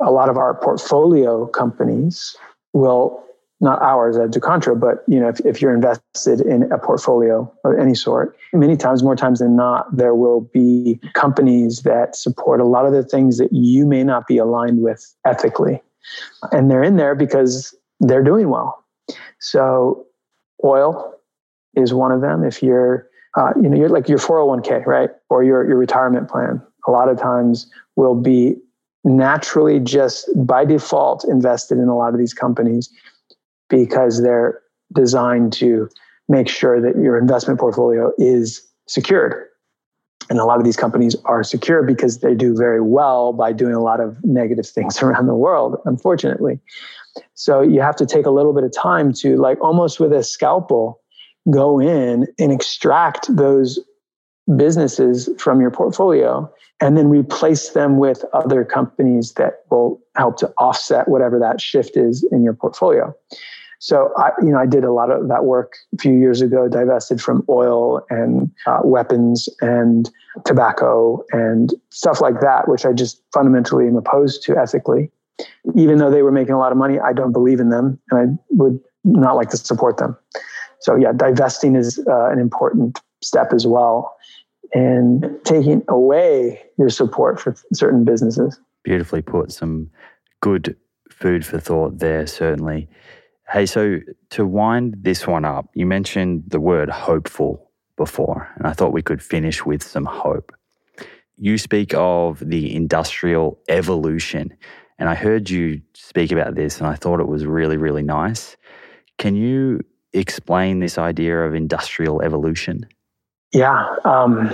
a 0.00 0.10
lot 0.10 0.28
of 0.28 0.36
our 0.36 0.54
portfolio 0.54 1.46
companies 1.46 2.36
will 2.72 3.24
not 3.60 3.80
ours 3.82 4.16
at 4.16 4.30
DuContra, 4.30 4.78
but 4.78 5.04
you 5.06 5.20
know, 5.20 5.28
if, 5.28 5.40
if 5.40 5.60
you're 5.60 5.74
invested 5.74 6.40
in 6.40 6.70
a 6.72 6.78
portfolio 6.78 7.52
of 7.64 7.78
any 7.78 7.94
sort, 7.94 8.36
many 8.52 8.76
times, 8.76 9.02
more 9.02 9.16
times 9.16 9.40
than 9.40 9.54
not, 9.54 9.94
there 9.94 10.14
will 10.14 10.40
be 10.40 10.98
companies 11.14 11.82
that 11.82 12.16
support 12.16 12.60
a 12.60 12.64
lot 12.64 12.86
of 12.86 12.92
the 12.92 13.02
things 13.02 13.36
that 13.36 13.52
you 13.52 13.86
may 13.86 14.02
not 14.02 14.26
be 14.26 14.38
aligned 14.38 14.82
with 14.82 15.14
ethically. 15.26 15.82
And 16.52 16.70
they're 16.70 16.82
in 16.82 16.96
there 16.96 17.14
because 17.14 17.74
they're 18.00 18.24
doing 18.24 18.48
well. 18.48 18.82
So 19.40 20.06
oil 20.64 21.14
is 21.74 21.92
one 21.92 22.12
of 22.12 22.22
them. 22.22 22.44
If 22.44 22.62
you're, 22.62 23.08
uh, 23.36 23.52
you 23.60 23.68
know, 23.68 23.76
you're 23.76 23.90
like 23.90 24.08
your 24.08 24.18
401k, 24.18 24.86
right? 24.86 25.10
Or 25.28 25.44
your, 25.44 25.68
your 25.68 25.76
retirement 25.76 26.30
plan, 26.30 26.62
a 26.86 26.90
lot 26.90 27.10
of 27.10 27.18
times 27.18 27.70
will 27.96 28.14
be 28.14 28.56
naturally 29.04 29.80
just 29.80 30.28
by 30.36 30.64
default 30.64 31.24
invested 31.24 31.78
in 31.78 31.88
a 31.88 31.96
lot 31.96 32.12
of 32.12 32.18
these 32.18 32.34
companies 32.34 32.90
because 33.68 34.22
they're 34.22 34.60
designed 34.94 35.52
to 35.54 35.88
make 36.28 36.48
sure 36.48 36.80
that 36.80 37.00
your 37.00 37.18
investment 37.18 37.58
portfolio 37.58 38.12
is 38.18 38.66
secured. 38.86 39.46
And 40.28 40.38
a 40.38 40.44
lot 40.44 40.58
of 40.58 40.64
these 40.64 40.76
companies 40.76 41.16
are 41.24 41.42
secure 41.42 41.82
because 41.82 42.20
they 42.20 42.34
do 42.34 42.54
very 42.54 42.80
well 42.80 43.32
by 43.32 43.52
doing 43.52 43.74
a 43.74 43.82
lot 43.82 44.00
of 44.00 44.16
negative 44.22 44.66
things 44.66 45.02
around 45.02 45.26
the 45.26 45.34
world, 45.34 45.76
unfortunately. 45.84 46.60
So 47.34 47.60
you 47.62 47.80
have 47.80 47.96
to 47.96 48.06
take 48.06 48.26
a 48.26 48.30
little 48.30 48.52
bit 48.52 48.62
of 48.62 48.72
time 48.72 49.12
to, 49.14 49.36
like, 49.36 49.60
almost 49.60 49.98
with 49.98 50.12
a 50.12 50.22
scalpel, 50.22 51.00
go 51.50 51.80
in 51.80 52.28
and 52.38 52.52
extract 52.52 53.34
those 53.34 53.80
businesses 54.56 55.28
from 55.38 55.60
your 55.60 55.70
portfolio 55.70 56.52
and 56.80 56.96
then 56.96 57.08
replace 57.08 57.70
them 57.70 57.98
with 57.98 58.24
other 58.32 58.64
companies 58.64 59.32
that 59.34 59.64
will 59.70 60.00
help 60.16 60.36
to 60.38 60.52
offset 60.58 61.08
whatever 61.08 61.38
that 61.38 61.60
shift 61.60 61.96
is 61.96 62.26
in 62.32 62.42
your 62.42 62.54
portfolio. 62.54 63.14
So 63.80 64.12
I, 64.18 64.30
you 64.42 64.50
know, 64.50 64.58
I 64.58 64.66
did 64.66 64.84
a 64.84 64.92
lot 64.92 65.10
of 65.10 65.28
that 65.28 65.44
work 65.44 65.72
a 65.94 65.96
few 65.96 66.12
years 66.12 66.42
ago, 66.42 66.68
divested 66.68 67.20
from 67.20 67.44
oil 67.48 68.04
and 68.10 68.50
uh, 68.66 68.80
weapons 68.84 69.48
and 69.62 70.10
tobacco 70.44 71.24
and 71.32 71.72
stuff 71.88 72.20
like 72.20 72.40
that, 72.40 72.68
which 72.68 72.84
I 72.84 72.92
just 72.92 73.22
fundamentally 73.32 73.86
am 73.86 73.96
opposed 73.96 74.42
to 74.44 74.58
ethically. 74.58 75.10
Even 75.74 75.96
though 75.96 76.10
they 76.10 76.20
were 76.20 76.32
making 76.32 76.52
a 76.52 76.58
lot 76.58 76.72
of 76.72 76.78
money, 76.78 76.98
I 77.00 77.14
don't 77.14 77.32
believe 77.32 77.58
in 77.58 77.70
them, 77.70 77.98
and 78.10 78.38
I 78.38 78.42
would 78.50 78.78
not 79.04 79.36
like 79.36 79.48
to 79.50 79.56
support 79.56 79.96
them. 79.96 80.14
So 80.80 80.94
yeah, 80.96 81.12
divesting 81.16 81.74
is 81.74 81.98
uh, 82.06 82.30
an 82.30 82.38
important 82.38 83.00
step 83.22 83.54
as 83.54 83.66
well, 83.66 84.14
and 84.74 85.38
taking 85.44 85.82
away 85.88 86.62
your 86.78 86.90
support 86.90 87.40
for 87.40 87.54
certain 87.72 88.04
businesses. 88.04 88.60
Beautifully 88.84 89.22
put. 89.22 89.52
Some 89.52 89.90
good 90.40 90.76
food 91.10 91.44
for 91.44 91.58
thought 91.58 91.98
there, 91.98 92.26
certainly. 92.26 92.88
Hey, 93.48 93.66
so 93.66 93.98
to 94.30 94.46
wind 94.46 94.98
this 95.00 95.26
one 95.26 95.44
up, 95.44 95.68
you 95.74 95.86
mentioned 95.86 96.44
the 96.46 96.60
word 96.60 96.88
hopeful 96.88 97.70
before, 97.96 98.48
and 98.56 98.66
I 98.66 98.72
thought 98.72 98.92
we 98.92 99.02
could 99.02 99.22
finish 99.22 99.66
with 99.66 99.82
some 99.82 100.04
hope. 100.04 100.54
You 101.36 101.58
speak 101.58 101.92
of 101.94 102.38
the 102.38 102.74
industrial 102.74 103.58
evolution, 103.68 104.56
and 104.98 105.08
I 105.08 105.14
heard 105.14 105.50
you 105.50 105.82
speak 105.94 106.30
about 106.32 106.54
this, 106.54 106.78
and 106.78 106.86
I 106.86 106.94
thought 106.94 107.20
it 107.20 107.28
was 107.28 107.44
really, 107.44 107.76
really 107.76 108.02
nice. 108.02 108.56
Can 109.18 109.34
you 109.34 109.80
explain 110.12 110.80
this 110.80 110.96
idea 110.96 111.42
of 111.42 111.54
industrial 111.54 112.22
evolution? 112.22 112.86
Yeah, 113.52 113.96
um, 114.04 114.48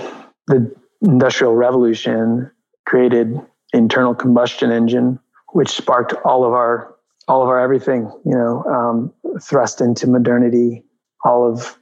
the 0.46 0.74
industrial 1.02 1.54
revolution 1.54 2.50
created 2.86 3.38
internal 3.72 4.14
combustion 4.14 4.70
engine, 4.70 5.18
which 5.52 5.68
sparked 5.68 6.14
all 6.24 6.44
of 6.44 6.52
our 6.52 6.94
all 7.28 7.42
of 7.42 7.48
our 7.48 7.58
everything, 7.58 8.10
you 8.24 8.36
know, 8.36 8.62
um, 8.64 9.12
thrust 9.42 9.80
into 9.80 10.06
modernity, 10.06 10.84
all 11.24 11.50
of 11.50 11.76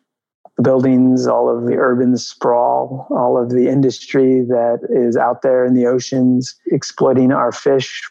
the 0.56 0.62
buildings, 0.62 1.26
all 1.26 1.54
of 1.54 1.66
the 1.66 1.74
urban 1.74 2.16
sprawl, 2.16 3.06
all 3.10 3.36
of 3.40 3.50
the 3.50 3.68
industry 3.68 4.40
that 4.40 4.78
is 4.90 5.18
out 5.18 5.42
there 5.42 5.66
in 5.66 5.74
the 5.74 5.86
oceans, 5.86 6.54
exploiting 6.72 7.30
our 7.30 7.52
fish 7.52 8.02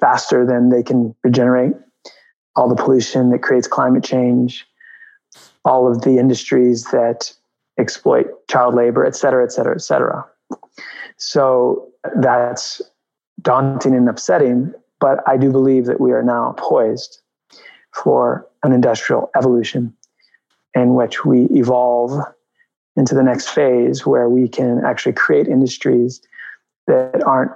faster 0.00 0.44
than 0.44 0.70
they 0.70 0.82
can 0.82 1.14
regenerate, 1.22 1.74
all 2.56 2.68
the 2.68 2.74
pollution 2.74 3.30
that 3.30 3.42
creates 3.42 3.68
climate 3.68 4.02
change, 4.02 4.66
all 5.64 5.88
of 5.90 6.02
the 6.02 6.18
industries 6.18 6.84
that 6.86 7.32
exploit 7.78 8.26
child 8.48 8.74
labor, 8.74 9.04
et 9.04 9.16
cetera, 9.16 9.44
et 9.44 9.52
cetera, 9.52 9.74
et 9.74 9.82
cetera. 9.82 10.24
So 11.16 11.88
that's 12.16 12.82
daunting 13.40 13.94
and 13.94 14.08
upsetting 14.08 14.74
but 15.02 15.18
I 15.26 15.36
do 15.36 15.50
believe 15.50 15.86
that 15.86 16.00
we 16.00 16.12
are 16.12 16.22
now 16.22 16.54
poised 16.56 17.20
for 17.92 18.48
an 18.62 18.72
industrial 18.72 19.32
evolution 19.36 19.92
in 20.76 20.94
which 20.94 21.24
we 21.24 21.46
evolve 21.50 22.20
into 22.96 23.12
the 23.12 23.22
next 23.24 23.48
phase 23.48 24.06
where 24.06 24.28
we 24.28 24.48
can 24.48 24.80
actually 24.84 25.14
create 25.14 25.48
industries 25.48 26.22
that 26.86 27.20
aren't 27.26 27.50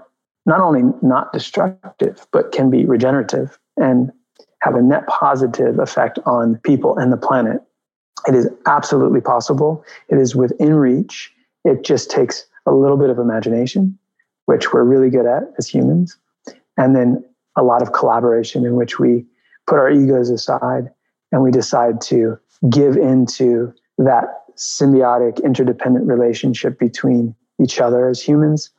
not 0.44 0.60
only 0.60 0.82
not 1.02 1.32
destructive, 1.32 2.26
but 2.32 2.50
can 2.50 2.68
be 2.68 2.84
regenerative 2.84 3.56
and 3.76 4.10
have 4.62 4.74
a 4.74 4.82
net 4.82 5.06
positive 5.06 5.78
effect 5.78 6.18
on 6.26 6.56
people 6.64 6.98
and 6.98 7.12
the 7.12 7.16
planet. 7.16 7.62
It 8.26 8.34
is 8.34 8.48
absolutely 8.66 9.20
possible. 9.20 9.84
It 10.08 10.18
is 10.18 10.34
within 10.34 10.74
reach. 10.74 11.32
It 11.64 11.84
just 11.84 12.10
takes 12.10 12.46
a 12.66 12.72
little 12.72 12.96
bit 12.96 13.10
of 13.10 13.18
imagination, 13.18 13.98
which 14.46 14.72
we're 14.72 14.84
really 14.84 15.10
good 15.10 15.26
at 15.26 15.44
as 15.58 15.68
humans, 15.68 16.16
and 16.76 16.96
then 16.96 17.24
a 17.56 17.62
lot 17.62 17.82
of 17.82 17.92
collaboration 17.92 18.64
in 18.66 18.76
which 18.76 18.98
we 18.98 19.24
put 19.66 19.78
our 19.78 19.90
egos 19.90 20.30
aside 20.30 20.90
and 21.32 21.42
we 21.42 21.50
decide 21.50 22.00
to 22.00 22.38
give 22.70 22.96
into 22.96 23.72
that 23.98 24.44
symbiotic 24.56 25.42
interdependent 25.44 26.06
relationship 26.06 26.78
between 26.78 27.34
each 27.62 27.80
other 27.80 28.08
as 28.08 28.20
humans 28.22 28.70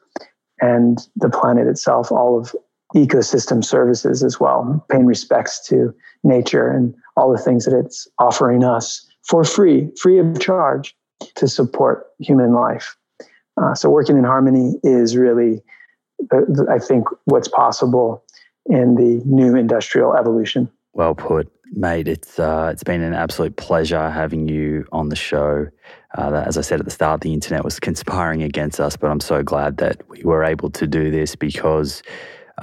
and 0.59 1.07
the 1.15 1.29
planet 1.29 1.67
itself 1.67 2.11
all 2.11 2.39
of 2.39 2.55
ecosystem 2.95 3.63
services 3.63 4.23
as 4.23 4.39
well 4.39 4.83
paying 4.89 5.05
respects 5.05 5.65
to 5.67 5.93
nature 6.23 6.69
and 6.69 6.95
all 7.15 7.31
the 7.31 7.37
things 7.37 7.65
that 7.65 7.77
it's 7.77 8.07
offering 8.17 8.63
us 8.63 9.06
for 9.27 9.43
free 9.43 9.89
free 9.99 10.19
of 10.19 10.39
charge 10.39 10.95
to 11.35 11.47
support 11.47 12.07
human 12.19 12.53
life 12.53 12.95
Uh, 13.57 13.73
so 13.73 13.89
working 13.89 14.17
in 14.17 14.23
harmony 14.23 14.75
is 14.83 15.17
really, 15.17 15.63
I 16.69 16.79
think, 16.79 17.07
what's 17.25 17.47
possible 17.47 18.23
in 18.67 18.95
the 18.95 19.21
new 19.25 19.55
industrial 19.55 20.15
evolution. 20.15 20.69
Well 20.93 21.15
put, 21.15 21.51
mate. 21.71 22.07
It's 22.07 22.39
uh, 22.39 22.69
it's 22.71 22.83
been 22.83 23.01
an 23.01 23.13
absolute 23.13 23.55
pleasure 23.55 24.09
having 24.09 24.47
you 24.47 24.85
on 24.91 25.09
the 25.09 25.15
show. 25.15 25.67
Uh, 26.17 26.43
as 26.45 26.57
I 26.57 26.61
said 26.61 26.79
at 26.79 26.85
the 26.85 26.91
start, 26.91 27.21
the 27.21 27.33
internet 27.33 27.63
was 27.63 27.79
conspiring 27.89 28.43
against 28.43 28.79
us, 28.79 28.95
but 28.95 29.09
I'm 29.09 29.19
so 29.19 29.43
glad 29.43 29.77
that 29.77 30.07
we 30.09 30.21
were 30.23 30.43
able 30.43 30.69
to 30.71 30.87
do 30.87 31.11
this 31.11 31.35
because 31.35 32.03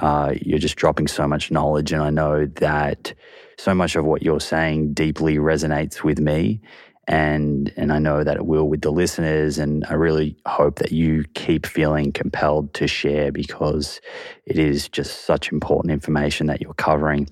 uh, 0.01 0.33
you're 0.41 0.59
just 0.59 0.75
dropping 0.75 1.07
so 1.07 1.27
much 1.27 1.51
knowledge, 1.51 1.91
and 1.91 2.01
I 2.01 2.09
know 2.09 2.45
that 2.45 3.13
so 3.57 3.73
much 3.73 3.95
of 3.95 4.05
what 4.05 4.21
you're 4.21 4.39
saying 4.39 4.93
deeply 4.93 5.37
resonates 5.37 6.03
with 6.03 6.19
me 6.19 6.61
and 7.07 7.71
and 7.77 7.91
I 7.91 7.99
know 7.99 8.23
that 8.23 8.35
it 8.35 8.45
will 8.45 8.67
with 8.67 8.81
the 8.81 8.91
listeners 8.91 9.57
and 9.57 9.85
I 9.89 9.93
really 9.93 10.35
hope 10.47 10.79
that 10.79 10.91
you 10.91 11.23
keep 11.33 11.65
feeling 11.65 12.11
compelled 12.11 12.73
to 12.75 12.87
share 12.87 13.31
because 13.31 14.01
it 14.45 14.57
is 14.57 14.89
just 14.89 15.25
such 15.25 15.51
important 15.51 15.91
information 15.91 16.47
that 16.47 16.61
you're 16.61 16.73
covering. 16.73 17.29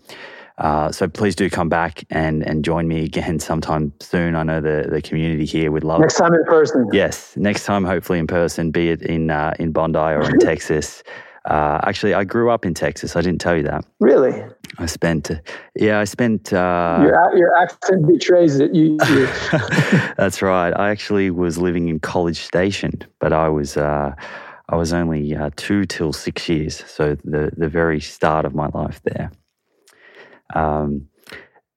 Uh, 0.59 0.91
so 0.91 1.07
please 1.07 1.35
do 1.35 1.49
come 1.49 1.69
back 1.69 2.03
and 2.11 2.45
and 2.45 2.63
join 2.63 2.87
me 2.87 3.03
again 3.03 3.39
sometime 3.49 3.91
soon. 3.99 4.35
I 4.35 4.43
know 4.43 4.61
the 4.61 4.87
the 4.89 5.01
community 5.01 5.45
here 5.45 5.71
would 5.71 5.83
love 5.83 6.01
next 6.01 6.17
time 6.17 6.33
in 6.33 6.43
person. 6.45 6.87
Yes, 6.93 7.35
next 7.35 7.65
time 7.65 7.83
hopefully 7.83 8.19
in 8.19 8.27
person, 8.27 8.69
be 8.69 8.89
it 8.89 9.01
in 9.01 9.31
uh, 9.31 9.53
in 9.57 9.71
Bondi 9.71 9.97
or 9.97 10.29
in 10.29 10.37
Texas. 10.39 11.03
Uh, 11.45 11.79
actually, 11.83 12.13
I 12.13 12.23
grew 12.23 12.49
up 12.49 12.65
in 12.65 12.73
Texas. 12.73 13.15
I 13.15 13.21
didn't 13.21 13.41
tell 13.41 13.55
you 13.55 13.63
that. 13.63 13.85
Really? 13.99 14.43
I 14.77 14.85
spent, 14.85 15.29
yeah, 15.75 15.99
I 15.99 16.05
spent. 16.05 16.53
Uh, 16.53 16.99
your, 17.01 17.37
your 17.37 17.57
accent 17.57 18.07
betrays 18.07 18.59
it. 18.59 18.73
You, 18.73 18.97
you. 19.09 19.27
That's 20.17 20.41
right. 20.41 20.71
I 20.71 20.89
actually 20.89 21.29
was 21.31 21.57
living 21.57 21.89
in 21.89 21.99
College 21.99 22.39
Station, 22.39 23.03
but 23.19 23.33
I 23.33 23.49
was. 23.49 23.77
Uh, 23.77 24.15
I 24.69 24.77
was 24.77 24.93
only 24.93 25.35
uh, 25.35 25.49
two 25.57 25.85
till 25.85 26.13
six 26.13 26.47
years, 26.47 26.83
so 26.87 27.15
the 27.23 27.51
the 27.55 27.67
very 27.67 27.99
start 27.99 28.45
of 28.45 28.55
my 28.55 28.69
life 28.73 29.01
there. 29.03 29.31
Um, 30.55 31.07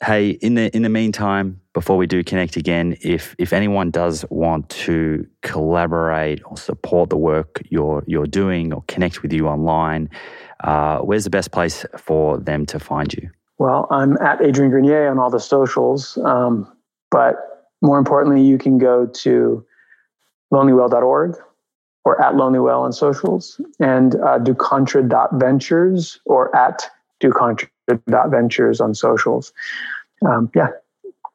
hey, 0.05 0.31
in 0.31 0.55
the 0.55 0.74
in 0.74 0.82
the 0.82 0.89
meantime, 0.89 1.60
before 1.73 1.97
we 1.97 2.06
do 2.06 2.23
connect 2.23 2.56
again, 2.56 2.97
if 3.02 3.35
if 3.39 3.52
anyone 3.52 3.90
does 3.90 4.24
want 4.31 4.68
to 4.70 5.27
collaborate 5.43 6.40
or 6.44 6.56
support 6.56 7.10
the 7.10 7.16
work 7.16 7.62
you're 7.70 8.05
you're 8.06 8.27
doing 8.27 8.73
or 8.73 8.82
connect 8.89 9.23
with 9.23 9.32
you 9.32 9.47
online, 9.47 10.10
uh, 10.64 10.98
where's 10.98 11.24
the 11.24 11.31
best 11.31 11.52
place 11.52 11.85
for 11.97 12.39
them 12.39 12.66
to 12.66 12.78
find 12.78 13.12
you? 13.14 13.31
Well, 13.59 13.86
I'm 13.90 14.18
at 14.18 14.43
Adrian 14.43 14.70
Grenier 14.70 15.09
on 15.09 15.18
all 15.18 15.31
the 15.31 15.40
socials, 15.40 16.18
um, 16.24 16.70
but 17.10 17.36
more 17.81 17.98
importantly, 17.98 18.43
you 18.43 18.59
can 18.59 18.78
go 18.78 19.06
to 19.06 19.64
lonelywhale.org 20.52 21.36
or 22.05 22.23
at 22.23 22.35
lonelywhale 22.35 22.82
on 22.82 22.93
socials 22.93 23.60
and 23.81 24.14
uh, 24.16 24.39
ducontra.ventures 24.39 26.20
or 26.27 26.55
at 26.55 26.89
ducontra.ventures 27.89 28.81
on 28.81 28.95
socials 28.95 29.53
um, 30.25 30.51
yeah, 30.55 30.69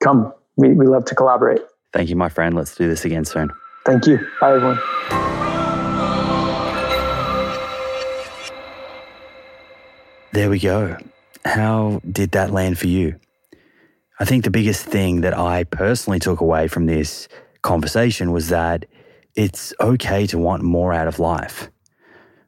come. 0.02 0.34
We, 0.56 0.70
we 0.74 0.88
love 0.88 1.06
to 1.06 1.16
collaborate. 1.16 1.62
Thank 1.94 2.10
you, 2.10 2.16
my 2.16 2.30
friend. 2.30 2.56
Let's 2.56 2.76
do 2.76 2.88
this 2.88 3.06
again 3.06 3.26
soon. 3.26 3.52
Thank 3.86 4.08
you. 4.08 4.20
Bye, 4.40 4.56
everyone. 4.56 4.80
There 10.34 10.50
we 10.50 10.60
go. 10.60 10.98
How 11.44 12.02
did 12.10 12.32
that 12.32 12.52
land 12.52 12.80
for 12.80 12.88
you? 12.88 13.20
I 14.20 14.26
think 14.26 14.44
the 14.44 14.52
biggest 14.52 14.86
thing 14.86 15.22
that 15.22 15.38
I 15.38 15.64
personally 15.66 16.20
took 16.20 16.40
away 16.42 16.68
from 16.68 16.86
this 16.86 17.28
conversation 17.64 18.32
was 18.32 18.50
that 18.50 18.86
it's 19.36 19.74
okay 19.80 20.28
to 20.28 20.38
want 20.38 20.64
more 20.64 20.94
out 20.94 21.08
of 21.08 21.20
life. 21.20 21.70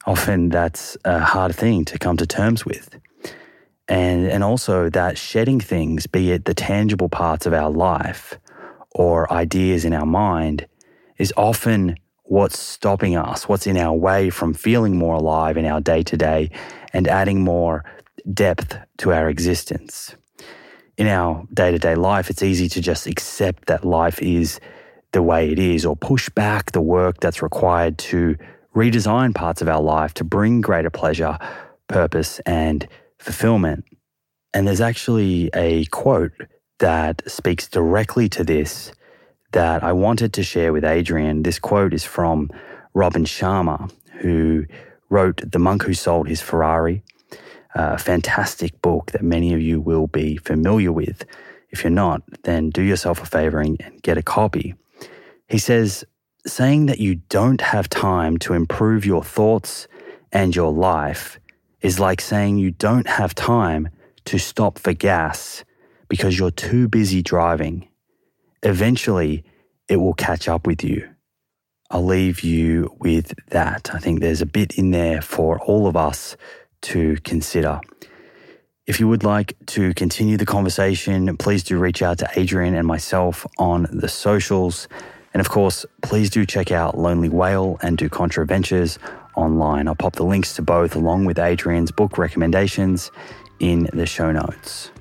Often 0.06 0.50
that's 0.50 0.96
a 1.04 1.20
hard 1.20 1.56
thing 1.56 1.84
to 1.86 1.98
come 1.98 2.18
to 2.18 2.28
terms 2.28 2.66
with 2.66 2.96
and 3.88 4.28
and 4.28 4.44
also 4.44 4.90
that 4.90 5.18
shedding 5.18 5.60
things 5.60 6.08
be 6.08 6.32
it 6.32 6.46
the 6.46 6.54
tangible 6.54 7.10
parts 7.10 7.46
of 7.46 7.54
our 7.54 7.70
life 7.70 8.40
or 8.92 9.32
ideas 9.32 9.86
in 9.86 9.94
our 9.94 10.06
mind 10.06 10.66
is 11.18 11.34
often 11.36 11.96
what's 12.24 12.58
stopping 12.58 13.16
us 13.18 13.48
what's 13.50 13.68
in 13.68 13.78
our 13.78 13.94
way 13.94 14.30
from 14.30 14.54
feeling 14.54 14.98
more 14.98 15.16
alive 15.16 15.58
in 15.58 15.66
our 15.66 15.82
day 15.82 16.02
to 16.02 16.16
day 16.16 16.50
and 16.94 17.08
adding 17.08 17.44
more 17.44 17.84
depth 18.32 18.78
to 18.98 19.12
our 19.12 19.30
existence. 19.30 20.16
In 20.98 21.08
our 21.08 21.46
day 21.54 21.72
to 21.72 21.80
day 21.80 21.96
life 21.96 22.30
it's 22.30 22.44
easy 22.44 22.70
to 22.70 22.82
just 22.82 23.08
accept 23.08 23.66
that 23.66 23.84
life 23.84 24.22
is 24.22 24.60
the 25.12 25.24
way 25.24 25.52
it 25.52 25.60
is 25.60 25.86
or 25.86 25.96
push 25.96 26.30
back 26.30 26.72
the 26.72 26.82
work 26.82 27.20
that's 27.20 27.42
required 27.42 27.98
to 27.98 28.38
redesign 28.76 29.34
parts 29.34 29.62
of 29.62 29.68
our 29.68 29.82
life 29.82 30.14
to 30.16 30.24
bring 30.24 30.62
greater 30.62 30.90
pleasure 30.90 31.38
purpose 31.88 32.40
and 32.46 32.88
fulfillment. 33.20 33.86
And 34.54 34.68
there's 34.68 34.82
actually 34.82 35.50
a 35.54 35.86
quote 35.86 36.32
that 36.80 37.22
speaks 37.30 37.68
directly 37.68 38.30
to 38.30 38.44
this 38.44 38.92
that 39.52 39.84
I 39.84 39.94
wanted 39.94 40.34
to 40.34 40.44
share 40.44 40.74
with 40.74 40.84
Adrian. 40.84 41.44
This 41.44 41.60
quote 41.60 41.94
is 41.94 42.04
from 42.04 42.50
Robin 42.94 43.24
Sharma, 43.26 43.92
who 44.20 44.66
wrote 45.10 45.42
The 45.52 45.60
Monk 45.60 45.84
Who 45.84 45.94
Sold 45.94 46.28
His 46.28 46.42
Ferrari, 46.42 47.04
a 47.76 47.98
fantastic 47.98 48.82
book 48.82 49.12
that 49.12 49.24
many 49.24 49.54
of 49.54 49.62
you 49.62 49.80
will 49.80 50.08
be 50.08 50.38
familiar 50.38 50.92
with. 50.92 51.26
If 51.70 51.84
you're 51.84 51.92
not, 51.92 52.22
then 52.44 52.70
do 52.70 52.82
yourself 52.82 53.22
a 53.22 53.26
favor 53.26 53.60
and 53.60 53.80
get 54.02 54.18
a 54.18 54.24
copy. 54.24 54.76
He 55.48 55.58
says, 55.58 56.04
saying 56.46 56.88
that 56.88 57.00
you 57.00 57.16
don't 57.16 57.62
have 57.62 57.88
time 57.90 58.38
to 58.38 58.54
improve 58.54 59.06
your 59.06 59.24
thoughts 59.24 59.88
and 60.32 60.56
your 60.56 60.72
life 60.72 61.40
is 61.84 62.00
like 62.00 62.22
saying 62.22 62.58
you 62.58 62.72
don't 62.72 63.08
have 63.08 63.36
time 63.36 63.90
to 64.26 64.40
stop 64.40 64.80
for 64.80 64.94
gas 64.94 65.64
because 66.08 66.40
you're 66.40 66.50
too 66.50 66.88
busy 66.88 67.22
driving. 67.22 67.88
Eventually, 68.64 69.44
it 69.90 69.98
will 69.98 70.14
catch 70.14 70.48
up 70.48 70.66
with 70.66 70.84
you. 70.84 71.10
I'll 71.92 72.06
leave 72.06 72.40
you 72.42 72.96
with 73.00 73.34
that. 73.50 73.92
I 73.94 74.00
think 74.00 74.22
there's 74.22 74.42
a 74.42 74.48
bit 74.48 74.78
in 74.78 74.92
there 74.92 75.22
for 75.22 75.60
all 75.60 75.86
of 75.86 75.96
us 75.96 76.38
to 76.84 77.18
consider. 77.24 77.82
If 78.88 79.00
you 79.00 79.08
would 79.08 79.24
like 79.24 79.54
to 79.68 79.94
continue 79.94 80.38
the 80.38 80.46
conversation, 80.46 81.38
please 81.38 81.64
do 81.64 81.78
reach 81.78 82.02
out 82.02 82.18
to 82.20 82.30
Adrian 82.36 82.74
and 82.74 82.88
myself 82.88 83.46
on 83.58 83.88
the 83.92 84.10
socials. 84.10 84.88
And 85.34 85.42
of 85.42 85.50
course, 85.50 85.86
please 86.02 86.30
do 86.30 86.46
check 86.46 86.72
out 86.72 86.98
Lonely 86.98 87.30
Whale 87.30 87.78
and 87.82 87.98
Du 87.98 88.10
Contra 88.10 88.46
Ventures 88.46 89.00
online. 89.36 89.88
I'll 89.88 89.96
pop 89.96 90.16
the 90.16 90.24
links 90.24 90.54
to 90.56 90.62
both 90.62 90.96
along 90.96 91.26
with 91.26 91.40
Adrian's 91.40 91.92
book 91.92 92.18
recommendations 92.18 93.12
in 93.60 93.90
the 93.94 94.06
show 94.06 94.32
notes. 94.32 94.92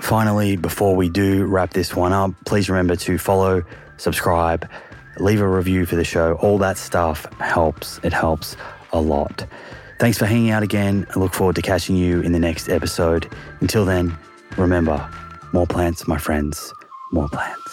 Finally, 0.00 0.56
before 0.56 0.96
we 0.96 1.08
do 1.08 1.44
wrap 1.46 1.72
this 1.72 1.94
one 1.94 2.12
up, 2.12 2.32
please 2.44 2.68
remember 2.68 2.96
to 2.96 3.16
follow, 3.16 3.62
subscribe, 3.96 4.68
leave 5.18 5.40
a 5.40 5.48
review 5.48 5.86
for 5.86 5.96
the 5.96 6.04
show. 6.04 6.34
All 6.34 6.58
that 6.58 6.76
stuff 6.76 7.26
helps. 7.40 8.00
It 8.02 8.12
helps 8.12 8.56
a 8.92 9.00
lot. 9.00 9.46
Thanks 10.00 10.18
for 10.18 10.26
hanging 10.26 10.50
out 10.50 10.62
again. 10.62 11.06
I 11.14 11.18
look 11.18 11.32
forward 11.32 11.56
to 11.56 11.62
catching 11.62 11.96
you 11.96 12.20
in 12.20 12.32
the 12.32 12.40
next 12.40 12.68
episode. 12.68 13.30
Until 13.60 13.84
then, 13.84 14.16
remember 14.56 15.08
more 15.52 15.66
plants, 15.66 16.08
my 16.08 16.18
friends, 16.18 16.72
more 17.12 17.28
plants. 17.28 17.63